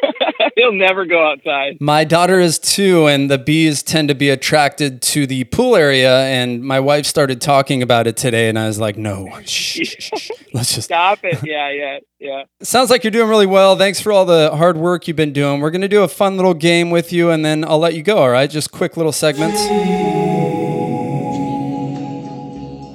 He'll 0.56 0.72
never 0.72 1.04
go 1.04 1.30
outside. 1.30 1.76
My 1.80 2.04
daughter 2.04 2.40
is 2.40 2.58
two, 2.58 3.06
and 3.06 3.30
the 3.30 3.38
bees 3.38 3.82
tend 3.82 4.08
to 4.08 4.14
be 4.14 4.30
attracted 4.30 5.02
to 5.02 5.26
the 5.26 5.44
pool 5.44 5.76
area. 5.76 6.20
And 6.20 6.62
my 6.62 6.80
wife 6.80 7.04
started 7.04 7.40
talking 7.40 7.82
about 7.82 8.06
it 8.06 8.16
today, 8.16 8.48
and 8.48 8.58
I 8.58 8.66
was 8.66 8.78
like, 8.78 8.96
"No, 8.96 9.28
shh, 9.44 9.80
shh, 9.84 10.10
shh. 10.16 10.30
let's 10.54 10.74
just." 10.74 10.86
Stop 10.86 11.20
it. 11.24 11.38
Yeah, 11.44 11.70
yeah, 11.70 11.98
yeah. 12.18 12.44
Sounds 12.62 12.90
like 12.90 13.04
you're 13.04 13.10
doing 13.10 13.28
really 13.28 13.46
well. 13.46 13.76
Thanks 13.76 14.00
for 14.00 14.12
all 14.12 14.24
the 14.24 14.50
hard 14.56 14.76
work 14.78 15.06
you've 15.06 15.16
been 15.16 15.32
doing. 15.32 15.60
We're 15.60 15.70
gonna 15.70 15.88
do 15.88 16.02
a 16.02 16.08
fun 16.08 16.36
little 16.36 16.54
game 16.54 16.90
with 16.90 17.12
you, 17.12 17.30
and 17.30 17.44
then 17.44 17.64
I'll 17.64 17.78
let 17.78 17.94
you 17.94 18.02
go. 18.02 18.18
All 18.18 18.30
right, 18.30 18.48
just 18.48 18.72
quick 18.72 18.96
little 18.96 19.12
segments. 19.12 20.25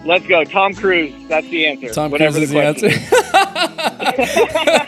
Let's 0.03 0.25
go. 0.25 0.43
Tom 0.43 0.73
Cruise. 0.73 1.13
That's 1.27 1.47
the 1.49 1.67
answer. 1.67 1.89
Tom 1.93 2.11
Whatever 2.11 2.37
Cruise 2.37 2.43
is 2.43 2.51
the 2.51 2.59
the 2.61 2.89
question 2.89 4.01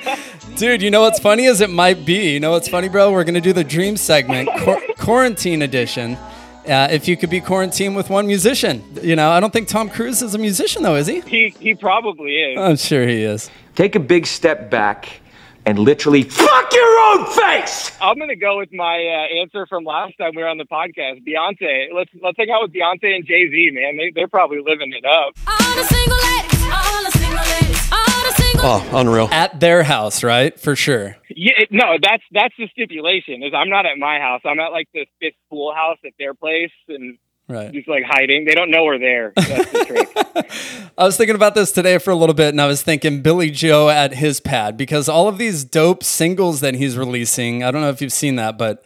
answer. 0.07 0.55
Dude, 0.57 0.81
you 0.81 0.91
know 0.91 1.01
what's 1.01 1.19
funny 1.19 1.45
is 1.45 1.61
it 1.61 1.69
might 1.69 2.05
be. 2.05 2.31
You 2.33 2.39
know 2.39 2.51
what's 2.51 2.67
funny, 2.67 2.87
bro? 2.89 3.11
We're 3.11 3.23
gonna 3.23 3.41
do 3.41 3.53
the 3.53 3.63
dream 3.63 3.97
segment, 3.97 4.49
quar- 4.61 4.81
quarantine 4.97 5.61
edition. 5.61 6.15
Uh, 6.67 6.87
if 6.91 7.07
you 7.07 7.17
could 7.17 7.29
be 7.29 7.41
quarantined 7.41 7.95
with 7.95 8.09
one 8.09 8.25
musician, 8.25 8.83
you 9.01 9.15
know, 9.15 9.29
I 9.31 9.39
don't 9.39 9.51
think 9.51 9.67
Tom 9.67 9.89
Cruise 9.89 10.21
is 10.21 10.33
a 10.33 10.37
musician 10.37 10.81
though, 10.83 10.95
is 10.95 11.07
he? 11.07 11.21
He 11.21 11.49
he 11.59 11.75
probably 11.75 12.37
is. 12.37 12.59
I'm 12.59 12.77
sure 12.77 13.05
he 13.07 13.23
is. 13.23 13.49
Take 13.75 13.95
a 13.95 13.99
big 13.99 14.25
step 14.25 14.69
back 14.69 15.09
and 15.65 15.79
literally 15.79 16.23
fuck 16.23 16.73
your 16.73 16.99
own 17.09 17.25
face. 17.33 17.91
I'm 18.01 18.17
gonna 18.19 18.35
go 18.35 18.57
with 18.59 18.71
my 18.73 18.97
uh, 18.97 19.41
answer 19.41 19.65
from 19.67 19.83
last 19.83 20.17
time 20.17 20.31
we 20.35 20.41
were 20.43 20.47
on 20.49 20.57
the 20.57 20.65
podcast. 20.65 21.25
Beyonce. 21.27 21.93
Let's 21.93 22.11
let's 22.21 22.37
hang 22.37 22.49
out 22.49 22.61
with 22.63 22.73
Beyonce 22.73 23.15
and 23.15 23.25
Jay 23.25 23.49
Z, 23.49 23.69
man. 23.73 23.97
They 23.97 24.11
they're 24.13 24.27
probably 24.27 24.59
living 24.65 24.93
it 24.93 25.05
up. 25.05 25.33
Oh, 28.65 28.89
unreal. 28.93 29.27
At 29.29 29.59
their 29.59 29.83
house, 29.83 30.23
right? 30.23 30.57
For 30.57 30.73
sure. 30.75 31.17
Yeah, 31.29 31.51
it- 31.57 31.71
no, 31.71 31.97
that's 32.01 32.23
that's 32.31 32.53
the 32.57 32.67
stipulation. 32.71 33.43
Is 33.43 33.53
I'm 33.53 33.69
not 33.69 33.85
at 33.85 33.97
my 33.97 34.19
house. 34.19 34.41
I'm 34.45 34.59
at 34.59 34.71
like 34.71 34.87
the 34.93 35.05
fifth 35.19 35.35
pool 35.49 35.73
house 35.75 35.97
at 36.05 36.13
their 36.17 36.33
place, 36.33 36.71
and 36.87 37.17
Right. 37.47 37.71
just 37.73 37.87
like 37.89 38.03
hiding. 38.03 38.45
They 38.45 38.55
don't 38.55 38.71
know 38.71 38.85
we're 38.85 38.99
there. 38.99 39.33
That's 39.35 39.71
the 39.71 39.85
trick. 39.85 40.91
I 40.97 41.03
was 41.03 41.17
thinking 41.17 41.35
about 41.35 41.55
this 41.55 41.71
today 41.71 41.97
for 41.97 42.11
a 42.11 42.15
little 42.15 42.33
bit, 42.33 42.49
and 42.49 42.61
I 42.61 42.67
was 42.67 42.81
thinking 42.81 43.21
Billie 43.21 43.51
Joe 43.51 43.89
at 43.89 44.13
his 44.13 44.39
pad 44.39 44.77
because 44.77 45.09
all 45.09 45.27
of 45.27 45.37
these 45.37 45.63
dope 45.63 46.03
singles 46.03 46.61
that 46.61 46.75
he's 46.75 46.97
releasing. 46.97 47.63
I 47.63 47.71
don't 47.71 47.81
know 47.81 47.89
if 47.89 48.01
you've 48.01 48.13
seen 48.13 48.37
that, 48.37 48.57
but 48.57 48.83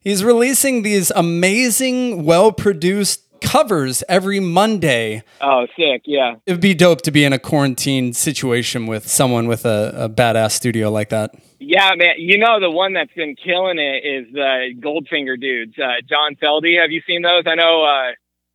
he's 0.00 0.24
releasing 0.24 0.82
these 0.82 1.10
amazing, 1.12 2.24
well 2.24 2.50
produced 2.52 3.22
covers 3.42 4.02
every 4.08 4.40
Monday. 4.40 5.22
Oh, 5.40 5.66
sick. 5.76 6.02
Yeah. 6.06 6.36
It 6.46 6.52
would 6.52 6.60
be 6.60 6.74
dope 6.74 7.02
to 7.02 7.10
be 7.10 7.24
in 7.24 7.32
a 7.32 7.38
quarantine 7.38 8.12
situation 8.12 8.86
with 8.86 9.08
someone 9.08 9.48
with 9.48 9.66
a, 9.66 9.92
a 9.96 10.08
badass 10.08 10.52
studio 10.52 10.90
like 10.90 11.10
that. 11.10 11.34
Yeah, 11.58 11.90
man. 11.96 12.14
You 12.18 12.38
know 12.38 12.60
the 12.60 12.70
one 12.70 12.94
that's 12.94 13.12
been 13.12 13.36
killing 13.36 13.78
it 13.78 14.04
is 14.04 14.32
the 14.32 14.74
Goldfinger 14.80 15.40
dudes, 15.40 15.78
uh, 15.78 16.00
John 16.08 16.36
Feldy. 16.42 16.80
Have 16.80 16.90
you 16.90 17.02
seen 17.06 17.22
those? 17.22 17.44
I 17.46 17.54
know 17.54 17.84
uh, 17.84 18.12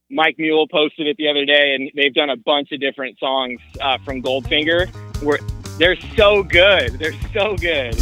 Mike 0.09 0.35
Mule 0.37 0.67
posted 0.67 1.07
it 1.07 1.17
the 1.17 1.29
other 1.29 1.45
day, 1.45 1.75
and 1.75 1.91
they've 1.95 2.13
done 2.13 2.29
a 2.29 2.37
bunch 2.37 2.71
of 2.71 2.79
different 2.79 3.17
songs 3.19 3.61
uh, 3.81 3.97
from 4.03 4.21
Goldfinger. 4.21 4.89
Where 5.23 5.39
they're 5.77 5.95
so 6.15 6.43
good. 6.43 6.99
They're 6.99 7.13
so 7.33 7.55
good. 7.55 7.95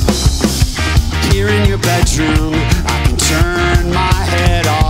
Here 1.32 1.50
in 1.50 1.68
your 1.68 1.78
bedroom, 1.80 2.54
I 2.54 3.04
can 3.06 3.18
turn 3.18 3.94
my 3.94 4.14
head 4.14 4.68
off. 4.68 4.85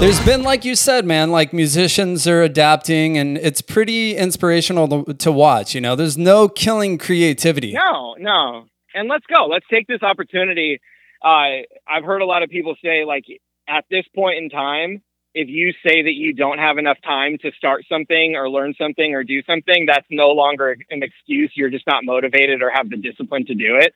There's 0.00 0.24
been, 0.24 0.42
like 0.42 0.64
you 0.64 0.74
said, 0.74 1.04
man, 1.04 1.30
like 1.30 1.52
musicians 1.52 2.28
are 2.28 2.42
adapting, 2.42 3.16
and 3.16 3.38
it's 3.38 3.60
pretty 3.60 4.16
inspirational 4.16 5.04
to, 5.04 5.14
to 5.14 5.32
watch. 5.32 5.74
You 5.74 5.80
know, 5.80 5.96
there's 5.96 6.18
no 6.18 6.48
killing 6.48 6.98
creativity. 6.98 7.72
No, 7.72 8.14
no. 8.18 8.66
And 8.94 9.08
let's 9.08 9.26
go. 9.26 9.46
Let's 9.46 9.66
take 9.70 9.86
this 9.86 10.02
opportunity. 10.02 10.80
Uh, 11.22 11.64
I've 11.88 12.04
heard 12.04 12.22
a 12.22 12.26
lot 12.26 12.42
of 12.42 12.50
people 12.50 12.76
say, 12.82 13.04
like, 13.04 13.24
at 13.68 13.84
this 13.90 14.04
point 14.14 14.38
in 14.38 14.50
time, 14.50 15.02
if 15.34 15.48
you 15.48 15.72
say 15.86 16.02
that 16.02 16.14
you 16.14 16.32
don't 16.32 16.58
have 16.58 16.78
enough 16.78 16.98
time 17.04 17.36
to 17.42 17.52
start 17.58 17.84
something 17.88 18.36
or 18.36 18.48
learn 18.48 18.74
something 18.78 19.14
or 19.14 19.24
do 19.24 19.42
something, 19.42 19.86
that's 19.86 20.06
no 20.10 20.28
longer 20.28 20.76
an 20.90 21.02
excuse. 21.02 21.52
You're 21.54 21.70
just 21.70 21.86
not 21.86 22.04
motivated 22.04 22.62
or 22.62 22.70
have 22.70 22.88
the 22.88 22.96
discipline 22.96 23.44
to 23.46 23.54
do 23.54 23.76
it. 23.76 23.94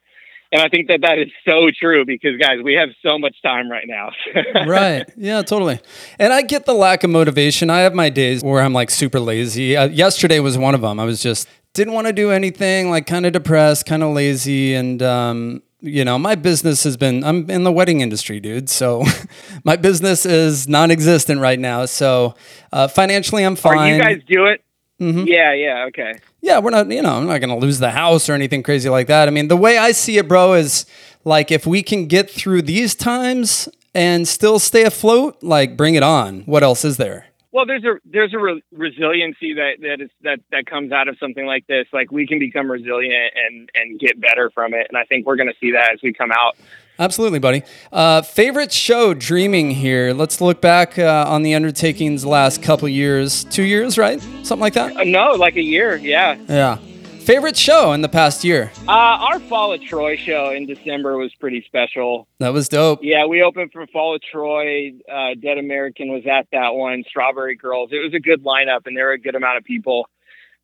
And 0.53 0.61
I 0.61 0.69
think 0.69 0.89
that 0.89 1.03
that 1.03 1.19
is 1.19 1.29
so 1.45 1.69
true 1.79 2.05
because, 2.05 2.37
guys, 2.41 2.59
we 2.63 2.75
have 2.75 2.89
so 3.07 3.19
much 3.19 3.37
time 3.43 3.71
right 3.71 3.87
now. 3.87 4.11
right. 4.67 5.09
Yeah, 5.17 5.43
totally. 5.43 5.79
And 6.19 6.33
I 6.33 6.43
get 6.43 6.67
the 6.67 6.75
lack 6.75 7.05
of 7.05 7.11
motivation. 7.11 7.71
I 7.71 7.81
have 7.81 7.95
my 7.95 8.11
days 8.11 8.43
where 8.43 8.61
I'm 8.61 8.73
like 8.73 8.91
super 8.91 9.21
lazy. 9.21 9.77
Uh, 9.77 9.87
yesterday 9.89 10.41
was 10.41 10.59
one 10.59 10.75
of 10.75 10.81
them. 10.81 10.99
I 10.99 11.05
was 11.05 11.23
just 11.23 11.49
didn't 11.73 11.95
want 11.95 12.09
to 12.09 12.13
do 12.13 12.33
anything, 12.33 12.91
like 12.91 13.07
kind 13.07 13.27
of 13.27 13.33
depressed, 13.33 13.87
kind 13.87 14.03
of 14.03 14.13
lazy. 14.13 14.75
And, 14.75 15.01
um, 15.03 15.63
you 15.81 16.05
know, 16.05 16.19
my 16.19 16.35
business 16.35 16.83
has 16.83 16.97
been, 16.97 17.23
I'm 17.23 17.49
in 17.49 17.63
the 17.63 17.73
wedding 17.73 18.01
industry, 18.01 18.41
dude. 18.41 18.69
So 18.69 19.05
my 19.65 19.77
business 19.77 20.27
is 20.27 20.69
non 20.69 20.91
existent 20.91 21.41
right 21.41 21.59
now. 21.59 21.85
So 21.87 22.35
uh, 22.73 22.89
financially, 22.89 23.45
I'm 23.45 23.55
fine. 23.57 23.79
Are 23.79 23.95
you 23.95 24.03
guys 24.03 24.23
do 24.27 24.47
it? 24.47 24.65
Mhm. 25.01 25.27
Yeah, 25.27 25.55
yeah, 25.55 25.87
okay. 25.89 26.15
Yeah, 26.43 26.59
we're 26.59 26.71
not, 26.71 26.91
you 26.91 27.01
know, 27.03 27.15
I'm 27.17 27.27
not 27.27 27.39
going 27.39 27.49
to 27.51 27.57
lose 27.57 27.79
the 27.79 27.91
house 27.91 28.29
or 28.29 28.35
anything 28.35 28.63
crazy 28.63 28.89
like 28.89 29.07
that. 29.07 29.29
I 29.29 29.31
mean, 29.31 29.49
the 29.49 29.57
way 29.57 29.79
I 29.79 29.93
see 29.93 30.19
it, 30.19 30.29
bro, 30.29 30.53
is 30.55 30.85
like 31.25 31.51
if 31.51 31.67
we 31.67 31.83
can 31.83 32.07
get 32.07 32.31
through 32.31 32.63
these 32.63 32.95
times 32.95 33.69
and 33.95 34.29
still 34.29 34.59
stay 34.59 34.85
afloat, 34.85 35.43
like 35.43 35.77
bring 35.77 35.95
it 35.95 36.03
on. 36.03 36.43
What 36.43 36.63
else 36.63 36.85
is 36.85 36.97
there? 36.99 37.27
Well, 37.53 37.67
there's 37.67 37.83
a 37.83 37.95
there's 38.05 38.33
a 38.33 38.39
re- 38.39 38.63
resiliency 38.71 39.55
that 39.55 39.79
that 39.81 40.01
is 40.01 40.11
that 40.23 40.39
that 40.53 40.67
comes 40.67 40.93
out 40.93 41.09
of 41.09 41.19
something 41.19 41.45
like 41.45 41.67
this. 41.67 41.87
Like 41.93 42.13
we 42.13 42.25
can 42.25 42.39
become 42.39 42.71
resilient 42.71 43.33
and 43.35 43.69
and 43.75 43.99
get 43.99 44.21
better 44.21 44.51
from 44.51 44.73
it, 44.73 44.87
and 44.89 44.97
I 44.97 45.03
think 45.05 45.27
we're 45.27 45.35
going 45.35 45.49
to 45.49 45.59
see 45.61 45.73
that 45.73 45.91
as 45.95 46.01
we 46.01 46.13
come 46.13 46.31
out. 46.31 46.57
Absolutely, 47.01 47.39
buddy. 47.39 47.63
Uh, 47.91 48.21
favorite 48.21 48.71
show, 48.71 49.15
Dreaming 49.15 49.71
here. 49.71 50.13
Let's 50.13 50.43
look 50.43 50.61
back 50.61 50.99
uh, 50.99 51.25
on 51.27 51.43
the 51.43 51.55
undertakings 51.55 52.27
last 52.27 52.63
couple 52.63 52.87
years. 52.91 53.45
Two 53.45 53.63
years, 53.63 53.97
right? 53.97 54.21
Something 54.43 54.61
like 54.61 54.75
that? 54.75 54.95
Uh, 54.95 55.05
no, 55.05 55.33
like 55.33 55.57
a 55.57 55.63
year, 55.63 55.97
yeah. 55.97 56.37
Yeah. 56.47 56.77
Favorite 57.21 57.57
show 57.57 57.93
in 57.93 58.03
the 58.03 58.09
past 58.09 58.45
year? 58.45 58.71
Uh, 58.87 58.91
our 58.91 59.41
Fall 59.41 59.73
of 59.73 59.81
Troy 59.81 60.17
show 60.17 60.51
in 60.51 60.67
December 60.67 61.17
was 61.17 61.33
pretty 61.37 61.63
special. 61.63 62.27
That 62.39 62.53
was 62.53 62.69
dope. 62.69 63.01
Yeah, 63.03 63.25
we 63.25 63.43
opened 63.43 63.73
for 63.73 63.87
Fall 63.87 64.17
of 64.17 64.23
Troy. 64.23 64.93
Uh, 65.11 65.35
Dead 65.41 65.57
American 65.57 66.13
was 66.13 66.27
at 66.27 66.49
that 66.53 66.75
one. 66.75 67.03
Strawberry 67.09 67.57
Girls. 67.57 67.91
It 67.93 68.03
was 68.05 68.13
a 68.13 68.21
good 68.21 68.45
lineup, 68.45 68.87
and 68.87 68.95
there 68.95 69.07
were 69.07 69.13
a 69.13 69.19
good 69.19 69.37
amount 69.37 69.57
of 69.57 69.65
people 69.65 70.07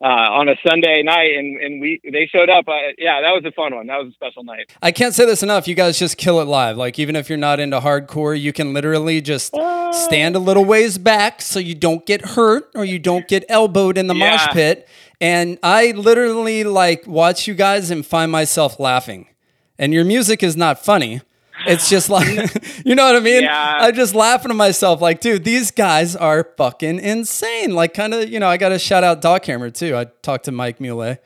uh, 0.02 0.06
on 0.06 0.48
a 0.48 0.54
Sunday 0.68 1.02
night, 1.02 1.34
and, 1.36 1.56
and 1.60 1.80
we 1.80 2.00
they 2.04 2.28
showed 2.30 2.50
up. 2.50 2.68
Uh, 2.68 2.72
yeah, 2.98 3.20
that 3.22 3.30
was 3.32 3.44
a 3.46 3.52
fun 3.52 3.74
one. 3.74 3.86
That 3.86 3.98
was 3.98 4.08
a 4.08 4.12
special 4.12 4.44
night. 4.44 4.70
I 4.82 4.92
can't 4.92 5.14
say 5.14 5.24
this 5.24 5.42
enough. 5.42 5.66
You 5.66 5.74
guys 5.74 5.98
just 5.98 6.18
kill 6.18 6.40
it 6.40 6.44
live. 6.44 6.76
Like, 6.76 6.98
even 6.98 7.16
if 7.16 7.28
you're 7.28 7.38
not 7.38 7.60
into 7.60 7.80
hardcore, 7.80 8.38
you 8.38 8.52
can 8.52 8.74
literally 8.74 9.20
just 9.20 9.54
stand 9.92 10.36
a 10.36 10.38
little 10.38 10.64
ways 10.64 10.98
back 10.98 11.40
so 11.40 11.58
you 11.58 11.74
don't 11.74 12.04
get 12.04 12.24
hurt 12.24 12.70
or 12.74 12.84
you 12.84 12.98
don't 12.98 13.26
get 13.26 13.44
elbowed 13.48 13.96
in 13.96 14.06
the 14.06 14.14
mosh 14.14 14.46
pit 14.48 14.88
And 15.20 15.58
I 15.62 15.92
literally 15.92 16.64
like 16.64 17.06
watch 17.06 17.46
you 17.46 17.54
guys 17.54 17.90
and 17.90 18.04
find 18.04 18.30
myself 18.30 18.78
laughing. 18.78 19.28
And 19.78 19.94
your 19.94 20.04
music 20.04 20.42
is 20.42 20.56
not 20.56 20.84
funny. 20.84 21.22
It's 21.66 21.88
just 21.90 22.08
like, 22.08 22.26
you 22.84 22.94
know 22.94 23.04
what 23.04 23.16
I 23.16 23.20
mean? 23.20 23.42
Yeah. 23.42 23.74
I'm 23.78 23.94
just 23.94 24.14
laughing 24.14 24.48
to 24.48 24.54
myself, 24.54 25.00
like, 25.00 25.20
dude, 25.20 25.44
these 25.44 25.70
guys 25.70 26.16
are 26.16 26.48
fucking 26.56 26.98
insane. 27.00 27.74
Like, 27.74 27.94
kind 27.94 28.14
of, 28.14 28.28
you 28.28 28.40
know, 28.40 28.48
I 28.48 28.56
got 28.56 28.70
to 28.70 28.78
shout 28.78 29.04
out 29.04 29.20
Doc 29.20 29.44
Hammer 29.46 29.70
too. 29.70 29.96
I 29.96 30.06
talked 30.22 30.44
to 30.46 30.52
Mike 30.52 30.80
Mule. 30.80 31.16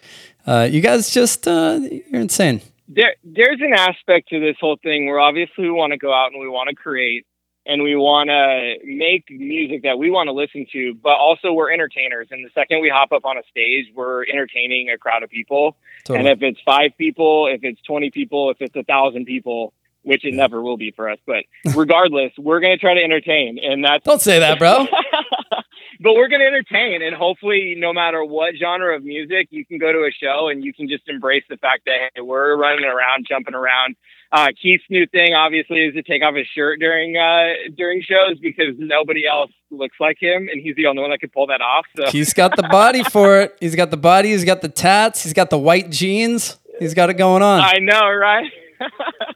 Uh, 0.47 0.69
you 0.71 0.81
guys 0.81 1.11
just, 1.11 1.47
uh, 1.47 1.81
you're 1.83 2.21
insane. 2.21 2.61
there 2.89 3.15
there's 3.23 3.61
an 3.61 3.73
aspect 3.75 4.29
to 4.31 4.41
this 4.41 4.57
whole 4.61 4.77
thing 4.83 5.07
where 5.07 5.21
obviously 5.21 5.65
we 5.65 5.71
want 5.71 5.93
to 5.93 5.99
go 5.99 6.13
out 6.13 6.33
and 6.33 6.41
we 6.41 6.49
want 6.49 6.69
to 6.69 6.75
create 6.75 7.27
and 7.67 7.83
we 7.83 7.95
want 7.95 8.31
to 8.31 8.77
make 8.85 9.31
music 9.31 9.83
that 9.83 9.99
we 9.99 10.11
want 10.11 10.27
to 10.29 10.33
listen 10.33 10.67
to 10.73 10.95
but 10.95 11.13
also 11.13 11.53
we're 11.53 11.71
entertainers 11.71 12.27
and 12.31 12.45
the 12.45 12.51
second 12.53 12.81
we 12.81 12.89
hop 12.89 13.13
up 13.13 13.25
on 13.25 13.37
a 13.37 13.43
stage 13.51 13.87
we're 13.95 14.25
entertaining 14.25 14.89
a 14.91 14.99
crowd 14.99 15.23
of 15.23 15.31
people 15.31 15.77
Totally. 16.05 16.19
and 16.19 16.29
if 16.29 16.43
it's 16.43 16.59
five 16.65 16.91
people 16.99 17.47
if 17.47 17.61
it's 17.63 17.81
20 17.83 18.11
people 18.11 18.51
if 18.51 18.57
it's 18.61 18.75
a 18.75 18.83
thousand 18.83 19.27
people 19.27 19.73
which 20.03 20.25
it 20.25 20.35
never 20.35 20.63
will 20.63 20.77
be 20.77 20.93
for 20.95 21.09
us 21.09 21.19
but 21.27 21.45
regardless 21.75 22.33
we're 22.39 22.61
going 22.61 22.77
to 22.77 22.79
try 22.79 22.95
to 22.95 23.03
entertain 23.03 23.59
and 23.63 23.85
that's 23.85 24.05
Don't 24.05 24.21
say 24.21 24.39
that, 24.39 24.59
bro. 24.59 24.87
but 26.01 26.15
we're 26.15 26.29
going 26.29 26.41
to 26.41 26.47
entertain 26.47 27.03
and 27.03 27.15
hopefully 27.15 27.75
no 27.77 27.93
matter 27.93 28.25
what 28.25 28.55
genre 28.57 28.97
of 28.97 29.05
music 29.05 29.49
you 29.51 29.65
can 29.67 29.79
go 29.79 29.93
to 29.93 29.99
a 30.01 30.11
show 30.11 30.49
and 30.49 30.65
you 30.65 30.73
can 30.73 30.89
just 30.89 31.09
embrace 31.09 31.45
the 31.49 31.57
fact 31.59 31.83
that 31.87 32.11
hey, 32.15 32.21
we're 32.21 32.57
running 32.57 32.85
around 32.85 33.27
jumping 33.29 33.55
around 33.55 33.97
uh, 34.33 34.49
keith's 34.61 34.85
new 34.89 35.07
thing 35.07 35.35
obviously 35.35 35.85
is 35.85 35.95
to 35.95 36.03
take 36.03 36.23
off 36.23 36.35
his 36.35 36.47
shirt 36.47 36.79
during 36.81 37.17
uh, 37.17 37.53
during 37.77 38.01
shows 38.03 38.39
because 38.41 38.75
nobody 38.79 39.27
else 39.27 39.51
looks 39.71 39.97
like 40.01 40.17
him 40.21 40.49
and 40.51 40.61
he's 40.63 40.77
the 40.77 40.87
only 40.87 41.03
one 41.03 41.11
that 41.11 41.21
can 41.21 41.31
pull 41.31 41.47
that 41.47 41.61
off 41.61 41.85
so 41.97 42.07
He's 42.11 42.33
got 42.35 42.57
the 42.57 42.63
body 42.65 43.03
for 43.05 43.41
it. 43.41 43.57
He's 43.61 43.75
got 43.75 43.91
the 43.91 43.97
body. 43.97 44.31
He's 44.31 44.45
got 44.45 44.63
the 44.63 44.69
tats. 44.69 45.23
He's 45.23 45.33
got 45.33 45.51
the 45.51 45.59
white 45.59 45.91
jeans. 45.91 46.59
He's 46.79 46.95
got 46.95 47.11
it 47.11 47.15
going 47.15 47.43
on. 47.43 47.61
i 47.61 47.79
know 47.79 48.11
right 48.11 48.51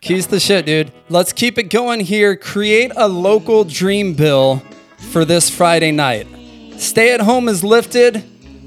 Keith's 0.04 0.26
the 0.26 0.38
shit, 0.38 0.66
dude. 0.66 0.92
Let's 1.08 1.32
keep 1.32 1.56
it 1.56 1.70
going 1.70 2.00
here. 2.00 2.36
Create 2.36 2.92
a 2.94 3.08
local 3.08 3.64
dream 3.64 4.12
bill 4.12 4.62
for 4.98 5.24
this 5.24 5.48
Friday 5.48 5.92
night. 5.92 6.26
Stay 6.76 7.14
at 7.14 7.22
home 7.22 7.48
is 7.48 7.64
lifted. 7.64 8.18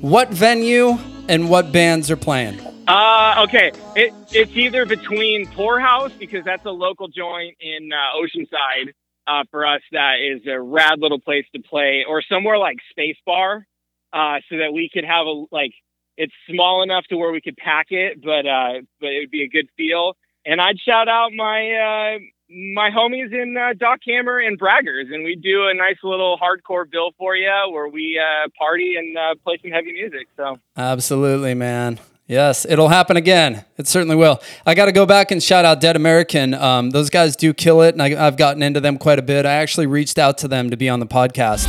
What 0.02 0.30
venue 0.30 0.98
and 1.30 1.48
what 1.48 1.72
bands 1.72 2.10
are 2.10 2.18
playing? 2.18 2.60
Uh, 2.88 3.44
okay. 3.44 3.72
It, 3.96 4.16
it's 4.32 4.52
either 4.56 4.88
between 4.88 5.46
Pour 5.52 5.80
House 5.80 6.12
because 6.18 6.44
that's 6.44 6.66
a 6.66 6.72
local 6.72 7.08
joint 7.08 7.56
in 7.60 7.92
uh, 7.94 8.18
Oceanside 8.18 8.94
uh, 9.28 9.44
for 9.52 9.64
us. 9.64 9.82
That 9.92 10.16
is 10.20 10.42
a 10.48 10.60
rad 10.60 10.98
little 10.98 11.20
place 11.20 11.46
to 11.54 11.62
play, 11.62 12.04
or 12.10 12.24
somewhere 12.24 12.58
like 12.58 12.78
Space 12.90 13.18
Bar, 13.28 13.64
uh, 14.12 14.38
so 14.50 14.58
that 14.58 14.74
we 14.74 14.90
could 14.92 15.06
have 15.06 15.28
a 15.28 15.46
like. 15.52 15.74
It's 16.18 16.34
small 16.50 16.82
enough 16.82 17.06
to 17.10 17.16
where 17.16 17.32
we 17.32 17.42
could 17.42 17.58
pack 17.58 17.88
it, 17.92 18.24
but 18.24 18.48
uh, 18.48 18.82
but 19.00 19.10
it 19.10 19.20
would 19.20 19.32
be 19.32 19.44
a 19.44 19.48
good 19.48 19.70
feel. 19.78 20.16
And 20.48 20.62
I'd 20.62 20.80
shout 20.80 21.10
out 21.10 21.34
my 21.36 22.16
uh, 22.16 22.20
my 22.50 22.90
homies 22.90 23.34
in 23.34 23.58
uh, 23.58 23.74
Doc 23.78 24.00
Hammer 24.08 24.40
and 24.40 24.58
Braggers, 24.58 25.14
and 25.14 25.26
we 25.26 25.36
do 25.36 25.68
a 25.68 25.74
nice 25.74 25.98
little 26.04 26.40
hardcore 26.40 26.90
bill 26.90 27.12
for 27.18 27.36
you 27.36 27.52
where 27.70 27.90
we 27.90 28.18
uh, 28.18 28.48
party 28.58 28.96
and 28.98 29.18
uh, 29.18 29.36
play 29.44 29.60
some 29.62 29.72
heavy 29.72 29.92
music. 29.92 30.30
So. 30.38 30.58
Absolutely, 30.78 31.54
man. 31.54 32.00
Yes, 32.28 32.66
it'll 32.66 32.88
happen 32.88 33.18
again. 33.18 33.66
It 33.78 33.88
certainly 33.88 34.16
will. 34.16 34.42
I 34.66 34.74
got 34.74 34.86
to 34.86 34.94
go 34.94 35.06
back 35.06 35.32
and 35.32 35.44
shout 35.44 35.66
out 35.66 35.82
Dead 35.82 35.98
American. 35.98 36.54
Um, 36.54 36.92
those 36.92 37.10
guys 37.10 37.36
do 37.36 37.54
kill 37.54 37.82
it, 37.82 37.96
and 37.96 38.02
I, 38.02 38.26
I've 38.26 38.38
gotten 38.38 38.64
into 38.64 38.80
them 38.80 38.98
quite 38.98 39.20
a 39.20 39.22
bit. 39.22 39.46
I 39.46 39.54
actually 39.54 39.88
reached 39.88 40.18
out 40.18 40.38
to 40.40 40.48
them 40.48 40.70
to 40.70 40.78
be 40.78 40.88
on 40.88 41.02
the 41.02 41.08
podcast. 41.08 41.68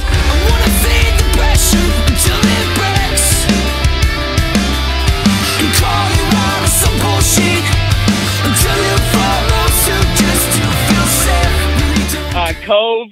Uh, 12.34 12.52
Cove 12.64 13.08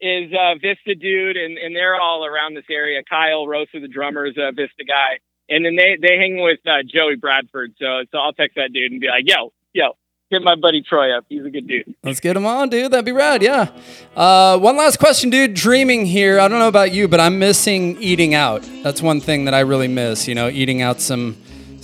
is 0.00 0.32
uh, 0.32 0.54
Vista 0.60 0.94
dude, 0.94 1.36
and, 1.36 1.58
and 1.58 1.74
they're 1.74 2.00
all 2.00 2.24
around 2.24 2.54
this 2.54 2.64
area. 2.70 3.02
Kyle 3.08 3.46
Rosa, 3.46 3.80
the 3.80 3.88
drummer, 3.88 4.26
is 4.26 4.36
a 4.36 4.52
Vista 4.52 4.84
guy, 4.86 5.18
and 5.48 5.64
then 5.64 5.76
they 5.76 5.96
they 6.00 6.16
hang 6.16 6.40
with 6.42 6.60
uh, 6.66 6.82
Joey 6.86 7.16
Bradford. 7.16 7.74
So 7.78 8.04
so 8.12 8.18
I'll 8.18 8.32
text 8.32 8.56
that 8.56 8.72
dude 8.72 8.92
and 8.92 9.00
be 9.00 9.08
like, 9.08 9.24
yo 9.26 9.52
yo, 9.76 9.96
hit 10.30 10.42
my 10.42 10.56
buddy 10.56 10.82
Troy 10.82 11.16
up. 11.16 11.24
He's 11.28 11.44
a 11.44 11.50
good 11.50 11.68
dude. 11.68 11.94
Let's 12.02 12.20
get 12.20 12.36
him 12.36 12.46
on, 12.46 12.68
dude. 12.68 12.90
That'd 12.90 13.04
be 13.04 13.12
rad. 13.12 13.42
Yeah. 13.42 13.70
Uh, 14.16 14.58
one 14.58 14.76
last 14.76 14.98
question, 14.98 15.30
dude. 15.30 15.54
Dreaming 15.54 16.06
here. 16.06 16.40
I 16.40 16.48
don't 16.48 16.58
know 16.58 16.68
about 16.68 16.92
you, 16.92 17.06
but 17.06 17.20
I'm 17.20 17.38
missing 17.38 17.96
eating 18.00 18.34
out. 18.34 18.68
That's 18.82 19.02
one 19.02 19.20
thing 19.20 19.44
that 19.44 19.54
I 19.54 19.60
really 19.60 19.88
miss. 19.88 20.26
You 20.26 20.34
know, 20.34 20.48
eating 20.48 20.82
out 20.82 21.00
some 21.00 21.36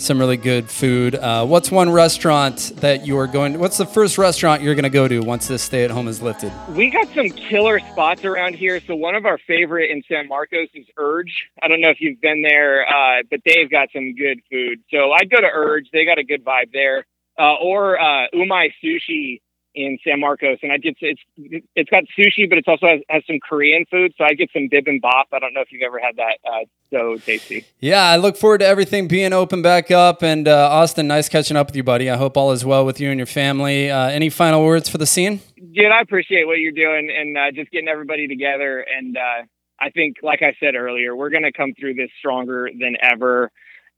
some 0.03 0.18
really 0.18 0.36
good 0.36 0.68
food. 0.68 1.14
Uh, 1.14 1.46
what's 1.46 1.70
one 1.70 1.90
restaurant 1.90 2.72
that 2.76 3.07
you 3.07 3.16
are 3.18 3.26
going? 3.26 3.59
What's 3.59 3.78
the 3.78 3.86
first 3.86 4.18
restaurant 4.18 4.62
you're 4.62 4.74
going 4.74 4.82
to 4.84 4.90
go 4.90 5.07
to 5.07 5.20
once 5.20 5.48
this 5.48 5.62
stay 5.62 5.84
at 5.84 5.90
home 5.90 6.09
is 6.09 6.20
lifted? 6.20 6.53
We 6.70 6.90
got 6.90 7.09
some 7.14 7.30
killer 7.30 7.78
spots 7.78 8.24
around 8.24 8.55
here. 8.55 8.80
So 8.86 8.94
one 8.94 9.14
of 9.14 9.24
our 9.24 9.38
favorite 9.38 9.90
in 9.90 10.03
San 10.09 10.28
Marcos 10.28 10.68
is 10.74 10.86
Urge. 10.96 11.48
I 11.62 11.68
don't 11.68 11.80
know 11.80 11.90
if 11.90 12.00
you've 12.00 12.20
been 12.20 12.42
there, 12.42 12.86
uh, 12.86 13.22
but 13.30 13.40
they've 13.44 13.70
got 13.70 13.88
some 13.92 14.14
good 14.14 14.40
food. 14.50 14.80
So 14.90 15.12
I'd 15.12 15.30
go 15.30 15.40
to 15.40 15.48
Urge. 15.53 15.88
They 15.92 16.05
got 16.05 16.18
a 16.18 16.24
good 16.24 16.44
vibe 16.44 16.72
there. 16.72 17.07
Uh, 17.38 17.55
or 17.55 17.98
uh, 17.98 18.26
Umai 18.34 18.72
Sushi 18.84 19.40
in 19.74 19.98
San 20.06 20.20
Marcos, 20.20 20.58
and 20.62 20.72
I 20.72 20.78
get 20.78 20.96
it's 21.00 21.20
it's 21.36 21.90
got 21.90 22.04
sushi, 22.18 22.48
but 22.48 22.58
it's 22.58 22.68
also 22.68 22.86
has, 22.86 23.00
has 23.08 23.22
some 23.26 23.38
Korean 23.46 23.84
food. 23.90 24.12
So 24.18 24.24
I 24.24 24.34
get 24.34 24.50
some 24.52 24.68
bibimbap. 24.68 25.24
I 25.32 25.38
don't 25.38 25.54
know 25.54 25.60
if 25.60 25.72
you've 25.72 25.82
ever 25.82 25.98
had 25.98 26.16
that. 26.16 26.38
Uh, 26.44 26.64
so 26.90 27.16
tasty. 27.16 27.64
Yeah, 27.80 28.02
I 28.02 28.16
look 28.16 28.36
forward 28.36 28.58
to 28.58 28.66
everything 28.66 29.08
being 29.08 29.32
open 29.32 29.62
back 29.62 29.90
up. 29.90 30.22
And 30.22 30.46
uh, 30.46 30.68
Austin, 30.70 31.06
nice 31.06 31.28
catching 31.28 31.56
up 31.56 31.68
with 31.68 31.76
you, 31.76 31.82
buddy. 31.82 32.10
I 32.10 32.16
hope 32.16 32.36
all 32.36 32.52
is 32.52 32.64
well 32.64 32.84
with 32.84 33.00
you 33.00 33.10
and 33.10 33.18
your 33.18 33.26
family. 33.26 33.90
Uh, 33.90 34.08
any 34.08 34.28
final 34.28 34.64
words 34.64 34.88
for 34.88 34.98
the 34.98 35.06
scene? 35.06 35.40
Dude, 35.56 35.90
I 35.90 36.00
appreciate 36.00 36.46
what 36.46 36.58
you're 36.58 36.72
doing 36.72 37.10
and 37.10 37.36
uh, 37.38 37.50
just 37.52 37.70
getting 37.70 37.88
everybody 37.88 38.28
together. 38.28 38.80
And 38.80 39.16
uh, 39.16 39.46
I 39.80 39.90
think, 39.90 40.18
like 40.22 40.42
I 40.42 40.54
said 40.60 40.74
earlier, 40.74 41.16
we're 41.16 41.30
going 41.30 41.44
to 41.44 41.52
come 41.52 41.72
through 41.78 41.94
this 41.94 42.10
stronger 42.18 42.68
than 42.78 42.96
ever. 43.00 43.50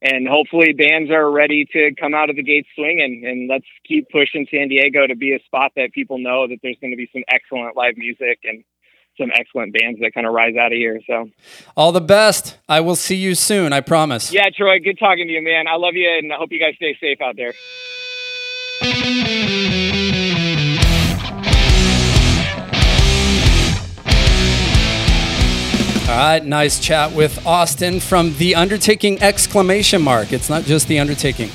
And 0.07 0.29
hopefully, 0.29 0.75
bands 0.75 1.11
are 1.11 1.31
ready 1.31 1.65
to 1.73 1.95
come 1.99 2.13
out 2.13 2.29
of 2.29 2.37
the 2.37 2.43
gate 2.43 2.67
swinging. 2.75 3.25
And 3.27 3.49
let's 3.49 3.65
keep 3.89 4.11
pushing 4.11 4.47
San 4.51 4.69
Diego 4.69 5.07
to 5.07 5.17
be 5.17 5.33
a 5.33 5.43
spot 5.47 5.73
that 5.77 5.93
people 5.93 6.19
know 6.19 6.47
that 6.47 6.59
there's 6.63 6.77
going 6.79 6.91
to 6.93 6.97
be 6.97 7.09
some 7.11 7.25
excellent 7.27 7.75
live 7.75 7.97
music 7.97 8.41
and 8.45 8.65
some 9.19 9.31
excellent 9.35 9.73
bands 9.73 10.01
that 10.03 10.13
kind 10.13 10.27
of 10.27 10.35
rise 10.35 10.57
out 10.57 10.73
of 10.73 10.77
here. 10.77 11.01
So, 11.07 11.31
All 11.75 11.91
the 11.91 12.03
best. 12.03 12.59
I 12.69 12.81
will 12.81 12.97
see 12.97 13.17
you 13.17 13.35
soon. 13.35 13.73
I 13.73 13.81
promise. 13.81 14.31
yeah, 14.31 14.51
Troy, 14.55 14.79
good 14.79 14.99
talking 14.99 15.27
to 15.27 15.33
you, 15.33 15.43
man. 15.43 15.67
I 15.69 15.77
love 15.77 15.95
you, 15.95 16.11
and 16.19 16.31
I 16.31 16.37
hope 16.37 16.53
you 16.53 16.61
guys 16.61 16.75
stay 16.77 16.97
safe 17.01 17.23
out 17.23 17.37
there. 17.37 17.55
All 26.07 26.11
right, 26.11 26.45
nice 26.45 26.79
chat 26.79 27.13
with 27.13 27.47
Austin 27.47 27.99
from 27.99 28.37
The 28.37 28.57
Undertaking 28.57 29.23
exclamation 29.23 30.03
mark. 30.03 30.35
It's 30.35 30.51
not 30.51 30.65
just 30.65 30.87
The 30.87 30.99
Undertaking. 30.99 31.49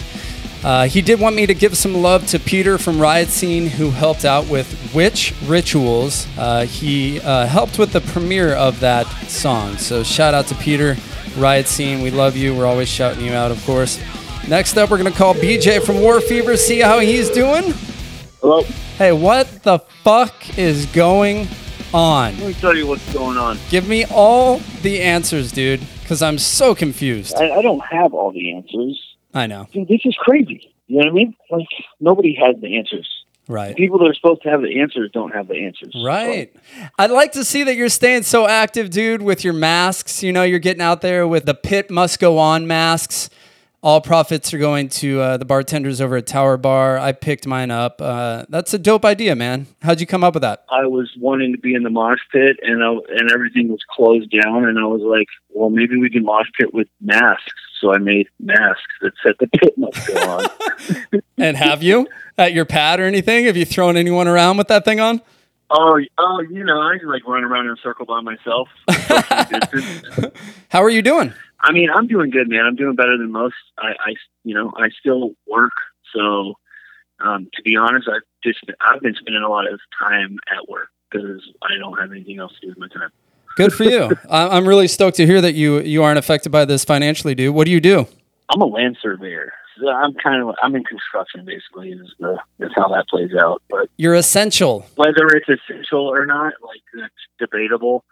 Uh, 0.63 0.87
he 0.87 1.03
did 1.03 1.19
want 1.19 1.35
me 1.35 1.45
to 1.45 1.53
give 1.53 1.77
some 1.77 1.93
love 1.93 2.25
to 2.29 2.39
Peter 2.39 2.79
from 2.79 2.99
Riot 2.99 3.27
Scene, 3.27 3.67
who 3.67 3.91
helped 3.91 4.25
out 4.25 4.49
with 4.49 4.91
Witch 4.95 5.35
Rituals. 5.45 6.25
Uh, 6.35 6.65
he 6.65 7.21
uh, 7.21 7.45
helped 7.45 7.77
with 7.77 7.93
the 7.93 8.01
premiere 8.01 8.55
of 8.55 8.79
that 8.79 9.05
song. 9.29 9.77
So 9.77 10.01
shout 10.01 10.33
out 10.33 10.47
to 10.47 10.55
Peter, 10.55 10.97
Riot 11.37 11.67
Scene. 11.67 12.01
We 12.01 12.09
love 12.09 12.35
you. 12.35 12.55
We're 12.55 12.65
always 12.65 12.89
shouting 12.89 13.23
you 13.23 13.33
out, 13.33 13.51
of 13.51 13.63
course. 13.65 14.01
Next 14.47 14.77
up, 14.77 14.89
we're 14.89 14.97
going 14.97 15.11
to 15.11 15.17
call 15.17 15.35
BJ 15.35 15.85
from 15.85 16.01
War 16.01 16.19
Fever, 16.21 16.57
see 16.57 16.79
how 16.79 16.99
he's 16.99 17.29
doing. 17.29 17.71
Hello. 18.41 18.63
Hey, 18.97 19.11
what 19.11 19.61
the 19.61 19.77
fuck 20.03 20.57
is 20.57 20.87
going 20.87 21.47
on? 21.93 22.37
Let 22.37 22.47
me 22.47 22.53
tell 22.53 22.75
you 22.75 22.87
what's 22.87 23.13
going 23.13 23.37
on. 23.37 23.57
Give 23.69 23.87
me 23.87 24.05
all 24.05 24.59
the 24.81 25.01
answers, 25.01 25.51
dude, 25.51 25.81
because 26.01 26.21
I'm 26.21 26.37
so 26.37 26.75
confused. 26.75 27.35
I, 27.35 27.51
I 27.51 27.61
don't 27.61 27.83
have 27.85 28.13
all 28.13 28.31
the 28.31 28.53
answers. 28.53 29.01
I 29.33 29.47
know. 29.47 29.67
Dude, 29.71 29.87
this 29.87 30.01
is 30.05 30.15
crazy. 30.17 30.73
You 30.87 30.97
know 30.97 31.05
what 31.05 31.11
I 31.11 31.13
mean? 31.13 31.35
Like 31.51 31.67
nobody 31.99 32.35
has 32.35 32.55
the 32.61 32.77
answers. 32.77 33.07
Right. 33.47 33.75
People 33.75 33.97
that 33.99 34.05
are 34.05 34.13
supposed 34.13 34.43
to 34.43 34.49
have 34.49 34.61
the 34.61 34.79
answers 34.79 35.09
don't 35.11 35.31
have 35.33 35.47
the 35.47 35.65
answers. 35.65 35.95
Right. 36.03 36.55
I'd 36.99 37.09
like 37.09 37.31
to 37.31 37.43
see 37.43 37.63
that 37.63 37.75
you're 37.75 37.89
staying 37.89 38.21
so 38.21 38.47
active, 38.47 38.91
dude, 38.91 39.23
with 39.23 39.43
your 39.43 39.53
masks. 39.53 40.21
You 40.21 40.31
know, 40.31 40.43
you're 40.43 40.59
getting 40.59 40.83
out 40.83 41.01
there 41.01 41.27
with 41.27 41.45
the 41.45 41.55
pit 41.55 41.89
must 41.89 42.19
go 42.19 42.37
on 42.37 42.67
masks. 42.67 43.31
All 43.81 44.01
profits 44.01 44.53
are 44.53 44.57
going 44.57 44.89
to 44.89 45.21
uh, 45.21 45.37
the 45.37 45.45
bartenders 45.45 46.01
over 46.01 46.17
at 46.17 46.27
Tower 46.27 46.57
Bar. 46.57 46.97
I 46.97 47.13
picked 47.13 47.47
mine 47.47 47.71
up. 47.71 48.01
Uh, 48.01 48.45
that's 48.49 48.73
a 48.73 48.77
dope 48.77 49.05
idea, 49.05 49.37
man. 49.37 49.67
How'd 49.81 50.01
you 50.01 50.07
come 50.07 50.21
up 50.21 50.33
with 50.33 50.41
that? 50.41 50.65
I 50.69 50.85
was 50.85 51.09
wanting 51.17 51.53
to 51.53 51.57
be 51.57 51.73
in 51.73 51.83
the 51.83 51.89
mosh 51.89 52.19
pit, 52.29 52.57
and 52.61 52.83
I, 52.83 52.89
and 52.89 53.31
everything 53.31 53.69
was 53.69 53.79
closed 53.89 54.31
down, 54.31 54.65
and 54.65 54.77
I 54.77 54.83
was 54.83 55.01
like, 55.01 55.27
well, 55.49 55.69
maybe 55.69 55.97
we 55.97 56.09
can 56.09 56.25
mosh 56.25 56.47
pit 56.59 56.73
with 56.73 56.89
masks. 56.99 57.53
So 57.79 57.93
I 57.93 57.99
made 57.99 58.27
masks 58.41 58.81
that 59.01 59.13
said 59.23 59.35
the 59.39 59.47
pit 59.47 59.77
must 59.77 60.07
go 60.07 60.29
on. 60.29 61.21
And 61.37 61.55
have 61.55 61.81
you 61.81 62.05
at 62.37 62.51
your 62.51 62.65
pad 62.65 62.99
or 62.99 63.05
anything? 63.05 63.45
Have 63.45 63.55
you 63.55 63.63
thrown 63.63 63.95
anyone 63.95 64.27
around 64.27 64.57
with 64.57 64.67
that 64.67 64.83
thing 64.83 64.99
on? 64.99 65.21
oh, 65.69 65.99
oh, 66.17 66.41
you 66.49 66.63
know, 66.63 66.81
I 66.81 66.97
can 66.97 67.07
like 67.09 67.25
run 67.27 67.43
around 67.43 67.67
in 67.67 67.71
a 67.71 67.77
circle 67.77 68.05
by 68.05 68.21
myself. 68.21 68.67
How 70.69 70.83
are 70.83 70.89
you 70.89 71.01
doing? 71.01 71.33
I 71.61 71.71
mean, 71.71 71.89
I'm 71.93 72.07
doing 72.07 72.29
good, 72.29 72.49
man. 72.49 72.65
I'm 72.65 72.75
doing 72.75 72.95
better 72.95 73.17
than 73.17 73.31
most. 73.31 73.55
I, 73.77 73.89
I 73.89 74.13
you 74.43 74.53
know, 74.55 74.71
I 74.77 74.89
still 74.99 75.31
work. 75.47 75.73
So, 76.15 76.55
um, 77.19 77.49
to 77.53 77.61
be 77.63 77.75
honest, 77.75 78.07
I've 78.07 78.21
just 78.43 78.59
I've 78.81 79.01
been 79.01 79.15
spending 79.15 79.43
a 79.43 79.49
lot 79.49 79.71
of 79.71 79.79
time 80.01 80.37
at 80.55 80.69
work 80.69 80.89
because 81.11 81.41
I 81.61 81.77
don't 81.79 81.99
have 81.99 82.11
anything 82.11 82.39
else 82.39 82.53
to 82.61 82.67
do 82.67 82.69
with 82.69 82.77
my 82.77 82.87
time. 82.87 83.09
Good 83.55 83.73
for 83.73 83.83
you. 83.83 84.09
I- 84.29 84.55
I'm 84.57 84.67
really 84.67 84.87
stoked 84.87 85.17
to 85.17 85.25
hear 85.25 85.41
that 85.41 85.53
you 85.53 85.79
you 85.79 86.03
aren't 86.03 86.19
affected 86.19 86.51
by 86.51 86.65
this 86.65 86.85
financially, 86.85 87.35
dude. 87.35 87.53
What 87.53 87.65
do 87.65 87.71
you 87.71 87.81
do? 87.81 88.07
I'm 88.49 88.61
a 88.61 88.65
land 88.65 88.97
surveyor. 89.01 89.53
So 89.79 89.89
I'm 89.89 90.13
kind 90.15 90.41
of 90.41 90.55
I'm 90.63 90.75
in 90.75 90.83
construction 90.83 91.45
basically 91.45 91.91
is 91.91 92.13
the 92.19 92.37
is 92.59 92.71
how 92.75 92.87
that 92.89 93.07
plays 93.09 93.31
out. 93.39 93.61
But 93.69 93.89
You're 93.97 94.15
essential. 94.15 94.85
whether 94.95 95.27
it's 95.27 95.47
essential 95.49 96.01
or 96.07 96.25
not, 96.25 96.53
like 96.63 96.81
that's 96.93 97.13
debatable. 97.37 98.03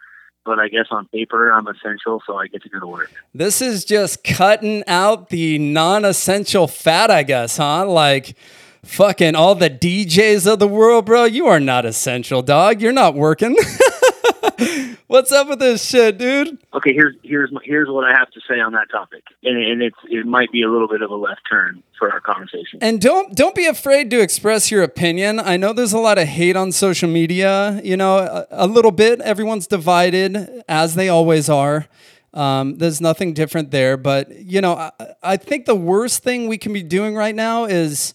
But 0.47 0.59
I 0.59 0.69
guess 0.69 0.85
on 0.91 1.07
paper 1.09 1.51
I'm 1.51 1.67
essential, 1.67 2.23
so 2.25 2.37
I 2.37 2.47
get 2.47 2.63
to 2.63 2.69
go 2.69 2.79
to 2.79 2.87
work. 2.87 3.11
This 3.35 3.61
is 3.61 3.83
just 3.83 4.23
cutting 4.23 4.81
out 4.87 5.27
the 5.27 5.59
non-essential 5.59 6.67
fat, 6.67 7.11
I 7.11 7.23
guess, 7.23 7.57
huh? 7.57 7.85
Like 7.85 8.37
fucking 8.85 9.35
all 9.35 9.55
the 9.55 9.69
DJs 9.69 10.51
of 10.51 10.59
the 10.59 10.67
world, 10.67 11.05
bro. 11.05 11.25
You 11.25 11.47
are 11.47 11.59
not 11.59 11.85
essential, 11.85 12.41
dog. 12.41 12.81
You're 12.81 12.93
not 12.93 13.13
working. 13.13 13.57
What's 15.07 15.31
up 15.31 15.47
with 15.47 15.59
this 15.59 15.85
shit, 15.85 16.17
dude? 16.17 16.57
Okay, 16.73 16.93
here's 16.93 17.15
here's 17.23 17.49
my, 17.49 17.61
here's 17.63 17.87
what 17.89 18.03
I 18.03 18.11
have 18.17 18.29
to 18.31 18.41
say 18.45 18.59
on 18.59 18.73
that 18.73 18.89
topic, 18.91 19.23
and, 19.41 19.57
and 19.57 19.81
it's 19.81 19.95
it 20.09 20.25
might 20.25 20.51
be 20.51 20.63
a 20.63 20.69
little 20.69 20.89
bit 20.89 21.01
of 21.01 21.09
a 21.09 21.15
left 21.15 21.41
turn 21.49 21.81
for 21.97 22.11
our 22.11 22.19
conversation. 22.19 22.79
And 22.81 22.99
don't 22.99 23.33
don't 23.33 23.55
be 23.55 23.65
afraid 23.65 24.11
to 24.11 24.19
express 24.19 24.69
your 24.69 24.83
opinion. 24.83 25.39
I 25.39 25.55
know 25.55 25.71
there's 25.71 25.93
a 25.93 25.97
lot 25.97 26.17
of 26.17 26.27
hate 26.27 26.57
on 26.57 26.73
social 26.73 27.07
media. 27.09 27.79
You 27.85 27.95
know, 27.95 28.17
a, 28.17 28.47
a 28.51 28.67
little 28.67 28.91
bit. 28.91 29.21
Everyone's 29.21 29.65
divided, 29.65 30.63
as 30.67 30.95
they 30.95 31.07
always 31.07 31.47
are. 31.47 31.87
Um, 32.33 32.77
there's 32.77 32.99
nothing 32.99 33.33
different 33.33 33.71
there. 33.71 33.95
But 33.95 34.35
you 34.35 34.59
know, 34.59 34.73
I, 34.73 34.91
I 35.23 35.37
think 35.37 35.67
the 35.67 35.75
worst 35.75 36.21
thing 36.21 36.49
we 36.49 36.57
can 36.57 36.73
be 36.73 36.83
doing 36.83 37.15
right 37.15 37.35
now 37.35 37.63
is 37.63 38.13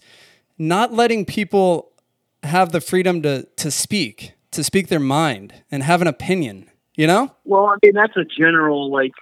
not 0.59 0.93
letting 0.93 1.25
people 1.25 1.91
have 2.43 2.71
the 2.71 2.81
freedom 2.81 3.23
to 3.23 3.47
to 3.55 3.71
speak, 3.71 4.33
to 4.51 4.63
speak 4.63 4.89
their 4.89 4.99
mind 4.99 5.55
and 5.71 5.81
have 5.81 5.99
an 5.99 6.07
opinion. 6.07 6.69
You 6.95 7.07
know? 7.07 7.31
Well, 7.43 7.65
I 7.65 7.77
mean 7.83 7.93
that's 7.93 8.17
a 8.17 8.25
general 8.25 8.91
like 8.91 9.13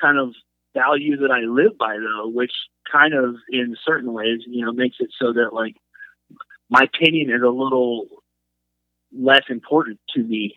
kind 0.00 0.18
of 0.18 0.34
value 0.74 1.16
that 1.18 1.30
I 1.30 1.40
live 1.40 1.78
by 1.78 1.96
though, 1.96 2.28
which 2.28 2.52
kind 2.90 3.14
of 3.14 3.36
in 3.50 3.76
certain 3.84 4.12
ways, 4.12 4.40
you 4.46 4.64
know, 4.64 4.72
makes 4.72 4.96
it 5.00 5.10
so 5.18 5.32
that 5.32 5.52
like 5.52 5.76
my 6.68 6.82
opinion 6.82 7.30
is 7.30 7.42
a 7.42 7.48
little 7.48 8.06
less 9.12 9.42
important 9.48 10.00
to 10.14 10.22
me, 10.22 10.54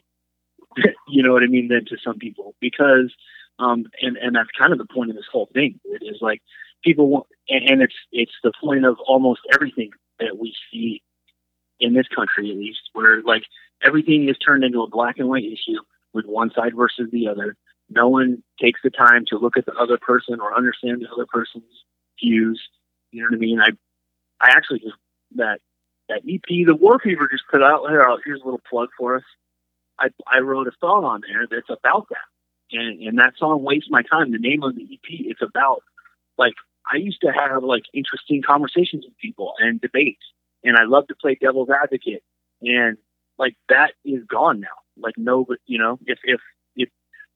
you 1.07 1.23
know 1.23 1.33
what 1.33 1.43
I 1.43 1.47
mean, 1.47 1.67
than 1.67 1.85
to 1.85 1.97
some 2.03 2.17
people 2.17 2.55
because 2.59 3.13
um 3.59 3.85
and 4.01 4.17
and 4.17 4.35
that's 4.35 4.49
kind 4.57 4.71
of 4.73 4.79
the 4.79 4.91
point 4.91 5.11
of 5.11 5.15
this 5.15 5.25
whole 5.31 5.49
thing. 5.53 5.79
It 5.85 6.03
is 6.03 6.17
like 6.21 6.41
people 6.83 7.09
want 7.09 7.27
and, 7.49 7.69
and 7.69 7.81
it's 7.81 7.95
it's 8.11 8.33
the 8.43 8.53
point 8.61 8.85
of 8.85 8.97
almost 9.07 9.41
everything 9.53 9.91
that 10.19 10.37
we 10.39 10.53
see 10.71 11.01
in 11.79 11.93
this 11.93 12.07
country 12.15 12.49
at 12.49 12.57
least 12.57 12.79
where 12.93 13.21
like 13.23 13.43
everything 13.83 14.29
is 14.29 14.37
turned 14.37 14.63
into 14.63 14.81
a 14.81 14.89
black 14.89 15.17
and 15.17 15.27
white 15.27 15.43
issue 15.43 15.79
with 16.13 16.25
one 16.25 16.51
side 16.55 16.75
versus 16.75 17.09
the 17.11 17.27
other. 17.27 17.55
No 17.89 18.07
one 18.07 18.43
takes 18.61 18.79
the 18.83 18.89
time 18.89 19.25
to 19.27 19.37
look 19.37 19.57
at 19.57 19.65
the 19.65 19.73
other 19.73 19.97
person 19.97 20.39
or 20.39 20.55
understand 20.55 21.01
the 21.01 21.11
other 21.11 21.25
person's 21.25 21.83
views. 22.21 22.61
You 23.11 23.21
know 23.21 23.27
what 23.29 23.35
I 23.35 23.39
mean? 23.39 23.59
I 23.59 23.69
I 24.39 24.49
actually 24.51 24.79
just 24.79 24.95
that 25.35 25.59
that 26.09 26.21
EP, 26.29 26.41
the 26.47 26.75
War 26.75 26.99
Fever 26.99 27.27
just 27.31 27.43
put 27.49 27.63
out 27.63 27.89
here. 27.89 28.05
Oh, 28.07 28.19
here's 28.25 28.41
a 28.41 28.45
little 28.45 28.61
plug 28.69 28.89
for 28.97 29.15
us. 29.15 29.23
I 29.99 30.09
I 30.31 30.39
wrote 30.39 30.67
a 30.67 30.71
song 30.79 31.03
on 31.03 31.21
there 31.21 31.45
that's 31.49 31.69
about 31.69 32.07
that, 32.09 32.77
and 32.77 33.01
and 33.01 33.17
that 33.19 33.33
song 33.37 33.63
wastes 33.63 33.89
My 33.89 34.01
Time." 34.01 34.31
The 34.31 34.39
name 34.39 34.63
of 34.63 34.75
the 34.75 34.83
EP, 34.83 34.99
it's 35.09 35.41
about 35.41 35.83
like 36.37 36.53
I 36.91 36.97
used 36.97 37.21
to 37.21 37.31
have 37.31 37.63
like 37.63 37.83
interesting 37.93 38.41
conversations 38.41 39.05
with 39.05 39.17
people 39.17 39.53
and 39.59 39.79
debates, 39.79 40.23
and 40.63 40.77
I 40.77 40.83
love 40.83 41.07
to 41.07 41.15
play 41.15 41.37
devil's 41.39 41.69
advocate, 41.69 42.23
and 42.61 42.97
like 43.37 43.55
that 43.69 43.91
is 44.03 44.23
gone 44.25 44.59
now. 44.59 44.82
Like 44.97 45.15
no, 45.17 45.45
you 45.65 45.79
know, 45.79 45.99
if 46.05 46.19
if 46.23 46.39
if 46.75 46.89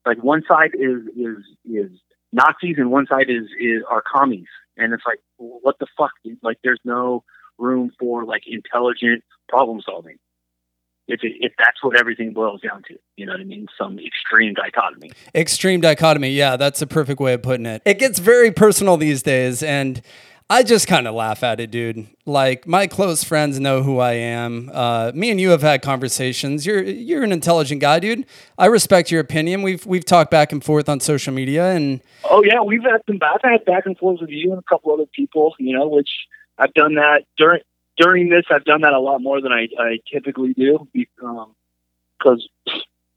like 0.05 0.23
one 0.23 0.43
side 0.47 0.71
is 0.73 1.01
is 1.15 1.37
is 1.65 1.91
Nazis 2.31 2.75
and 2.77 2.91
one 2.91 3.07
side 3.07 3.29
is 3.29 3.45
is 3.59 3.83
are 3.89 4.01
commies, 4.01 4.47
and 4.77 4.93
it's 4.93 5.03
like 5.05 5.19
what 5.37 5.75
the 5.79 5.87
fuck? 5.97 6.11
Like 6.41 6.57
there's 6.63 6.79
no 6.83 7.23
room 7.57 7.91
for 7.99 8.25
like 8.25 8.43
intelligent 8.47 9.23
problem 9.49 9.81
solving. 9.83 10.17
If 11.07 11.21
if 11.23 11.53
that's 11.57 11.81
what 11.81 11.97
everything 11.97 12.33
boils 12.33 12.61
down 12.61 12.83
to, 12.89 12.95
you 13.15 13.25
know 13.25 13.31
what 13.31 13.41
I 13.41 13.45
mean? 13.45 13.67
Some 13.77 13.97
extreme 13.97 14.53
dichotomy. 14.53 15.11
Extreme 15.33 15.81
dichotomy. 15.81 16.31
Yeah, 16.31 16.57
that's 16.57 16.81
a 16.81 16.87
perfect 16.87 17.21
way 17.21 17.33
of 17.33 17.41
putting 17.41 17.65
it. 17.65 17.81
It 17.85 17.97
gets 17.97 18.19
very 18.19 18.51
personal 18.51 18.97
these 18.97 19.23
days, 19.23 19.63
and 19.63 20.01
I 20.49 20.63
just 20.63 20.87
kind 20.87 21.07
of 21.07 21.13
laugh 21.13 21.43
at 21.43 21.59
it, 21.59 21.71
dude. 21.71 22.07
Like 22.25 22.65
my 22.65 22.87
close 22.87 23.21
friends 23.23 23.59
know 23.59 23.83
who 23.83 23.99
I 23.99 24.13
am. 24.13 24.71
Uh, 24.73 25.11
me 25.13 25.29
and 25.29 25.41
you 25.41 25.49
have 25.49 25.61
had 25.61 25.81
conversations. 25.81 26.65
You're 26.65 26.81
you're 26.81 27.23
an 27.23 27.33
intelligent 27.33 27.81
guy, 27.81 27.99
dude. 27.99 28.25
I 28.57 28.67
respect 28.67 29.11
your 29.11 29.19
opinion. 29.19 29.61
We've 29.61 29.85
we've 29.85 30.05
talked 30.05 30.31
back 30.31 30.53
and 30.53 30.63
forth 30.63 30.87
on 30.87 31.01
social 31.01 31.33
media, 31.33 31.71
and 31.71 32.01
Oh 32.29 32.43
yeah, 32.43 32.61
we've 32.61 32.83
had 32.83 33.01
some. 33.07 33.19
I've 33.21 33.41
had 33.43 33.65
back 33.65 33.85
and 33.85 33.97
forth 33.97 34.21
with 34.21 34.29
you 34.29 34.51
and 34.51 34.59
a 34.59 34.63
couple 34.63 34.93
other 34.93 35.05
people. 35.13 35.53
You 35.59 35.77
know, 35.77 35.87
which 35.87 36.09
I've 36.57 36.73
done 36.73 36.95
that 36.95 37.25
during 37.37 37.61
during 37.97 38.29
this. 38.29 38.45
I've 38.49 38.63
done 38.63 38.81
that 38.81 38.93
a 38.93 38.99
lot 38.99 39.21
more 39.21 39.41
than 39.41 39.51
I, 39.51 39.67
I 39.77 39.99
typically 40.11 40.53
do 40.53 40.87
because 40.93 42.47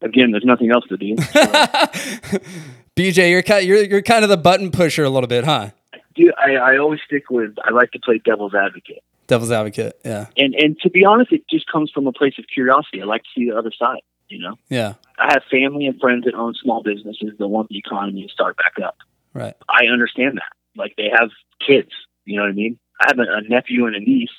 again, 0.01 0.31
there's 0.31 0.43
nothing 0.43 0.71
else 0.71 0.85
to 0.89 0.97
do. 0.97 1.15
BJ, 2.97 3.31
you're 3.31 3.41
kind 3.41 3.65
you're 3.65 3.83
you're 3.85 4.01
kind 4.01 4.23
of 4.23 4.29
the 4.29 4.37
button 4.37 4.69
pusher 4.69 5.05
a 5.05 5.09
little 5.09 5.27
bit, 5.27 5.45
huh? 5.45 5.69
Dude, 6.15 6.33
I, 6.37 6.55
I 6.55 6.77
always 6.77 6.99
stick 7.05 7.29
with. 7.29 7.55
I 7.63 7.71
like 7.71 7.91
to 7.91 7.99
play 7.99 8.19
devil's 8.23 8.53
advocate, 8.53 9.03
Devil's 9.27 9.51
advocate. 9.51 9.99
Yeah, 10.03 10.27
and 10.37 10.53
and 10.55 10.79
to 10.81 10.89
be 10.89 11.05
honest, 11.05 11.31
it 11.31 11.43
just 11.49 11.67
comes 11.71 11.91
from 11.91 12.07
a 12.07 12.11
place 12.11 12.33
of 12.37 12.45
curiosity. 12.53 13.01
I 13.01 13.05
like 13.05 13.23
to 13.23 13.29
see 13.35 13.49
the 13.49 13.57
other 13.57 13.71
side. 13.71 14.01
You 14.27 14.39
know, 14.39 14.55
yeah, 14.69 14.93
I 15.17 15.33
have 15.33 15.43
family 15.49 15.87
and 15.87 15.99
friends 15.99 16.25
that 16.25 16.33
own 16.33 16.53
small 16.53 16.83
businesses 16.83 17.31
that 17.37 17.47
want 17.47 17.69
the 17.69 17.77
economy 17.77 18.23
to 18.23 18.29
start 18.29 18.57
back 18.57 18.73
up. 18.83 18.97
right. 19.33 19.55
I 19.69 19.85
understand 19.85 20.37
that. 20.37 20.51
Like 20.75 20.95
they 20.97 21.09
have 21.17 21.29
kids, 21.65 21.89
you 22.25 22.37
know 22.37 22.43
what 22.43 22.49
I 22.49 22.53
mean? 22.53 22.79
I 23.01 23.05
have 23.07 23.19
a, 23.19 23.23
a 23.23 23.41
nephew 23.41 23.87
and 23.87 23.95
a 23.95 23.99
niece 23.99 24.29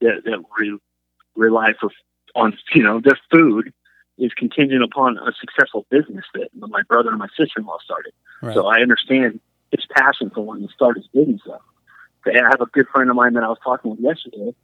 that 0.00 0.22
that 0.24 0.42
re, 0.58 0.78
rely 1.36 1.72
for 1.80 1.90
on 2.34 2.56
you 2.74 2.82
know 2.82 3.00
their 3.00 3.18
food 3.30 3.72
is 4.18 4.32
contingent 4.34 4.82
upon 4.82 5.18
a 5.18 5.32
successful 5.38 5.86
business 5.90 6.24
that 6.34 6.48
my 6.54 6.82
brother 6.88 7.10
and 7.10 7.18
my 7.18 7.28
sister-in-law 7.36 7.78
started. 7.84 8.12
Right. 8.40 8.54
So 8.54 8.66
I 8.66 8.80
understand 8.80 9.40
his 9.76 9.86
passion 9.96 10.30
for 10.34 10.42
wanting 10.42 10.68
to 10.68 10.74
start 10.74 10.96
his 10.96 11.06
business 11.08 11.42
up. 11.50 11.62
I 12.26 12.48
have 12.50 12.60
a 12.60 12.66
good 12.66 12.88
friend 12.88 13.08
of 13.08 13.16
mine 13.16 13.34
that 13.34 13.44
I 13.44 13.48
was 13.48 13.58
talking 13.62 13.92
with 13.92 14.00
yesterday 14.00 14.54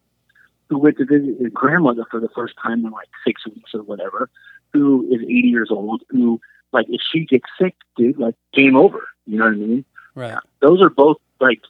who 0.69 0.79
went 0.79 0.97
to 0.99 1.05
visit 1.05 1.37
his 1.39 1.53
grandmother 1.53 2.05
for 2.11 2.19
the 2.19 2.29
first 2.35 2.55
time 2.63 2.85
in 2.85 2.91
like 2.91 3.09
six 3.27 3.47
weeks 3.47 3.71
or 3.75 3.83
whatever, 3.83 4.31
who 4.73 5.07
is 5.13 5.21
80 5.23 5.33
years 5.49 5.69
old, 5.71 6.03
who, 6.09 6.41
like, 6.73 6.87
if 6.89 7.01
she 7.13 7.27
gets 7.27 7.45
sick, 7.61 7.75
dude, 7.97 8.19
like, 8.19 8.35
game 8.55 8.75
over. 8.75 9.07
You 9.27 9.39
know 9.39 9.45
what 9.45 9.55
I 9.55 9.57
mean? 9.57 9.85
Right. 10.15 10.39
Those 10.61 10.81
are 10.81 10.91
both, 10.91 11.19
like, 11.41 11.61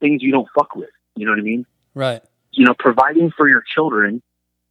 things 0.00 0.22
you 0.22 0.32
don't 0.32 0.48
fuck 0.54 0.74
with. 0.74 0.88
You 1.14 1.26
know 1.26 1.32
what 1.32 1.40
I 1.40 1.42
mean? 1.42 1.66
Right. 1.94 2.22
You 2.52 2.64
know, 2.64 2.74
providing 2.78 3.30
for 3.36 3.48
your 3.48 3.62
children, 3.62 4.22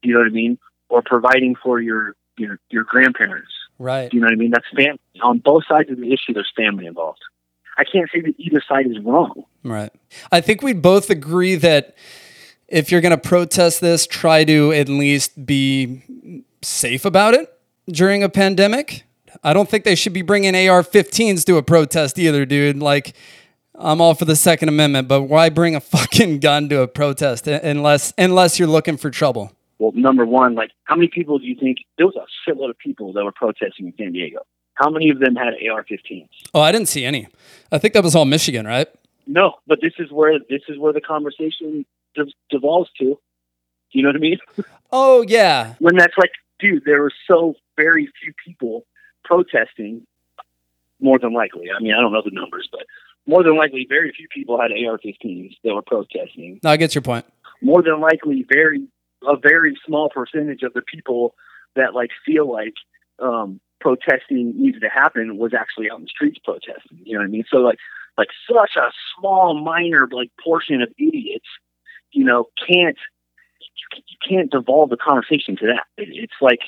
you 0.01 0.13
know 0.13 0.19
what 0.19 0.27
I 0.27 0.31
mean? 0.31 0.57
Or 0.89 1.01
providing 1.05 1.55
for 1.55 1.79
your, 1.79 2.15
your, 2.37 2.59
your 2.69 2.83
grandparents. 2.83 3.51
Right. 3.77 4.11
You 4.11 4.19
know 4.21 4.25
what 4.25 4.33
I 4.33 4.37
mean? 4.37 4.51
That's 4.51 4.65
family. 4.75 4.99
On 5.21 5.37
both 5.37 5.63
sides 5.67 5.91
of 5.91 5.97
the 5.97 6.11
issue, 6.11 6.33
there's 6.33 6.51
family 6.55 6.87
involved. 6.87 7.21
I 7.77 7.83
can't 7.83 8.09
say 8.13 8.21
that 8.21 8.33
either 8.37 8.61
side 8.67 8.87
is 8.87 8.99
wrong. 9.03 9.43
Right. 9.63 9.91
I 10.31 10.41
think 10.41 10.61
we 10.61 10.73
both 10.73 11.09
agree 11.09 11.55
that 11.55 11.95
if 12.67 12.91
you're 12.91 13.01
going 13.01 13.11
to 13.11 13.17
protest 13.17 13.81
this, 13.81 14.07
try 14.07 14.43
to 14.43 14.73
at 14.73 14.89
least 14.89 15.45
be 15.45 16.01
safe 16.61 17.05
about 17.05 17.33
it 17.33 17.53
during 17.87 18.23
a 18.23 18.29
pandemic. 18.29 19.03
I 19.43 19.53
don't 19.53 19.69
think 19.69 19.83
they 19.83 19.95
should 19.95 20.13
be 20.13 20.21
bringing 20.21 20.55
AR 20.55 20.81
15s 20.83 21.45
to 21.45 21.57
a 21.57 21.63
protest 21.63 22.17
either, 22.17 22.45
dude. 22.45 22.77
Like, 22.77 23.15
I'm 23.75 24.01
all 24.01 24.15
for 24.15 24.25
the 24.25 24.35
Second 24.35 24.69
Amendment, 24.69 25.07
but 25.07 25.23
why 25.23 25.49
bring 25.49 25.75
a 25.75 25.79
fucking 25.81 26.39
gun 26.39 26.69
to 26.69 26.81
a 26.81 26.87
protest 26.87 27.47
unless 27.47 28.13
unless 28.17 28.59
you're 28.59 28.67
looking 28.67 28.97
for 28.97 29.09
trouble? 29.11 29.51
Well, 29.79 29.91
number 29.93 30.25
one, 30.25 30.55
like, 30.55 30.71
how 30.85 30.95
many 30.95 31.07
people 31.07 31.37
do 31.37 31.45
you 31.45 31.55
think 31.55 31.77
there 31.97 32.07
was 32.07 32.15
a 32.15 32.49
shitload 32.49 32.71
of 32.71 32.79
people 32.79 33.13
that 33.13 33.23
were 33.23 33.31
protesting 33.31 33.87
in 33.87 33.93
San 33.97 34.11
Diego? 34.11 34.39
How 34.77 34.91
many 34.91 35.09
of 35.09 35.19
them 35.19 35.35
had 35.35 35.53
AR-15s? 35.55 36.29
Oh, 36.53 36.61
I 36.61 36.71
didn't 36.71 36.87
see 36.87 37.03
any. 37.03 37.27
I 37.71 37.79
think 37.79 37.95
that 37.95 38.03
was 38.03 38.15
all 38.15 38.25
Michigan, 38.25 38.67
right? 38.67 38.87
No, 39.25 39.55
but 39.65 39.79
this 39.81 39.93
is 39.97 40.11
where 40.11 40.37
this 40.49 40.61
is 40.69 40.77
where 40.77 40.93
the 40.93 41.01
conversation 41.01 41.85
de- 42.15 42.31
devolves 42.49 42.89
to. 42.99 43.19
You 43.91 44.03
know 44.03 44.09
what 44.09 44.15
I 44.15 44.19
mean? 44.19 44.39
Oh 44.89 45.21
yeah. 45.21 45.73
When 45.79 45.97
that's 45.97 46.17
like, 46.17 46.31
dude, 46.59 46.85
there 46.85 47.01
were 47.01 47.11
so 47.27 47.55
very 47.75 48.09
few 48.23 48.31
people 48.45 48.85
protesting. 49.25 50.07
More 51.01 51.19
than 51.19 51.33
likely, 51.33 51.65
I 51.69 51.83
mean, 51.83 51.93
I 51.93 51.99
don't 51.99 52.13
know 52.13 52.21
the 52.23 52.31
numbers, 52.31 52.69
but 52.71 52.85
more 53.25 53.43
than 53.43 53.57
likely, 53.57 53.85
very 53.87 54.13
few 54.13 54.29
people 54.29 54.59
had 54.61 54.71
AR-15s 54.71 55.57
that 55.65 55.75
were 55.75 55.81
protesting. 55.81 56.61
No, 56.63 56.69
I 56.69 56.77
get 56.77 56.95
your 56.95 57.01
point. 57.01 57.25
More 57.61 57.83
than 57.83 57.99
likely, 57.99 58.45
very 58.49 58.87
a 59.27 59.35
very 59.35 59.77
small 59.85 60.09
percentage 60.09 60.63
of 60.63 60.71
the 60.73 60.81
people 60.81 61.35
that 61.75 61.93
like 61.93 62.11
feel 62.25 62.49
like 62.49 62.75
um, 63.19 63.59
protesting 63.87 64.53
needed 64.57 64.81
to 64.81 64.89
happen 64.89 65.37
was 65.37 65.53
actually 65.53 65.89
out 65.89 65.99
in 65.99 66.03
the 66.03 66.09
streets 66.09 66.39
protesting. 66.43 66.99
You 67.03 67.13
know 67.13 67.19
what 67.19 67.27
I 67.27 67.29
mean? 67.29 67.45
So 67.49 67.59
like 67.59 67.77
like 68.17 68.29
such 68.51 68.75
a 68.75 68.91
small, 69.17 69.53
minor 69.63 70.07
like 70.11 70.31
portion 70.43 70.81
of 70.81 70.89
idiots, 70.97 71.45
you 72.11 72.25
know, 72.25 72.49
can't 72.67 72.97
you 73.95 74.17
can't 74.27 74.51
devolve 74.51 74.89
the 74.89 74.97
conversation 74.97 75.55
to 75.57 75.67
that. 75.67 75.85
It's 75.97 76.33
like 76.41 76.59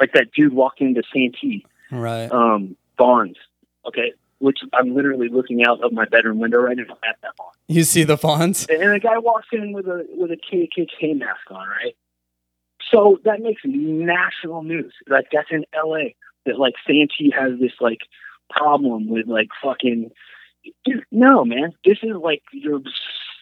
like 0.00 0.12
that 0.12 0.28
dude 0.34 0.54
walking 0.54 0.88
into 0.88 1.02
Santee 1.12 1.66
Right. 1.90 2.30
um, 2.32 2.76
Vons, 2.98 3.36
okay, 3.86 4.12
which 4.38 4.58
I'm 4.72 4.94
literally 4.94 5.28
looking 5.28 5.64
out 5.64 5.82
of 5.84 5.92
my 5.92 6.04
bedroom 6.06 6.38
window 6.38 6.58
right 6.58 6.76
now 6.76 6.84
at 7.08 7.16
that 7.22 7.36
Vons. 7.36 7.54
You 7.68 7.84
see 7.84 8.04
the 8.04 8.16
Vons? 8.16 8.66
And 8.70 8.82
a 8.82 8.98
guy 8.98 9.18
walks 9.18 9.48
in 9.52 9.72
with 9.72 9.86
a 9.86 10.06
with 10.10 10.30
a 10.30 10.36
KKK 10.36 11.18
mask 11.18 11.50
on, 11.50 11.68
right? 11.68 11.94
So 12.92 13.18
that 13.24 13.40
makes 13.40 13.62
national 13.64 14.62
news. 14.62 14.92
Like 15.08 15.26
that's 15.32 15.48
in 15.50 15.64
LA. 15.74 16.10
That 16.44 16.58
like 16.58 16.74
Santee 16.86 17.32
has 17.36 17.58
this 17.60 17.72
like 17.80 18.00
problem 18.50 19.08
with 19.08 19.26
like 19.26 19.48
fucking 19.62 20.10
dude, 20.84 21.04
no 21.10 21.44
man. 21.44 21.72
This 21.84 21.98
is 22.02 22.16
like 22.22 22.42
your 22.52 22.80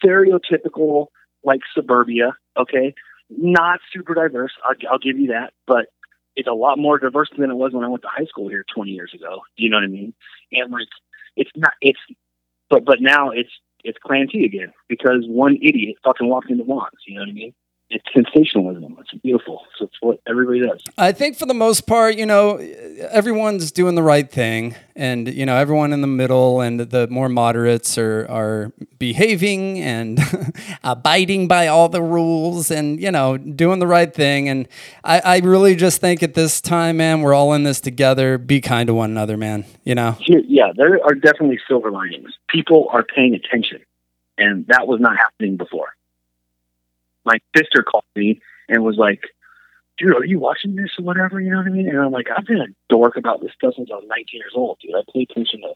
stereotypical 0.03 1.07
like 1.43 1.61
suburbia, 1.73 2.35
okay? 2.57 2.93
Not 3.29 3.79
super 3.93 4.13
diverse, 4.13 4.51
I'll, 4.63 4.75
I'll 4.91 4.99
give 4.99 5.17
you 5.17 5.27
that, 5.27 5.53
but 5.67 5.87
it's 6.35 6.47
a 6.47 6.53
lot 6.53 6.77
more 6.77 6.99
diverse 6.99 7.29
than 7.37 7.49
it 7.49 7.55
was 7.55 7.71
when 7.71 7.83
I 7.83 7.87
went 7.87 8.01
to 8.01 8.09
high 8.09 8.25
school 8.25 8.49
here 8.49 8.65
20 8.73 8.91
years 8.91 9.13
ago. 9.13 9.41
You 9.55 9.69
know 9.69 9.77
what 9.77 9.83
I 9.83 9.87
mean? 9.87 10.13
And 10.51 10.71
like, 10.71 10.87
it's 11.37 11.51
not, 11.55 11.73
it's, 11.81 11.99
but, 12.69 12.83
but 12.83 12.97
now 12.99 13.29
it's, 13.29 13.49
it's 13.83 13.97
Klantee 14.05 14.45
again 14.45 14.73
because 14.89 15.25
one 15.27 15.55
idiot 15.61 15.97
fucking 16.03 16.27
walked 16.27 16.49
into 16.49 16.63
Vons. 16.63 16.89
You 17.07 17.15
know 17.15 17.21
what 17.21 17.29
I 17.29 17.33
mean? 17.33 17.53
It's 17.95 18.03
sensationalism. 18.13 18.97
It's 18.99 19.13
beautiful. 19.21 19.61
So 19.77 19.85
it's 19.85 19.95
what 20.01 20.19
everybody 20.27 20.59
does. 20.59 20.81
I 20.97 21.13
think 21.13 21.37
for 21.37 21.45
the 21.45 21.53
most 21.53 21.87
part, 21.87 22.17
you 22.17 22.25
know, 22.25 22.57
everyone's 23.09 23.71
doing 23.71 23.95
the 23.95 24.03
right 24.03 24.29
thing, 24.29 24.75
and 24.97 25.33
you 25.33 25.45
know, 25.45 25.55
everyone 25.55 25.93
in 25.93 26.01
the 26.01 26.07
middle 26.07 26.59
and 26.59 26.77
the 26.77 27.07
more 27.07 27.29
moderates 27.29 27.97
are 27.97 28.27
are 28.29 28.73
behaving 28.99 29.79
and 29.79 30.19
abiding 30.83 31.47
by 31.47 31.67
all 31.67 31.87
the 31.87 32.01
rules, 32.01 32.69
and 32.69 33.01
you 33.01 33.11
know, 33.11 33.37
doing 33.37 33.79
the 33.79 33.87
right 33.87 34.13
thing. 34.13 34.49
And 34.49 34.67
I, 35.05 35.21
I 35.21 35.37
really 35.37 35.77
just 35.77 36.01
think 36.01 36.21
at 36.21 36.33
this 36.33 36.59
time, 36.59 36.97
man, 36.97 37.21
we're 37.21 37.33
all 37.33 37.53
in 37.53 37.63
this 37.63 37.79
together. 37.79 38.37
Be 38.37 38.59
kind 38.59 38.87
to 38.87 38.93
one 38.93 39.09
another, 39.09 39.37
man. 39.37 39.63
You 39.85 39.95
know. 39.95 40.17
Yeah, 40.27 40.73
there 40.75 40.99
are 41.01 41.15
definitely 41.15 41.61
silver 41.65 41.91
linings. 41.91 42.31
People 42.49 42.89
are 42.91 43.03
paying 43.03 43.35
attention, 43.35 43.79
and 44.37 44.67
that 44.67 44.85
was 44.85 44.99
not 44.99 45.15
happening 45.15 45.55
before. 45.55 45.93
My 47.25 47.37
sister 47.55 47.83
called 47.83 48.03
me 48.15 48.41
and 48.69 48.83
was 48.83 48.97
like, 48.97 49.23
"Dude, 49.97 50.15
are 50.15 50.25
you 50.25 50.39
watching 50.39 50.75
this 50.75 50.91
or 50.99 51.03
whatever?" 51.05 51.39
You 51.41 51.51
know 51.51 51.57
what 51.57 51.67
I 51.67 51.71
mean? 51.71 51.89
And 51.89 51.97
I'm 51.99 52.11
like, 52.11 52.27
"I've 52.35 52.45
been 52.45 52.61
a 52.61 52.67
dork 52.89 53.17
about 53.17 53.41
this 53.41 53.51
stuff 53.53 53.73
since 53.75 53.89
I 53.91 53.95
was 53.95 54.05
19 54.07 54.39
years 54.39 54.53
old, 54.55 54.77
dude. 54.81 54.95
I 54.95 55.01
pay 55.13 55.23
attention 55.29 55.61
to 55.61 55.73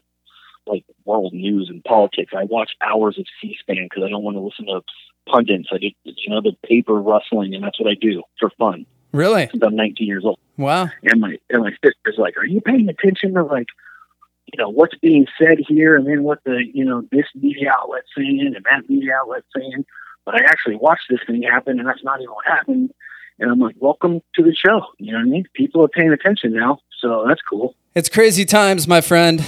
like 0.66 0.84
world 1.04 1.32
news 1.32 1.68
and 1.68 1.82
politics. 1.84 2.32
I 2.36 2.44
watch 2.44 2.70
hours 2.82 3.18
of 3.18 3.24
C-SPAN 3.40 3.86
because 3.88 4.04
I 4.04 4.10
don't 4.10 4.22
want 4.22 4.36
to 4.36 4.40
listen 4.40 4.66
to 4.66 4.82
pundits. 5.26 5.68
I 5.72 5.78
just, 5.78 5.94
you 6.04 6.30
know 6.30 6.40
the 6.40 6.52
paper 6.66 6.94
rustling, 7.00 7.54
and 7.54 7.64
that's 7.64 7.80
what 7.80 7.90
I 7.90 7.94
do 7.94 8.22
for 8.38 8.50
fun 8.50 8.86
Really? 9.12 9.48
since 9.50 9.62
I'm 9.62 9.74
19 9.76 10.06
years 10.06 10.24
old." 10.24 10.38
Wow. 10.56 10.90
and 11.04 11.20
my 11.20 11.38
and 11.48 11.62
my 11.62 11.70
sister's 11.82 12.18
like, 12.18 12.36
"Are 12.36 12.44
you 12.46 12.60
paying 12.60 12.88
attention 12.88 13.34
to 13.34 13.42
like, 13.42 13.68
you 14.52 14.58
know, 14.58 14.68
what's 14.68 14.96
being 14.98 15.26
said 15.38 15.58
here, 15.66 15.96
and 15.96 16.06
then 16.06 16.22
what 16.22 16.40
the 16.44 16.62
you 16.74 16.84
know 16.84 17.02
this 17.10 17.26
media 17.34 17.72
outlet 17.72 18.02
saying 18.16 18.40
and 18.54 18.64
that 18.64 18.88
media 18.88 19.14
outlet 19.16 19.44
saying?" 19.56 19.84
But 20.24 20.34
I 20.36 20.44
actually 20.44 20.76
watched 20.76 21.06
this 21.08 21.20
thing 21.26 21.42
happen, 21.42 21.78
and 21.78 21.88
that's 21.88 22.04
not 22.04 22.20
even 22.20 22.32
what 22.34 22.46
happened. 22.46 22.92
And 23.38 23.50
I'm 23.50 23.58
like, 23.58 23.76
"Welcome 23.78 24.20
to 24.34 24.42
the 24.42 24.54
show." 24.54 24.82
You 24.98 25.12
know 25.12 25.18
what 25.18 25.26
I 25.26 25.30
mean? 25.30 25.44
People 25.54 25.82
are 25.82 25.88
paying 25.88 26.12
attention 26.12 26.52
now, 26.52 26.78
so 27.00 27.24
that's 27.26 27.40
cool. 27.42 27.74
It's 27.94 28.08
crazy 28.08 28.44
times, 28.44 28.86
my 28.86 29.00
friend. 29.00 29.44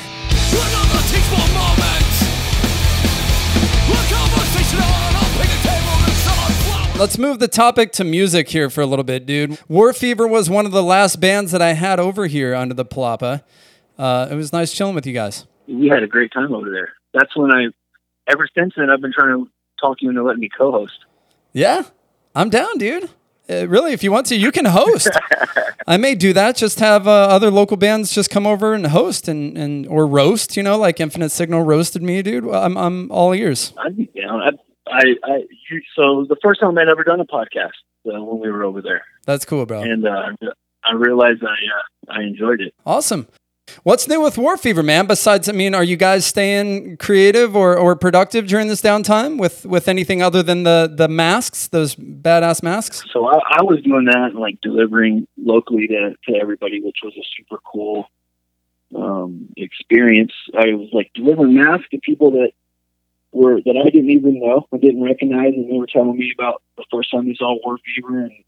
Let's 6.98 7.18
move 7.18 7.40
the 7.40 7.48
topic 7.48 7.90
to 7.92 8.04
music 8.04 8.48
here 8.50 8.70
for 8.70 8.80
a 8.80 8.86
little 8.86 9.02
bit, 9.02 9.26
dude. 9.26 9.58
War 9.68 9.92
Fever 9.92 10.28
was 10.28 10.48
one 10.48 10.66
of 10.66 10.72
the 10.72 10.84
last 10.84 11.20
bands 11.20 11.50
that 11.50 11.60
I 11.60 11.72
had 11.72 11.98
over 11.98 12.28
here 12.28 12.54
under 12.54 12.74
the 12.74 12.84
Palapa. 12.84 13.42
Uh, 13.98 14.28
it 14.30 14.36
was 14.36 14.52
nice 14.52 14.72
chilling 14.72 14.94
with 14.94 15.04
you 15.04 15.12
guys. 15.12 15.46
We 15.66 15.88
had 15.88 16.04
a 16.04 16.06
great 16.06 16.32
time 16.32 16.54
over 16.54 16.70
there. 16.70 16.92
That's 17.12 17.36
when 17.36 17.50
I. 17.50 17.66
Ever 18.30 18.46
since 18.56 18.74
then, 18.76 18.88
I've 18.88 19.00
been 19.00 19.12
trying 19.12 19.36
to 19.36 19.50
talk 19.82 19.98
you 20.00 20.08
into 20.08 20.22
letting 20.22 20.40
me 20.40 20.48
co-host. 20.56 21.04
Yeah, 21.52 21.82
I'm 22.34 22.48
down, 22.48 22.78
dude. 22.78 23.10
Uh, 23.50 23.66
really, 23.68 23.92
if 23.92 24.02
you 24.04 24.12
want 24.12 24.26
to, 24.26 24.36
you 24.36 24.50
can 24.52 24.64
host. 24.64 25.10
I 25.86 25.96
may 25.96 26.14
do 26.14 26.32
that. 26.32 26.56
Just 26.56 26.78
have 26.78 27.06
uh, 27.08 27.10
other 27.10 27.50
local 27.50 27.76
bands 27.76 28.14
just 28.14 28.30
come 28.30 28.46
over 28.46 28.72
and 28.72 28.86
host 28.86 29.26
and, 29.28 29.58
and 29.58 29.86
or 29.88 30.06
roast. 30.06 30.56
You 30.56 30.62
know, 30.62 30.78
like 30.78 31.00
Infinite 31.00 31.30
Signal 31.30 31.62
roasted 31.62 32.02
me, 32.02 32.22
dude. 32.22 32.48
I'm 32.48 32.78
I'm 32.78 33.10
all 33.10 33.32
ears. 33.34 33.74
I'd 33.76 33.96
be 33.96 34.06
down. 34.18 34.40
I, 34.40 34.50
I, 34.88 35.02
I 35.24 35.36
you, 35.70 35.82
so 35.96 36.24
the 36.28 36.36
first 36.42 36.60
time 36.60 36.78
I'd 36.78 36.88
ever 36.88 37.02
done 37.04 37.20
a 37.20 37.26
podcast 37.26 37.72
uh, 38.06 38.22
when 38.22 38.38
we 38.40 38.50
were 38.50 38.62
over 38.62 38.80
there, 38.80 39.02
That's 39.26 39.44
cool, 39.44 39.66
bro. 39.66 39.82
and 39.82 40.06
uh, 40.06 40.30
I 40.84 40.94
realized 40.94 41.42
I 41.42 41.48
uh, 41.48 42.16
I 42.18 42.22
enjoyed 42.22 42.60
it. 42.60 42.74
Awesome. 42.86 43.26
What's 43.82 44.08
new 44.08 44.20
with 44.20 44.38
War 44.38 44.56
Fever, 44.56 44.82
man? 44.82 45.06
Besides, 45.06 45.48
I 45.48 45.52
mean, 45.52 45.74
are 45.74 45.84
you 45.84 45.96
guys 45.96 46.26
staying 46.26 46.96
creative 46.98 47.56
or, 47.56 47.76
or 47.76 47.96
productive 47.96 48.46
during 48.46 48.68
this 48.68 48.80
downtime 48.80 49.38
with, 49.38 49.66
with 49.66 49.88
anything 49.88 50.22
other 50.22 50.42
than 50.42 50.62
the, 50.62 50.92
the 50.94 51.08
masks, 51.08 51.68
those 51.68 51.94
badass 51.94 52.62
masks? 52.62 53.04
So 53.12 53.26
I, 53.26 53.38
I 53.58 53.62
was 53.62 53.82
doing 53.82 54.06
that 54.06 54.34
like 54.34 54.60
delivering 54.60 55.26
locally 55.36 55.86
to, 55.88 56.14
to 56.28 56.36
everybody, 56.40 56.80
which 56.80 56.98
was 57.02 57.14
a 57.16 57.24
super 57.36 57.60
cool 57.64 58.08
um, 58.94 59.48
experience. 59.56 60.32
I 60.56 60.74
was 60.74 60.88
like 60.92 61.10
delivering 61.14 61.54
masks 61.54 61.88
to 61.90 61.98
people 61.98 62.32
that 62.32 62.52
were 63.32 63.60
that 63.62 63.76
I 63.76 63.90
didn't 63.90 64.10
even 64.10 64.40
know, 64.40 64.66
I 64.72 64.76
didn't 64.76 65.02
recognize, 65.02 65.54
and 65.54 65.70
they 65.70 65.78
were 65.78 65.86
telling 65.86 66.16
me 66.16 66.32
about 66.36 66.62
the 66.76 66.84
first 66.92 67.10
time 67.10 67.26
they 67.26 67.34
saw 67.34 67.56
War 67.64 67.78
Fever, 67.78 68.24
and 68.24 68.44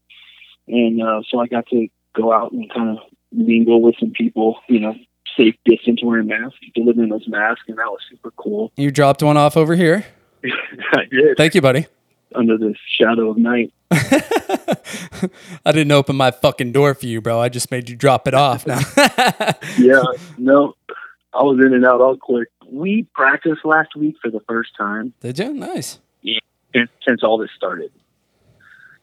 and 0.67 1.01
uh, 1.01 1.21
so 1.29 1.39
I 1.39 1.47
got 1.47 1.67
to 1.67 1.87
go 2.13 2.31
out 2.31 2.51
and 2.51 2.71
kind 2.71 2.97
of 2.97 3.03
mingle 3.31 3.81
with 3.81 3.95
some 3.99 4.11
people, 4.11 4.59
you 4.67 4.79
know, 4.79 4.95
safe 5.37 5.55
distance 5.65 6.01
wearing 6.03 6.27
masks, 6.27 6.57
delivering 6.73 7.09
those 7.09 7.27
masks, 7.27 7.63
and 7.67 7.77
that 7.77 7.87
was 7.87 7.99
super 8.09 8.31
cool. 8.31 8.71
You 8.77 8.91
dropped 8.91 9.23
one 9.23 9.37
off 9.37 9.57
over 9.57 9.75
here. 9.75 10.05
I 10.43 11.05
did 11.09 11.37
Thank 11.37 11.55
you, 11.55 11.61
buddy. 11.61 11.87
under 12.33 12.57
the 12.57 12.75
shadow 12.99 13.29
of 13.31 13.37
night. 13.37 13.73
I 13.91 15.71
didn't 15.71 15.91
open 15.91 16.15
my 16.15 16.31
fucking 16.31 16.71
door 16.71 16.93
for 16.93 17.05
you, 17.05 17.21
bro. 17.21 17.39
I 17.39 17.49
just 17.49 17.71
made 17.71 17.89
you 17.89 17.95
drop 17.95 18.27
it 18.27 18.33
off. 18.33 18.67
Now. 18.67 18.79
yeah, 19.79 20.03
no, 20.37 20.73
I 21.33 21.43
was 21.43 21.59
in 21.65 21.73
and 21.73 21.85
out 21.85 22.01
all 22.01 22.17
quick. 22.17 22.49
We 22.67 23.07
practiced 23.13 23.63
last 23.65 23.95
week 23.95 24.15
for 24.21 24.29
the 24.29 24.41
first 24.47 24.71
time 24.77 25.13
Did 25.21 25.39
you? 25.39 25.53
Nice. 25.53 25.99
since, 26.73 26.89
since 27.07 27.23
all 27.23 27.37
this 27.37 27.51
started. 27.55 27.91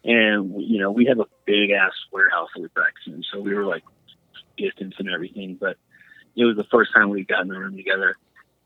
And, 0.05 0.61
you 0.61 0.81
know, 0.81 0.91
we 0.91 1.07
have 1.07 1.21
a 1.21 1.27
big 1.45 1.71
ass 1.71 1.93
warehouse 2.13 2.49
that 2.55 2.63
we 2.63 2.69
practice 2.69 3.05
in, 3.07 3.23
so 3.33 3.41
we 3.41 3.55
were 3.55 3.65
like 3.65 3.85
distance 4.59 4.95
and 4.99 5.09
everything, 5.09 5.57
but 5.61 5.77
it 6.37 6.45
was 6.45 6.57
the 6.57 6.65
first 6.65 6.93
time 6.95 7.11
we'd 7.11 7.29
gotten 7.29 7.49
in 7.49 7.55
the 7.55 7.61
room 7.61 7.77
together. 7.77 8.17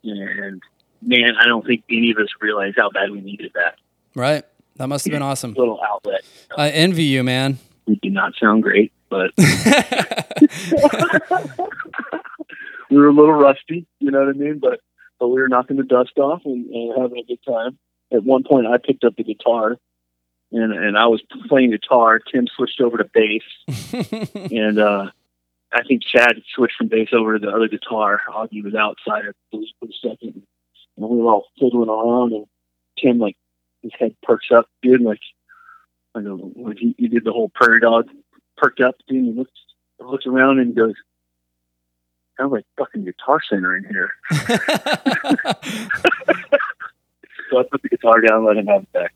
And 0.05 0.63
man, 1.03 1.33
I 1.41 1.47
don't 1.47 1.67
think 1.67 1.85
any 1.91 2.11
of 2.11 2.19
us 2.19 2.29
realized 2.41 2.77
how 2.79 2.91
bad 2.91 3.11
we 3.11 3.21
needed 3.21 3.53
that 3.55 3.77
Right. 4.17 4.45
That 4.77 4.89
must 4.89 5.05
have 5.05 5.13
been 5.13 5.23
awesome. 5.23 5.53
little 5.53 5.81
outlet. 5.87 6.23
I 6.57 6.71
envy 6.71 7.05
you, 7.05 7.23
man. 7.23 7.59
We 7.87 7.97
did 7.97 8.13
not 8.13 8.33
sound 8.41 8.63
great, 8.63 8.93
but 9.11 9.31
we 12.91 12.97
were 12.97 13.09
a 13.09 13.13
little 13.13 13.33
rusty, 13.33 13.87
you 14.01 14.11
know 14.11 14.21
what 14.21 14.29
I 14.29 14.33
mean? 14.33 14.59
But 14.59 14.81
but 15.21 15.29
we 15.29 15.41
were 15.41 15.49
knocking 15.49 15.77
the 15.77 15.83
dust 15.83 16.19
off 16.19 16.43
and, 16.45 16.67
and 16.67 16.93
having 17.01 17.19
a 17.19 17.25
good 17.25 17.43
time. 17.47 17.79
At 18.13 18.25
one 18.25 18.43
point, 18.43 18.67
I 18.67 18.79
picked 18.79 19.05
up 19.05 19.17
the 19.17 19.25
guitar, 19.25 19.77
and 20.51 20.73
and 20.73 20.99
I 20.99 21.07
was 21.07 21.23
playing 21.49 21.71
guitar. 21.71 22.19
Tim 22.19 22.47
switched 22.57 22.81
over 22.81 22.97
to 22.99 23.05
bass, 23.05 23.43
and 24.51 24.79
uh, 24.79 25.11
I 25.77 25.83
think 25.83 26.03
Chad 26.03 26.41
switched 26.55 26.77
from 26.77 26.89
bass 26.89 27.11
over 27.13 27.39
to 27.39 27.47
the 27.47 27.53
other 27.53 27.69
guitar. 27.69 28.23
Augie 28.31 28.65
was 28.65 28.75
outside 28.75 29.25
for 29.51 29.61
for 29.79 29.89
a 29.89 29.93
second, 30.03 30.43
and 30.97 31.09
we 31.09 31.19
were 31.19 31.31
all 31.31 31.49
fiddling 31.61 31.91
around. 31.91 32.33
And 32.33 32.47
Tim 32.99 33.19
like 33.19 33.37
his 33.83 33.93
head 33.99 34.17
perks 34.23 34.47
up, 34.51 34.71
dude, 34.81 35.03
like 35.03 35.21
I 36.15 36.21
know, 36.21 36.51
like 36.57 36.79
he, 36.79 36.95
he 36.97 37.09
did 37.09 37.25
the 37.25 37.33
whole 37.33 37.51
prairie 37.51 37.81
dog, 37.81 38.09
perked 38.57 38.81
up, 38.81 38.97
dude. 39.07 39.19
And 39.19 39.27
he 39.35 39.39
looks 39.39 39.53
looks 40.01 40.25
around 40.27 40.61
and 40.61 40.75
goes, 40.75 40.95
"Sounds 42.39 42.53
like 42.53 42.65
fucking 42.79 43.05
Guitar 43.05 43.41
Center 43.47 43.77
in 43.77 43.85
here." 43.85 44.11
so 47.51 47.59
I 47.59 47.65
put 47.71 47.83
the 47.83 47.91
guitar 47.91 48.23
down, 48.23 48.39
and 48.39 48.47
let 48.47 48.57
him 48.57 48.67
have 48.67 48.85
it 48.85 48.93
back. 48.93 49.15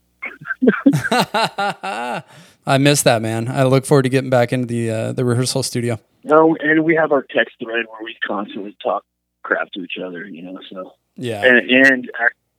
I 2.66 2.78
miss 2.78 3.02
that, 3.02 3.22
man. 3.22 3.48
I 3.48 3.64
look 3.64 3.84
forward 3.86 4.02
to 4.02 4.08
getting 4.08 4.30
back 4.30 4.52
into 4.52 4.66
the 4.66 4.90
uh, 4.90 5.12
the 5.12 5.24
rehearsal 5.24 5.62
studio. 5.62 5.98
No, 6.24 6.56
and 6.60 6.84
we 6.84 6.94
have 6.96 7.12
our 7.12 7.22
text 7.22 7.56
thread 7.62 7.86
where 7.88 8.04
we 8.04 8.16
constantly 8.26 8.76
talk 8.82 9.04
crap 9.42 9.70
to 9.72 9.80
each 9.82 9.96
other, 10.04 10.26
you 10.26 10.42
know. 10.42 10.58
So 10.70 10.92
Yeah. 11.16 11.42
and 11.44 11.70
and 11.70 12.10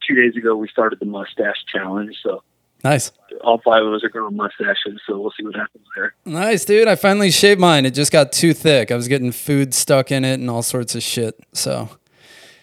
two 0.08 0.16
days 0.16 0.36
ago 0.36 0.56
we 0.56 0.68
started 0.68 1.00
the 1.00 1.06
mustache 1.06 1.64
challenge. 1.72 2.16
So 2.24 2.44
Nice. 2.84 3.12
all 3.44 3.60
five 3.64 3.84
of 3.86 3.94
us 3.94 4.04
are 4.04 4.10
growing 4.10 4.36
mustaches. 4.36 5.00
So 5.08 5.20
we'll 5.20 5.32
see 5.38 5.46
what 5.46 5.56
happens 5.56 5.86
there. 5.96 6.16
Nice, 6.26 6.66
dude. 6.66 6.88
I 6.88 6.96
finally 6.96 7.30
shaved 7.30 7.60
mine. 7.62 7.86
It 7.86 7.92
just 7.92 8.12
got 8.12 8.32
too 8.32 8.54
thick. 8.56 8.92
I 8.92 8.96
was 8.96 9.08
getting 9.08 9.32
food 9.32 9.76
stuck 9.76 10.12
in 10.12 10.26
it 10.26 10.40
and 10.40 10.50
all 10.50 10.64
sorts 10.64 10.96
of 10.96 11.04
shit. 11.04 11.40
So, 11.54 11.90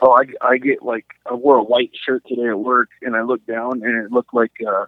Oh, 0.01 0.13
I, 0.13 0.25
I 0.45 0.59
get 0.59 0.83
like 0.83 1.07
I 1.31 1.35
wore 1.35 1.57
a 1.59 1.63
white 1.63 1.91
shirt 2.05 2.25
today 2.27 2.49
at 2.49 2.59
work, 2.59 2.89
and 3.03 3.15
I 3.17 3.23
looked 3.23 3.47
down, 3.49 3.83
and 3.85 4.05
it 4.05 4.13
looked 4.13 4.33
like 4.35 4.53
uh, 4.69 4.87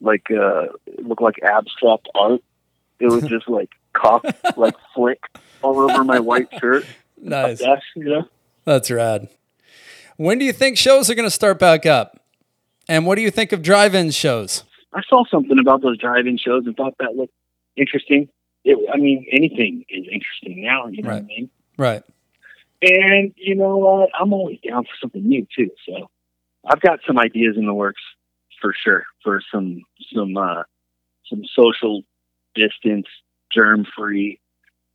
like 0.00 0.26
uh, 0.30 0.66
it 0.86 1.06
looked 1.06 1.22
like 1.22 1.36
abstract 1.42 2.08
art. 2.14 2.40
It 2.98 3.06
was 3.06 3.24
just 3.24 3.48
like 3.48 3.70
cock, 3.92 4.24
like 4.56 4.74
flick 4.94 5.20
all 5.62 5.78
over 5.80 6.04
my 6.04 6.20
white 6.20 6.48
shirt. 6.60 6.84
Nice. 7.20 7.60
Yes, 7.60 7.82
yeah. 7.96 8.22
That's 8.64 8.90
rad. 8.90 9.28
When 10.16 10.38
do 10.38 10.44
you 10.44 10.52
think 10.52 10.78
shows 10.78 11.10
are 11.10 11.14
going 11.14 11.26
to 11.26 11.30
start 11.30 11.58
back 11.58 11.86
up? 11.86 12.20
And 12.88 13.06
what 13.06 13.16
do 13.16 13.22
you 13.22 13.30
think 13.30 13.52
of 13.52 13.62
drive-in 13.62 14.10
shows? 14.12 14.64
I 14.92 15.02
saw 15.08 15.24
something 15.30 15.58
about 15.58 15.82
those 15.82 15.98
drive-in 15.98 16.38
shows 16.38 16.66
and 16.66 16.76
thought 16.76 16.94
that 17.00 17.16
looked 17.16 17.34
interesting. 17.76 18.28
It, 18.64 18.78
I 18.92 18.96
mean, 18.96 19.26
anything 19.32 19.84
is 19.88 20.04
interesting 20.04 20.62
now. 20.64 20.86
You 20.86 21.02
know 21.02 21.10
what 21.10 21.18
I 21.18 21.22
mean? 21.22 21.50
Right. 21.76 22.02
And 22.82 23.32
you 23.36 23.54
know 23.54 23.76
what? 23.76 24.10
I'm 24.18 24.32
always 24.32 24.58
down 24.60 24.84
for 24.84 24.90
something 25.00 25.26
new 25.26 25.46
too. 25.56 25.70
So 25.86 26.08
I've 26.64 26.80
got 26.80 27.00
some 27.06 27.18
ideas 27.18 27.56
in 27.56 27.66
the 27.66 27.74
works 27.74 28.02
for 28.60 28.74
sure 28.84 29.04
for 29.22 29.40
some 29.52 29.82
some 30.14 30.36
uh, 30.36 30.62
some 31.28 31.42
social 31.54 32.02
distance, 32.54 33.06
germ 33.52 33.86
free 33.96 34.40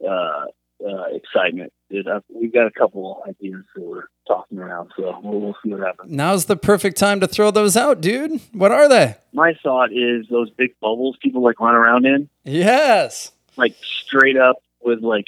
uh, 0.05 0.45
uh, 0.86 1.03
excitement. 1.12 1.72
It, 1.89 2.07
uh, 2.07 2.22
we've 2.34 2.53
got 2.53 2.68
a 2.68 2.72
couple 2.72 3.22
ideas 3.28 3.64
that 3.76 3.84
we're 3.84 4.05
talking 4.28 4.57
around, 4.59 4.91
so 4.95 5.20
we'll, 5.24 5.39
we'll 5.41 5.55
see 5.64 5.72
what 5.72 5.82
happens. 5.86 6.09
Now's 6.12 6.45
the 6.45 6.55
perfect 6.55 6.97
time 6.97 7.20
to 7.20 7.28
throw 7.28 7.51
those 7.51 7.76
out, 7.76 7.99
dude. 8.01 8.39
What 8.53 8.72
are 8.72 8.88
they? 8.88 9.16
My 9.34 9.53
thought 9.62 9.91
is 9.91 10.26
those 10.30 10.49
big 10.51 10.72
bubbles 10.80 11.18
people 11.22 11.41
like 11.43 11.59
run 11.59 11.76
around 11.76 12.05
in, 12.05 12.30
Yes. 12.45 13.32
like 13.57 13.76
straight 13.84 14.38
up 14.38 14.57
with 14.82 15.01
like 15.01 15.28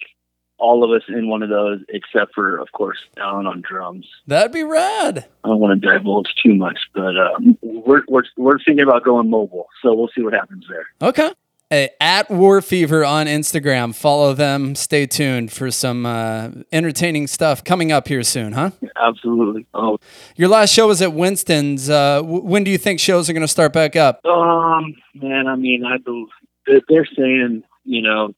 all 0.63 0.83
of 0.83 0.91
us 0.91 1.03
in 1.09 1.27
one 1.27 1.43
of 1.43 1.49
those, 1.49 1.79
except 1.89 2.33
for 2.33 2.57
of 2.57 2.71
course 2.71 2.97
Alan 3.17 3.45
on 3.47 3.61
drums. 3.61 4.07
That'd 4.27 4.51
be 4.53 4.63
rad. 4.63 5.25
I 5.43 5.47
don't 5.49 5.59
want 5.59 5.81
to 5.81 5.87
divulge 5.87 6.33
too 6.43 6.55
much, 6.55 6.79
but 6.95 7.13
um, 7.17 7.57
we're, 7.61 8.03
we're 8.07 8.23
we're 8.37 8.59
thinking 8.59 8.83
about 8.87 9.03
going 9.03 9.29
mobile, 9.29 9.67
so 9.81 9.93
we'll 9.93 10.09
see 10.15 10.23
what 10.23 10.33
happens 10.33 10.65
there. 10.69 10.85
Okay. 11.09 11.31
Hey, 11.69 11.89
at 11.99 12.29
War 12.29 12.61
Fever 12.61 13.03
on 13.03 13.25
Instagram. 13.25 13.95
Follow 13.95 14.33
them. 14.33 14.75
Stay 14.75 15.07
tuned 15.07 15.51
for 15.51 15.71
some 15.71 16.05
uh, 16.05 16.49
entertaining 16.71 17.25
stuff 17.25 17.63
coming 17.63 17.91
up 17.91 18.07
here 18.07 18.21
soon, 18.21 18.53
huh? 18.53 18.69
Absolutely. 18.95 19.65
Oh, 19.73 19.97
Your 20.35 20.49
last 20.49 20.71
show 20.71 20.87
was 20.87 21.01
at 21.01 21.13
Winston's. 21.13 21.89
Uh, 21.89 22.17
w- 22.21 22.43
when 22.43 22.63
do 22.63 22.69
you 22.69 22.77
think 22.77 22.99
shows 22.99 23.27
are 23.27 23.33
going 23.33 23.41
to 23.41 23.47
start 23.47 23.73
back 23.73 23.95
up? 23.95 24.23
um, 24.25 24.93
man, 25.15 25.47
I 25.47 25.55
mean, 25.55 25.83
I 25.83 25.97
believe 25.97 26.27
they're- 26.67 26.81
they're 26.87 27.07
saying 27.17 27.63
you 27.85 28.01
know 28.03 28.35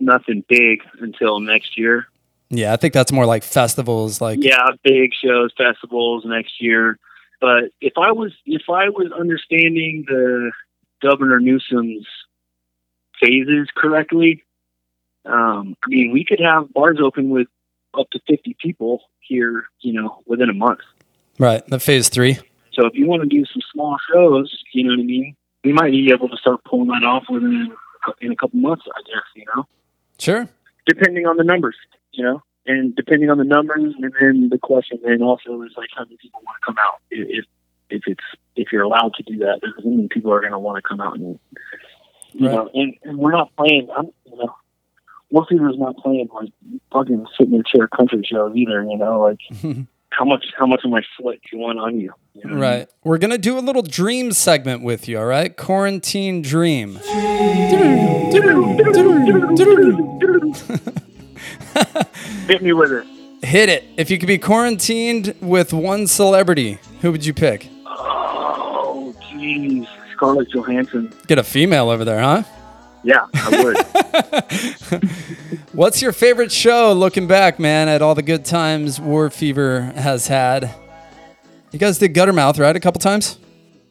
nothing 0.00 0.44
big 0.48 0.80
until 1.00 1.40
next 1.40 1.78
year. 1.78 2.06
Yeah, 2.50 2.72
I 2.72 2.76
think 2.76 2.94
that's 2.94 3.12
more 3.12 3.26
like 3.26 3.42
festivals. 3.42 4.20
Like, 4.20 4.38
yeah, 4.42 4.68
big 4.82 5.10
shows, 5.14 5.52
festivals 5.56 6.24
next 6.24 6.60
year. 6.60 6.98
But 7.40 7.64
if 7.80 7.94
I 7.96 8.12
was 8.12 8.32
if 8.46 8.62
I 8.68 8.88
was 8.88 9.12
understanding 9.18 10.04
the 10.06 10.52
Governor 11.02 11.40
Newsom's 11.40 12.06
phases 13.20 13.68
correctly, 13.76 14.44
um, 15.26 15.76
I 15.84 15.88
mean, 15.88 16.12
we 16.12 16.24
could 16.24 16.40
have 16.40 16.72
bars 16.72 16.98
open 17.02 17.30
with 17.30 17.48
up 17.98 18.08
to 18.10 18.20
fifty 18.26 18.56
people 18.60 19.02
here, 19.20 19.64
you 19.80 19.92
know, 19.92 20.22
within 20.26 20.48
a 20.48 20.54
month. 20.54 20.80
right, 21.38 21.66
the 21.66 21.80
phase 21.80 22.08
three. 22.08 22.38
So 22.72 22.86
if 22.86 22.94
you 22.94 23.06
want 23.06 23.22
to 23.22 23.28
do 23.28 23.44
some 23.44 23.62
small 23.72 23.96
shows, 24.12 24.56
you 24.72 24.84
know 24.84 24.90
what 24.90 25.00
I 25.00 25.04
mean, 25.04 25.36
we 25.64 25.72
might 25.72 25.92
be 25.92 26.10
able 26.10 26.28
to 26.28 26.36
start 26.36 26.62
pulling 26.64 26.88
that 26.88 27.04
off 27.04 27.24
within 27.28 27.72
in 28.20 28.32
a 28.32 28.36
couple 28.36 28.58
months, 28.58 28.84
I 28.94 29.00
guess. 29.02 29.24
You 29.34 29.44
know, 29.54 29.66
Sure. 30.24 30.48
depending 30.86 31.26
on 31.26 31.36
the 31.36 31.44
numbers, 31.44 31.76
you 32.12 32.24
know, 32.24 32.42
and 32.66 32.94
depending 32.96 33.30
on 33.30 33.38
the 33.38 33.44
numbers, 33.44 33.94
and 34.00 34.12
then 34.20 34.48
the 34.48 34.58
question 34.58 34.98
then 35.04 35.22
also 35.22 35.60
is 35.62 35.72
like 35.76 35.88
how 35.96 36.04
many 36.04 36.16
people 36.20 36.40
want 36.44 36.56
to 36.60 36.64
come 36.66 36.76
out. 36.82 37.00
If 37.10 37.44
if 37.90 38.02
it's 38.06 38.24
if 38.56 38.72
you're 38.72 38.82
allowed 38.82 39.14
to 39.14 39.22
do 39.22 39.38
that, 39.38 39.60
doesn't 39.60 39.84
mean 39.84 40.08
people 40.08 40.32
are 40.32 40.40
going 40.40 40.52
to 40.52 40.58
want 40.58 40.82
to 40.82 40.88
come 40.88 41.00
out 41.00 41.16
and 41.18 41.38
you 42.32 42.46
Right. 42.48 42.54
know, 42.54 42.70
and, 42.74 42.94
and 43.04 43.18
we're 43.18 43.32
not 43.32 43.54
playing. 43.56 43.88
I'm 43.96 44.06
you 44.26 44.36
know. 44.38 44.54
War 45.30 45.46
Fever's 45.48 45.76
not 45.78 45.96
playing 45.96 46.28
like 46.32 46.50
fucking 46.92 47.26
sitting 47.36 47.54
in 47.54 47.56
your 47.56 47.64
chair 47.64 47.88
country 47.88 48.22
shows 48.24 48.54
either, 48.54 48.82
you 48.84 48.96
know, 48.96 49.20
like 49.20 49.38
how 50.16 50.24
much 50.24 50.46
how 50.58 50.66
much 50.66 50.84
of 50.84 50.90
my 50.90 51.02
foot 51.20 51.40
you 51.52 51.58
want 51.58 51.78
on 51.78 52.00
you. 52.00 52.12
you 52.34 52.48
know? 52.48 52.56
Right. 52.56 52.88
We're 53.02 53.18
going 53.18 53.30
to 53.30 53.38
do 53.38 53.58
a 53.58 53.60
little 53.60 53.82
dream 53.82 54.32
segment 54.32 54.82
with 54.82 55.08
you, 55.08 55.18
all 55.18 55.26
right? 55.26 55.56
Quarantine 55.56 56.42
dream. 56.42 56.96
Hit 62.46 62.62
me 62.62 62.72
with 62.72 62.92
it. 62.92 63.06
Hit 63.44 63.68
it. 63.68 63.84
If 63.96 64.10
you 64.10 64.18
could 64.18 64.26
be 64.26 64.38
quarantined 64.38 65.34
with 65.40 65.72
one 65.72 66.06
celebrity, 66.06 66.78
who 67.00 67.12
would 67.12 67.26
you 67.26 67.34
pick? 67.34 67.68
Oh, 67.86 69.14
jeez, 69.30 69.86
Scarlett 70.12 70.48
Johansson. 70.50 71.12
Get 71.26 71.38
a 71.38 71.42
female 71.44 71.90
over 71.90 72.04
there, 72.04 72.20
huh? 72.20 72.42
Yeah, 73.04 73.26
I 73.34 73.62
would. 74.92 75.04
What's 75.72 76.00
your 76.00 76.12
favorite 76.12 76.50
show 76.50 76.92
looking 76.92 77.26
back, 77.26 77.58
man, 77.58 77.88
at 77.88 78.00
all 78.02 78.14
the 78.14 78.22
good 78.22 78.44
times 78.44 79.00
War 79.00 79.28
Fever 79.30 79.92
has 79.94 80.26
had? 80.28 80.74
You 81.70 81.78
guys 81.78 81.98
did 81.98 82.14
Guttermouth, 82.14 82.58
right? 82.58 82.74
A 82.74 82.80
couple 82.80 83.00
times? 83.00 83.38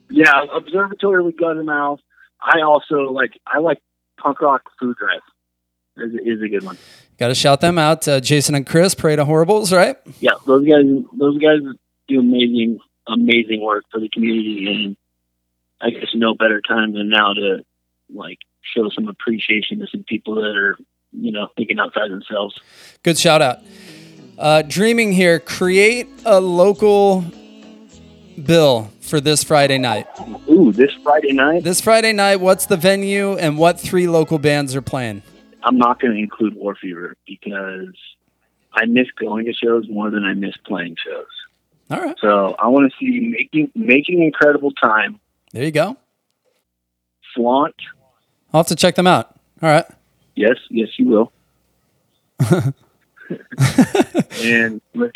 yeah, 0.09 0.43
Observatory 0.55 1.23
with 1.23 1.37
Guttermouth. 1.37 1.99
I 2.41 2.61
also 2.61 3.11
like 3.11 3.31
I 3.47 3.59
like 3.59 3.79
punk 4.19 4.41
rock 4.41 4.63
food 4.79 4.95
drive. 4.97 5.21
Is, 5.95 6.13
is 6.25 6.41
a 6.41 6.49
good 6.49 6.63
one. 6.63 6.77
Got 7.19 7.27
to 7.27 7.35
shout 7.35 7.61
them 7.61 7.77
out. 7.77 8.07
Uh, 8.07 8.19
Jason 8.19 8.55
and 8.55 8.65
Chris, 8.65 8.95
Parade 8.95 9.19
of 9.19 9.27
Horribles, 9.27 9.71
right? 9.71 9.95
Yeah, 10.19 10.31
those 10.47 10.67
guys 10.67 10.83
those 11.17 11.37
guys 11.37 11.59
do 12.07 12.19
amazing 12.19 12.79
amazing 13.07 13.61
work 13.61 13.83
for 13.91 13.99
the 13.99 14.09
community, 14.09 14.65
and 14.67 14.97
I 15.81 15.91
guess 15.91 16.09
no 16.15 16.33
better 16.33 16.61
time 16.61 16.93
than 16.93 17.09
now 17.09 17.33
to 17.33 17.63
like 18.13 18.39
show 18.63 18.89
some 18.89 19.07
appreciation 19.07 19.79
to 19.79 19.87
some 19.87 20.03
people 20.03 20.35
that 20.35 20.55
are 20.55 20.77
you 21.11 21.31
know 21.31 21.47
thinking 21.55 21.79
outside 21.79 22.11
themselves. 22.11 22.59
Good 23.03 23.17
shout 23.17 23.41
out. 23.41 23.59
Uh, 24.37 24.63
dreaming 24.63 25.11
here, 25.11 25.39
create 25.39 26.07
a 26.25 26.39
local 26.39 27.23
bill 28.43 28.89
for 28.99 29.21
this 29.21 29.43
Friday 29.43 29.77
night. 29.77 30.07
Ooh, 30.49 30.71
this 30.71 30.91
Friday 31.03 31.33
night. 31.33 31.63
This 31.63 31.81
Friday 31.81 32.13
night, 32.13 32.37
what's 32.37 32.65
the 32.65 32.77
venue 32.77 33.37
and 33.37 33.57
what 33.57 33.79
three 33.79 34.07
local 34.07 34.39
bands 34.39 34.75
are 34.75 34.81
playing? 34.81 35.21
I'm 35.63 35.77
not 35.77 35.99
going 35.99 36.13
to 36.13 36.19
include 36.19 36.55
War 36.55 36.75
Fever 36.75 37.15
because 37.25 37.95
I 38.73 38.85
miss 38.85 39.07
going 39.19 39.45
to 39.45 39.53
shows 39.53 39.87
more 39.89 40.09
than 40.09 40.23
I 40.23 40.33
miss 40.33 40.55
playing 40.65 40.95
shows. 41.05 41.25
All 41.91 42.01
right. 42.01 42.15
So 42.19 42.55
I 42.57 42.67
want 42.67 42.91
to 42.91 42.97
see 42.97 43.19
making 43.19 43.71
making 43.75 44.23
incredible 44.23 44.71
time. 44.71 45.19
There 45.51 45.63
you 45.63 45.71
go. 45.71 45.97
Flaunt. 47.35 47.75
I'll 48.53 48.59
have 48.59 48.67
to 48.67 48.75
check 48.75 48.95
them 48.95 49.07
out. 49.07 49.35
All 49.61 49.69
right. 49.69 49.85
Yes, 50.35 50.57
yes, 50.69 50.89
you 50.97 51.07
will. 51.07 51.31
and 54.43 54.81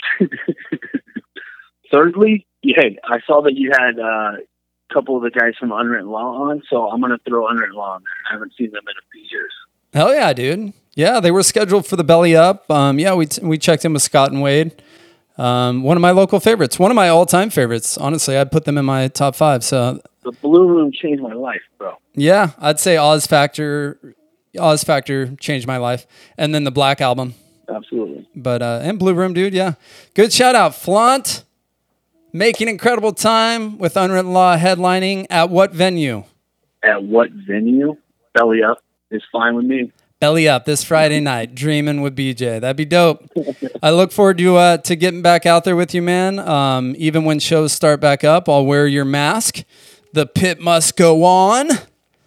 thirdly, 1.92 2.46
yeah, 2.62 2.90
I 3.04 3.20
saw 3.26 3.42
that 3.42 3.56
you 3.56 3.72
had 3.72 4.00
uh, 4.00 4.38
a 4.38 4.94
couple 4.94 5.18
of 5.18 5.24
the 5.24 5.32
guys 5.32 5.54
from 5.60 5.72
Unwritten 5.72 6.10
Law 6.10 6.50
on, 6.50 6.64
so 6.70 6.90
I'm 6.90 7.00
going 7.02 7.12
to 7.12 7.20
throw 7.28 7.48
Unwritten 7.48 7.76
Law 7.76 7.96
on 7.96 8.04
there. 8.04 8.30
I 8.30 8.34
haven't 8.34 8.54
seen 8.58 8.72
them 8.72 8.84
in 8.88 8.94
a 8.98 9.06
few 9.12 9.24
years. 9.30 9.52
Hell 9.94 10.14
yeah, 10.14 10.34
dude. 10.34 10.74
Yeah, 10.96 11.20
they 11.20 11.32
were 11.32 11.44
scheduled 11.44 11.86
for 11.86 11.96
the 11.96 12.04
belly 12.04 12.36
up. 12.36 12.70
Um, 12.72 13.00
yeah, 13.00 13.14
we, 13.14 13.28
t- 13.28 13.44
we 13.44 13.58
checked 13.58 13.86
in 13.86 13.94
with 13.94 14.02
Scott 14.02 14.32
and 14.32 14.42
Wade. 14.42 14.82
Um, 15.38 15.84
one 15.84 15.96
of 15.96 16.02
my 16.02 16.12
local 16.12 16.40
favorites, 16.40 16.80
one 16.80 16.90
of 16.90 16.96
my 16.96 17.10
all 17.10 17.26
time 17.26 17.52
favorites. 17.52 17.98
Honestly, 17.98 18.36
I'd 18.36 18.52
put 18.52 18.66
them 18.66 18.78
in 18.78 18.86
my 18.86 19.08
top 19.08 19.36
five. 19.36 19.64
So 19.64 20.02
The 20.28 20.34
Blue 20.42 20.68
Room 20.68 20.92
changed 20.92 21.24
my 21.24 21.32
life, 21.32 21.62
bro. 21.78 21.94
yeah, 22.14 22.50
I'd 22.60 22.82
say 22.82 22.98
Oz 22.98 23.26
Factor, 23.26 24.14
Oz 24.60 24.84
Factor 24.84 25.34
changed 25.38 25.66
my 25.66 25.78
life, 25.78 26.06
and 26.38 26.54
then 26.54 26.66
the 26.66 26.72
Black 26.72 27.00
album. 27.00 27.34
Absolutely. 27.74 28.28
But 28.36 28.62
uh, 28.62 28.82
and 28.84 29.00
Blue 29.00 29.14
Room, 29.14 29.34
dude, 29.34 29.54
yeah, 29.54 29.76
good 30.16 30.34
shout 30.34 30.54
out, 30.54 30.76
Flaunt, 30.76 31.46
making 32.34 32.68
incredible 32.68 33.14
time 33.14 33.78
with 33.78 33.96
Unwritten 33.96 34.34
Law 34.34 34.58
headlining 34.58 35.28
at 35.30 35.50
what 35.50 35.72
venue? 35.72 36.26
At 36.84 37.04
what 37.06 37.30
venue? 37.32 37.96
Belly 38.34 38.62
Up 38.64 38.84
is 39.10 39.22
fine 39.32 39.56
with 39.56 39.64
me. 39.66 39.94
Belly 40.20 40.50
up 40.50 40.66
this 40.66 40.84
Friday 40.84 41.20
night, 41.22 41.56
dreaming 41.56 42.02
with 42.02 42.18
BJ. 42.18 42.60
That'd 42.60 42.76
be 42.76 42.84
dope. 42.84 43.24
I 43.82 43.92
look 43.92 44.12
forward 44.12 44.40
to 44.40 44.58
uh, 44.58 44.78
to 44.80 44.96
getting 44.98 45.22
back 45.22 45.46
out 45.46 45.64
there 45.64 45.78
with 45.78 45.94
you, 45.94 46.02
man. 46.02 46.38
Um, 46.40 46.96
even 46.98 47.24
when 47.24 47.40
shows 47.40 47.72
start 47.72 48.02
back 48.02 48.26
up, 48.26 48.50
I'll 48.50 48.66
wear 48.66 48.88
your 48.88 49.06
mask. 49.06 49.64
The 50.18 50.26
pit 50.26 50.60
must 50.60 50.98
go 50.98 51.24
on, 51.26 51.70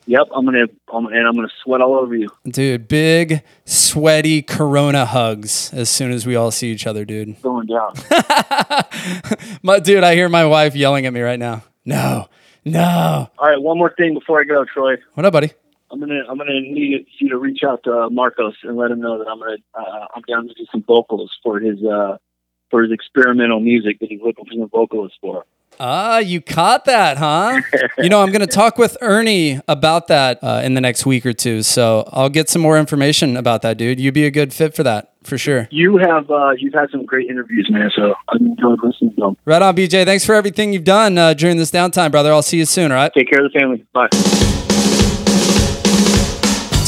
Yep, 0.06 0.28
I'm 0.32 0.44
gonna, 0.44 0.66
I'm, 0.92 1.06
and 1.06 1.26
I'm 1.26 1.34
gonna 1.34 1.48
sweat 1.64 1.80
all 1.80 1.96
over 1.96 2.14
you. 2.14 2.28
dude. 2.44 2.86
Big 2.86 3.42
sweaty 3.64 4.42
Corona 4.42 5.04
hugs 5.04 5.74
as 5.74 5.90
soon 5.90 6.12
as 6.12 6.24
we 6.24 6.36
all 6.36 6.52
see 6.52 6.70
each 6.70 6.86
other, 6.86 7.04
dude. 7.04 7.42
Going 7.42 7.66
down. 7.66 7.94
My 9.64 9.80
dude, 9.80 10.04
I 10.04 10.14
hear 10.14 10.28
my 10.28 10.44
wife 10.44 10.76
yelling 10.76 11.04
at 11.06 11.12
me 11.12 11.20
right 11.20 11.40
now. 11.40 11.64
No, 11.84 12.28
no. 12.64 13.28
all 13.36 13.48
right, 13.48 13.60
one 13.60 13.76
more 13.76 13.92
thing 13.98 14.14
before 14.14 14.40
I 14.40 14.44
go, 14.44 14.64
Troy. 14.64 14.94
What 15.14 15.26
up, 15.26 15.32
buddy? 15.32 15.50
I'm 15.90 15.98
gonna, 15.98 16.22
I'm 16.28 16.38
gonna 16.38 16.60
need 16.60 17.06
you 17.18 17.28
to 17.30 17.38
reach 17.38 17.64
out 17.68 17.82
to 17.82 18.02
uh, 18.02 18.08
Marcos 18.08 18.54
and 18.62 18.76
let 18.76 18.92
him 18.92 19.00
know 19.00 19.18
that 19.18 19.26
I'm 19.26 19.40
gonna, 19.40 19.56
uh, 19.74 20.06
I'm 20.14 20.22
down 20.28 20.46
to 20.46 20.54
do 20.54 20.64
some 20.70 20.84
vocals 20.84 21.32
for 21.42 21.58
his, 21.58 21.82
uh, 21.82 22.18
for 22.70 22.84
his 22.84 22.92
experimental 22.92 23.58
music 23.58 23.98
that 23.98 24.08
he's 24.08 24.20
looking 24.22 24.44
for 24.44 24.52
some 24.52 24.68
vocalists 24.68 25.18
for. 25.20 25.44
Ah, 25.82 26.18
you 26.18 26.42
caught 26.42 26.84
that, 26.84 27.16
huh? 27.16 27.62
you 27.96 28.10
know, 28.10 28.20
I'm 28.20 28.30
going 28.30 28.40
to 28.46 28.46
talk 28.46 28.76
with 28.76 28.98
Ernie 29.00 29.60
about 29.66 30.08
that 30.08 30.38
uh, 30.42 30.60
in 30.62 30.74
the 30.74 30.80
next 30.82 31.06
week 31.06 31.24
or 31.24 31.32
two. 31.32 31.62
So 31.62 32.06
I'll 32.12 32.28
get 32.28 32.50
some 32.50 32.60
more 32.60 32.78
information 32.78 33.34
about 33.34 33.62
that, 33.62 33.78
dude. 33.78 33.98
You'd 33.98 34.12
be 34.12 34.26
a 34.26 34.30
good 34.30 34.52
fit 34.52 34.74
for 34.74 34.82
that, 34.82 35.14
for 35.22 35.38
sure. 35.38 35.68
You 35.70 35.96
have 35.96 36.30
uh, 36.30 36.50
you've 36.50 36.74
had 36.74 36.90
some 36.90 37.06
great 37.06 37.30
interviews, 37.30 37.68
man. 37.70 37.90
So 37.96 38.14
I've 38.28 38.42
enjoyed 38.42 38.80
listening 38.82 39.14
to 39.14 39.20
them. 39.20 39.36
Right 39.46 39.62
on, 39.62 39.74
BJ. 39.74 40.04
Thanks 40.04 40.26
for 40.26 40.34
everything 40.34 40.74
you've 40.74 40.84
done 40.84 41.16
uh, 41.16 41.32
during 41.32 41.56
this 41.56 41.70
downtime, 41.70 42.10
brother. 42.10 42.30
I'll 42.30 42.42
see 42.42 42.58
you 42.58 42.66
soon, 42.66 42.92
all 42.92 42.98
right? 42.98 43.12
Take 43.14 43.30
care 43.30 43.42
of 43.42 43.50
the 43.50 43.58
family. 43.58 43.86
Bye. 43.94 44.59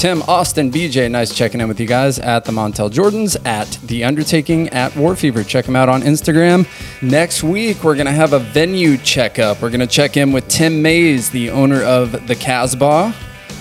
Tim, 0.02 0.20
Austin, 0.22 0.72
BJ, 0.72 1.08
nice 1.08 1.32
checking 1.32 1.60
in 1.60 1.68
with 1.68 1.78
you 1.78 1.86
guys 1.86 2.18
at 2.18 2.44
the 2.44 2.50
Montel 2.50 2.90
Jordans, 2.90 3.36
at 3.46 3.68
The 3.84 4.02
Undertaking, 4.02 4.68
at 4.70 4.96
War 4.96 5.14
Fever. 5.14 5.44
Check 5.44 5.64
them 5.64 5.76
out 5.76 5.88
on 5.88 6.02
Instagram. 6.02 6.66
Next 7.00 7.44
week, 7.44 7.84
we're 7.84 7.94
going 7.94 8.06
to 8.06 8.12
have 8.12 8.32
a 8.32 8.40
venue 8.40 8.96
checkup. 8.96 9.62
We're 9.62 9.70
going 9.70 9.78
to 9.78 9.86
check 9.86 10.16
in 10.16 10.32
with 10.32 10.48
Tim 10.48 10.82
Mays, 10.82 11.30
the 11.30 11.50
owner 11.50 11.84
of 11.84 12.26
the 12.26 12.34
Casbah, 12.34 13.14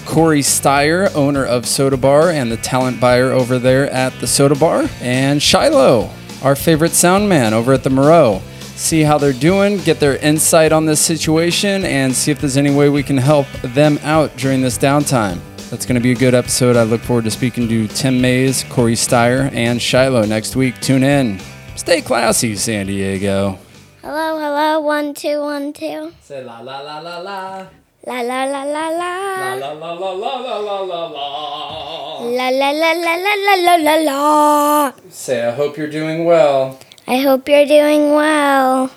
Corey 0.08 0.40
Steyer, 0.40 1.14
owner 1.14 1.46
of 1.46 1.68
Soda 1.68 1.96
Bar 1.96 2.32
and 2.32 2.52
the 2.52 2.58
talent 2.58 3.00
buyer 3.00 3.30
over 3.30 3.60
there 3.60 3.88
at 3.92 4.12
the 4.14 4.26
Soda 4.26 4.56
Bar, 4.56 4.90
and 5.00 5.44
Shiloh, 5.44 6.10
our 6.42 6.56
favorite 6.56 6.94
sound 6.94 7.30
man 7.30 7.54
over 7.54 7.72
at 7.72 7.84
the 7.84 7.92
Merrow. 7.92 8.42
See 8.76 9.04
how 9.04 9.20
they're 9.20 9.32
doing, 9.32 9.78
get 9.78 10.00
their 10.00 10.18
insight 10.18 10.72
on 10.72 10.88
this 10.88 11.02
situation, 11.02 11.86
and 11.86 12.16
see 12.16 12.32
if 12.32 12.40
there's 12.40 12.58
any 12.58 12.74
way 12.74 12.90
we 12.90 13.04
can 13.04 13.18
help 13.18 13.46
them 13.62 14.00
out 14.02 14.36
during 14.38 14.62
this 14.62 14.80
downtime. 14.80 15.40
That's 15.72 15.86
going 15.86 15.96
to 15.96 16.04
be 16.04 16.12
a 16.12 16.16
good 16.16 16.36
episode. 16.36 16.76
I 16.76 16.84
look 16.84 17.00
forward 17.00 17.24
to 17.24 17.32
speaking 17.32 17.70
to 17.70 17.88
Tim 17.88 18.20
Mays, 18.20 18.66
Corey 18.66 18.96
Steyer, 18.96 19.50
and 19.54 19.82
Shiloh 19.82 20.26
next 20.26 20.58
week. 20.58 20.78
Tune 20.82 21.02
in. 21.02 21.40
Stay 21.78 22.02
classy, 22.02 22.58
San 22.58 22.88
Diego. 22.88 23.58
Hello, 24.02 24.38
hello, 24.38 24.82
one, 24.82 25.14
two, 25.14 25.40
one, 25.40 25.72
two. 25.72 26.12
Say 26.20 26.44
la 26.44 26.60
la 26.60 26.82
la 26.82 27.00
la 27.00 27.20
la. 27.20 27.68
La 28.06 28.20
la 28.20 28.44
la 28.44 28.64
la 28.64 28.90
la. 28.90 29.16
La 29.40 29.54
la 29.54 29.72
la 29.72 29.94
la 29.94 30.12
la 30.12 30.60
la 30.60 30.80
la 30.82 31.08
la. 31.08 32.20
La 32.20 32.50
la 32.50 32.72
la 32.72 32.92
la 32.92 33.16
la 33.16 33.36
la 33.36 33.56
la 33.56 33.76
la 33.76 33.96
la. 33.96 34.92
Say, 35.10 35.48
I 35.48 35.52
hope 35.52 35.78
you're 35.78 35.88
doing 35.90 36.26
well. 36.26 36.78
I 37.08 37.20
hope 37.20 37.48
you're 37.48 37.66
doing 37.66 38.10
well. 38.12 38.92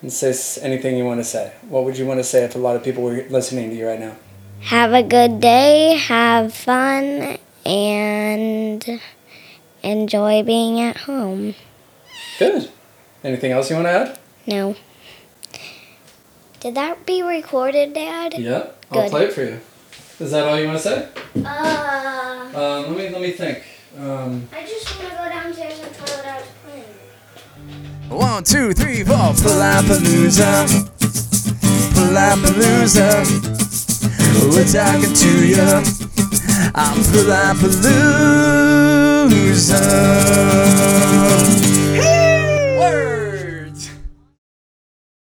And 0.00 0.10
say 0.10 0.32
anything 0.62 0.96
you 0.96 1.04
want 1.04 1.20
to 1.20 1.24
say. 1.24 1.52
What 1.68 1.84
would 1.84 1.98
you 1.98 2.06
want 2.06 2.20
to 2.20 2.24
say 2.24 2.44
if 2.44 2.54
a 2.54 2.58
lot 2.58 2.76
of 2.76 2.82
people 2.82 3.02
were 3.02 3.26
listening 3.28 3.68
to 3.68 3.76
you 3.76 3.86
right 3.86 4.00
now? 4.00 4.16
Have 4.64 4.92
a 4.92 5.02
good 5.02 5.40
day, 5.40 5.96
have 5.96 6.54
fun, 6.54 7.36
and 7.66 9.00
enjoy 9.82 10.42
being 10.42 10.80
at 10.80 10.96
home. 10.98 11.54
Good. 12.38 12.70
Anything 13.22 13.52
else 13.52 13.68
you 13.70 13.76
want 13.76 13.86
to 13.86 13.92
add? 13.92 14.18
No. 14.46 14.74
Did 16.60 16.74
that 16.76 17.04
be 17.04 17.22
recorded, 17.22 17.92
Dad? 17.92 18.34
Yeah, 18.38 18.68
I'll 18.90 19.02
Good. 19.02 19.10
play 19.10 19.24
it 19.24 19.32
for 19.34 19.42
you. 19.44 19.60
Is 20.20 20.30
that 20.30 20.46
all 20.48 20.58
you 20.58 20.66
want 20.66 20.78
to 20.78 20.84
say? 20.84 21.08
Uh, 21.44 22.50
Um, 22.54 22.86
let 22.86 22.96
me 22.96 23.08
let 23.10 23.20
me 23.20 23.32
think. 23.32 23.62
Um, 23.98 24.48
I 24.52 24.62
just 24.64 24.86
want 24.98 25.10
to 25.10 25.16
go 25.16 25.28
downstairs 25.28 25.80
and 25.80 25.92
play 25.92 26.16
what 26.16 26.26
I 26.26 26.36
was 26.38 26.46
playing. 26.64 28.18
One, 28.20 28.44
two, 28.44 28.72
three, 28.72 29.02
four. 29.02 29.16
Palapalooza. 29.16 30.66
Palapalooza. 31.94 33.63
We're 34.42 34.66
talking 34.66 35.14
to 35.14 35.46
you. 35.46 35.62
I'm 36.74 36.98
full 37.04 37.30
of 37.30 37.62
losers. 39.30 41.43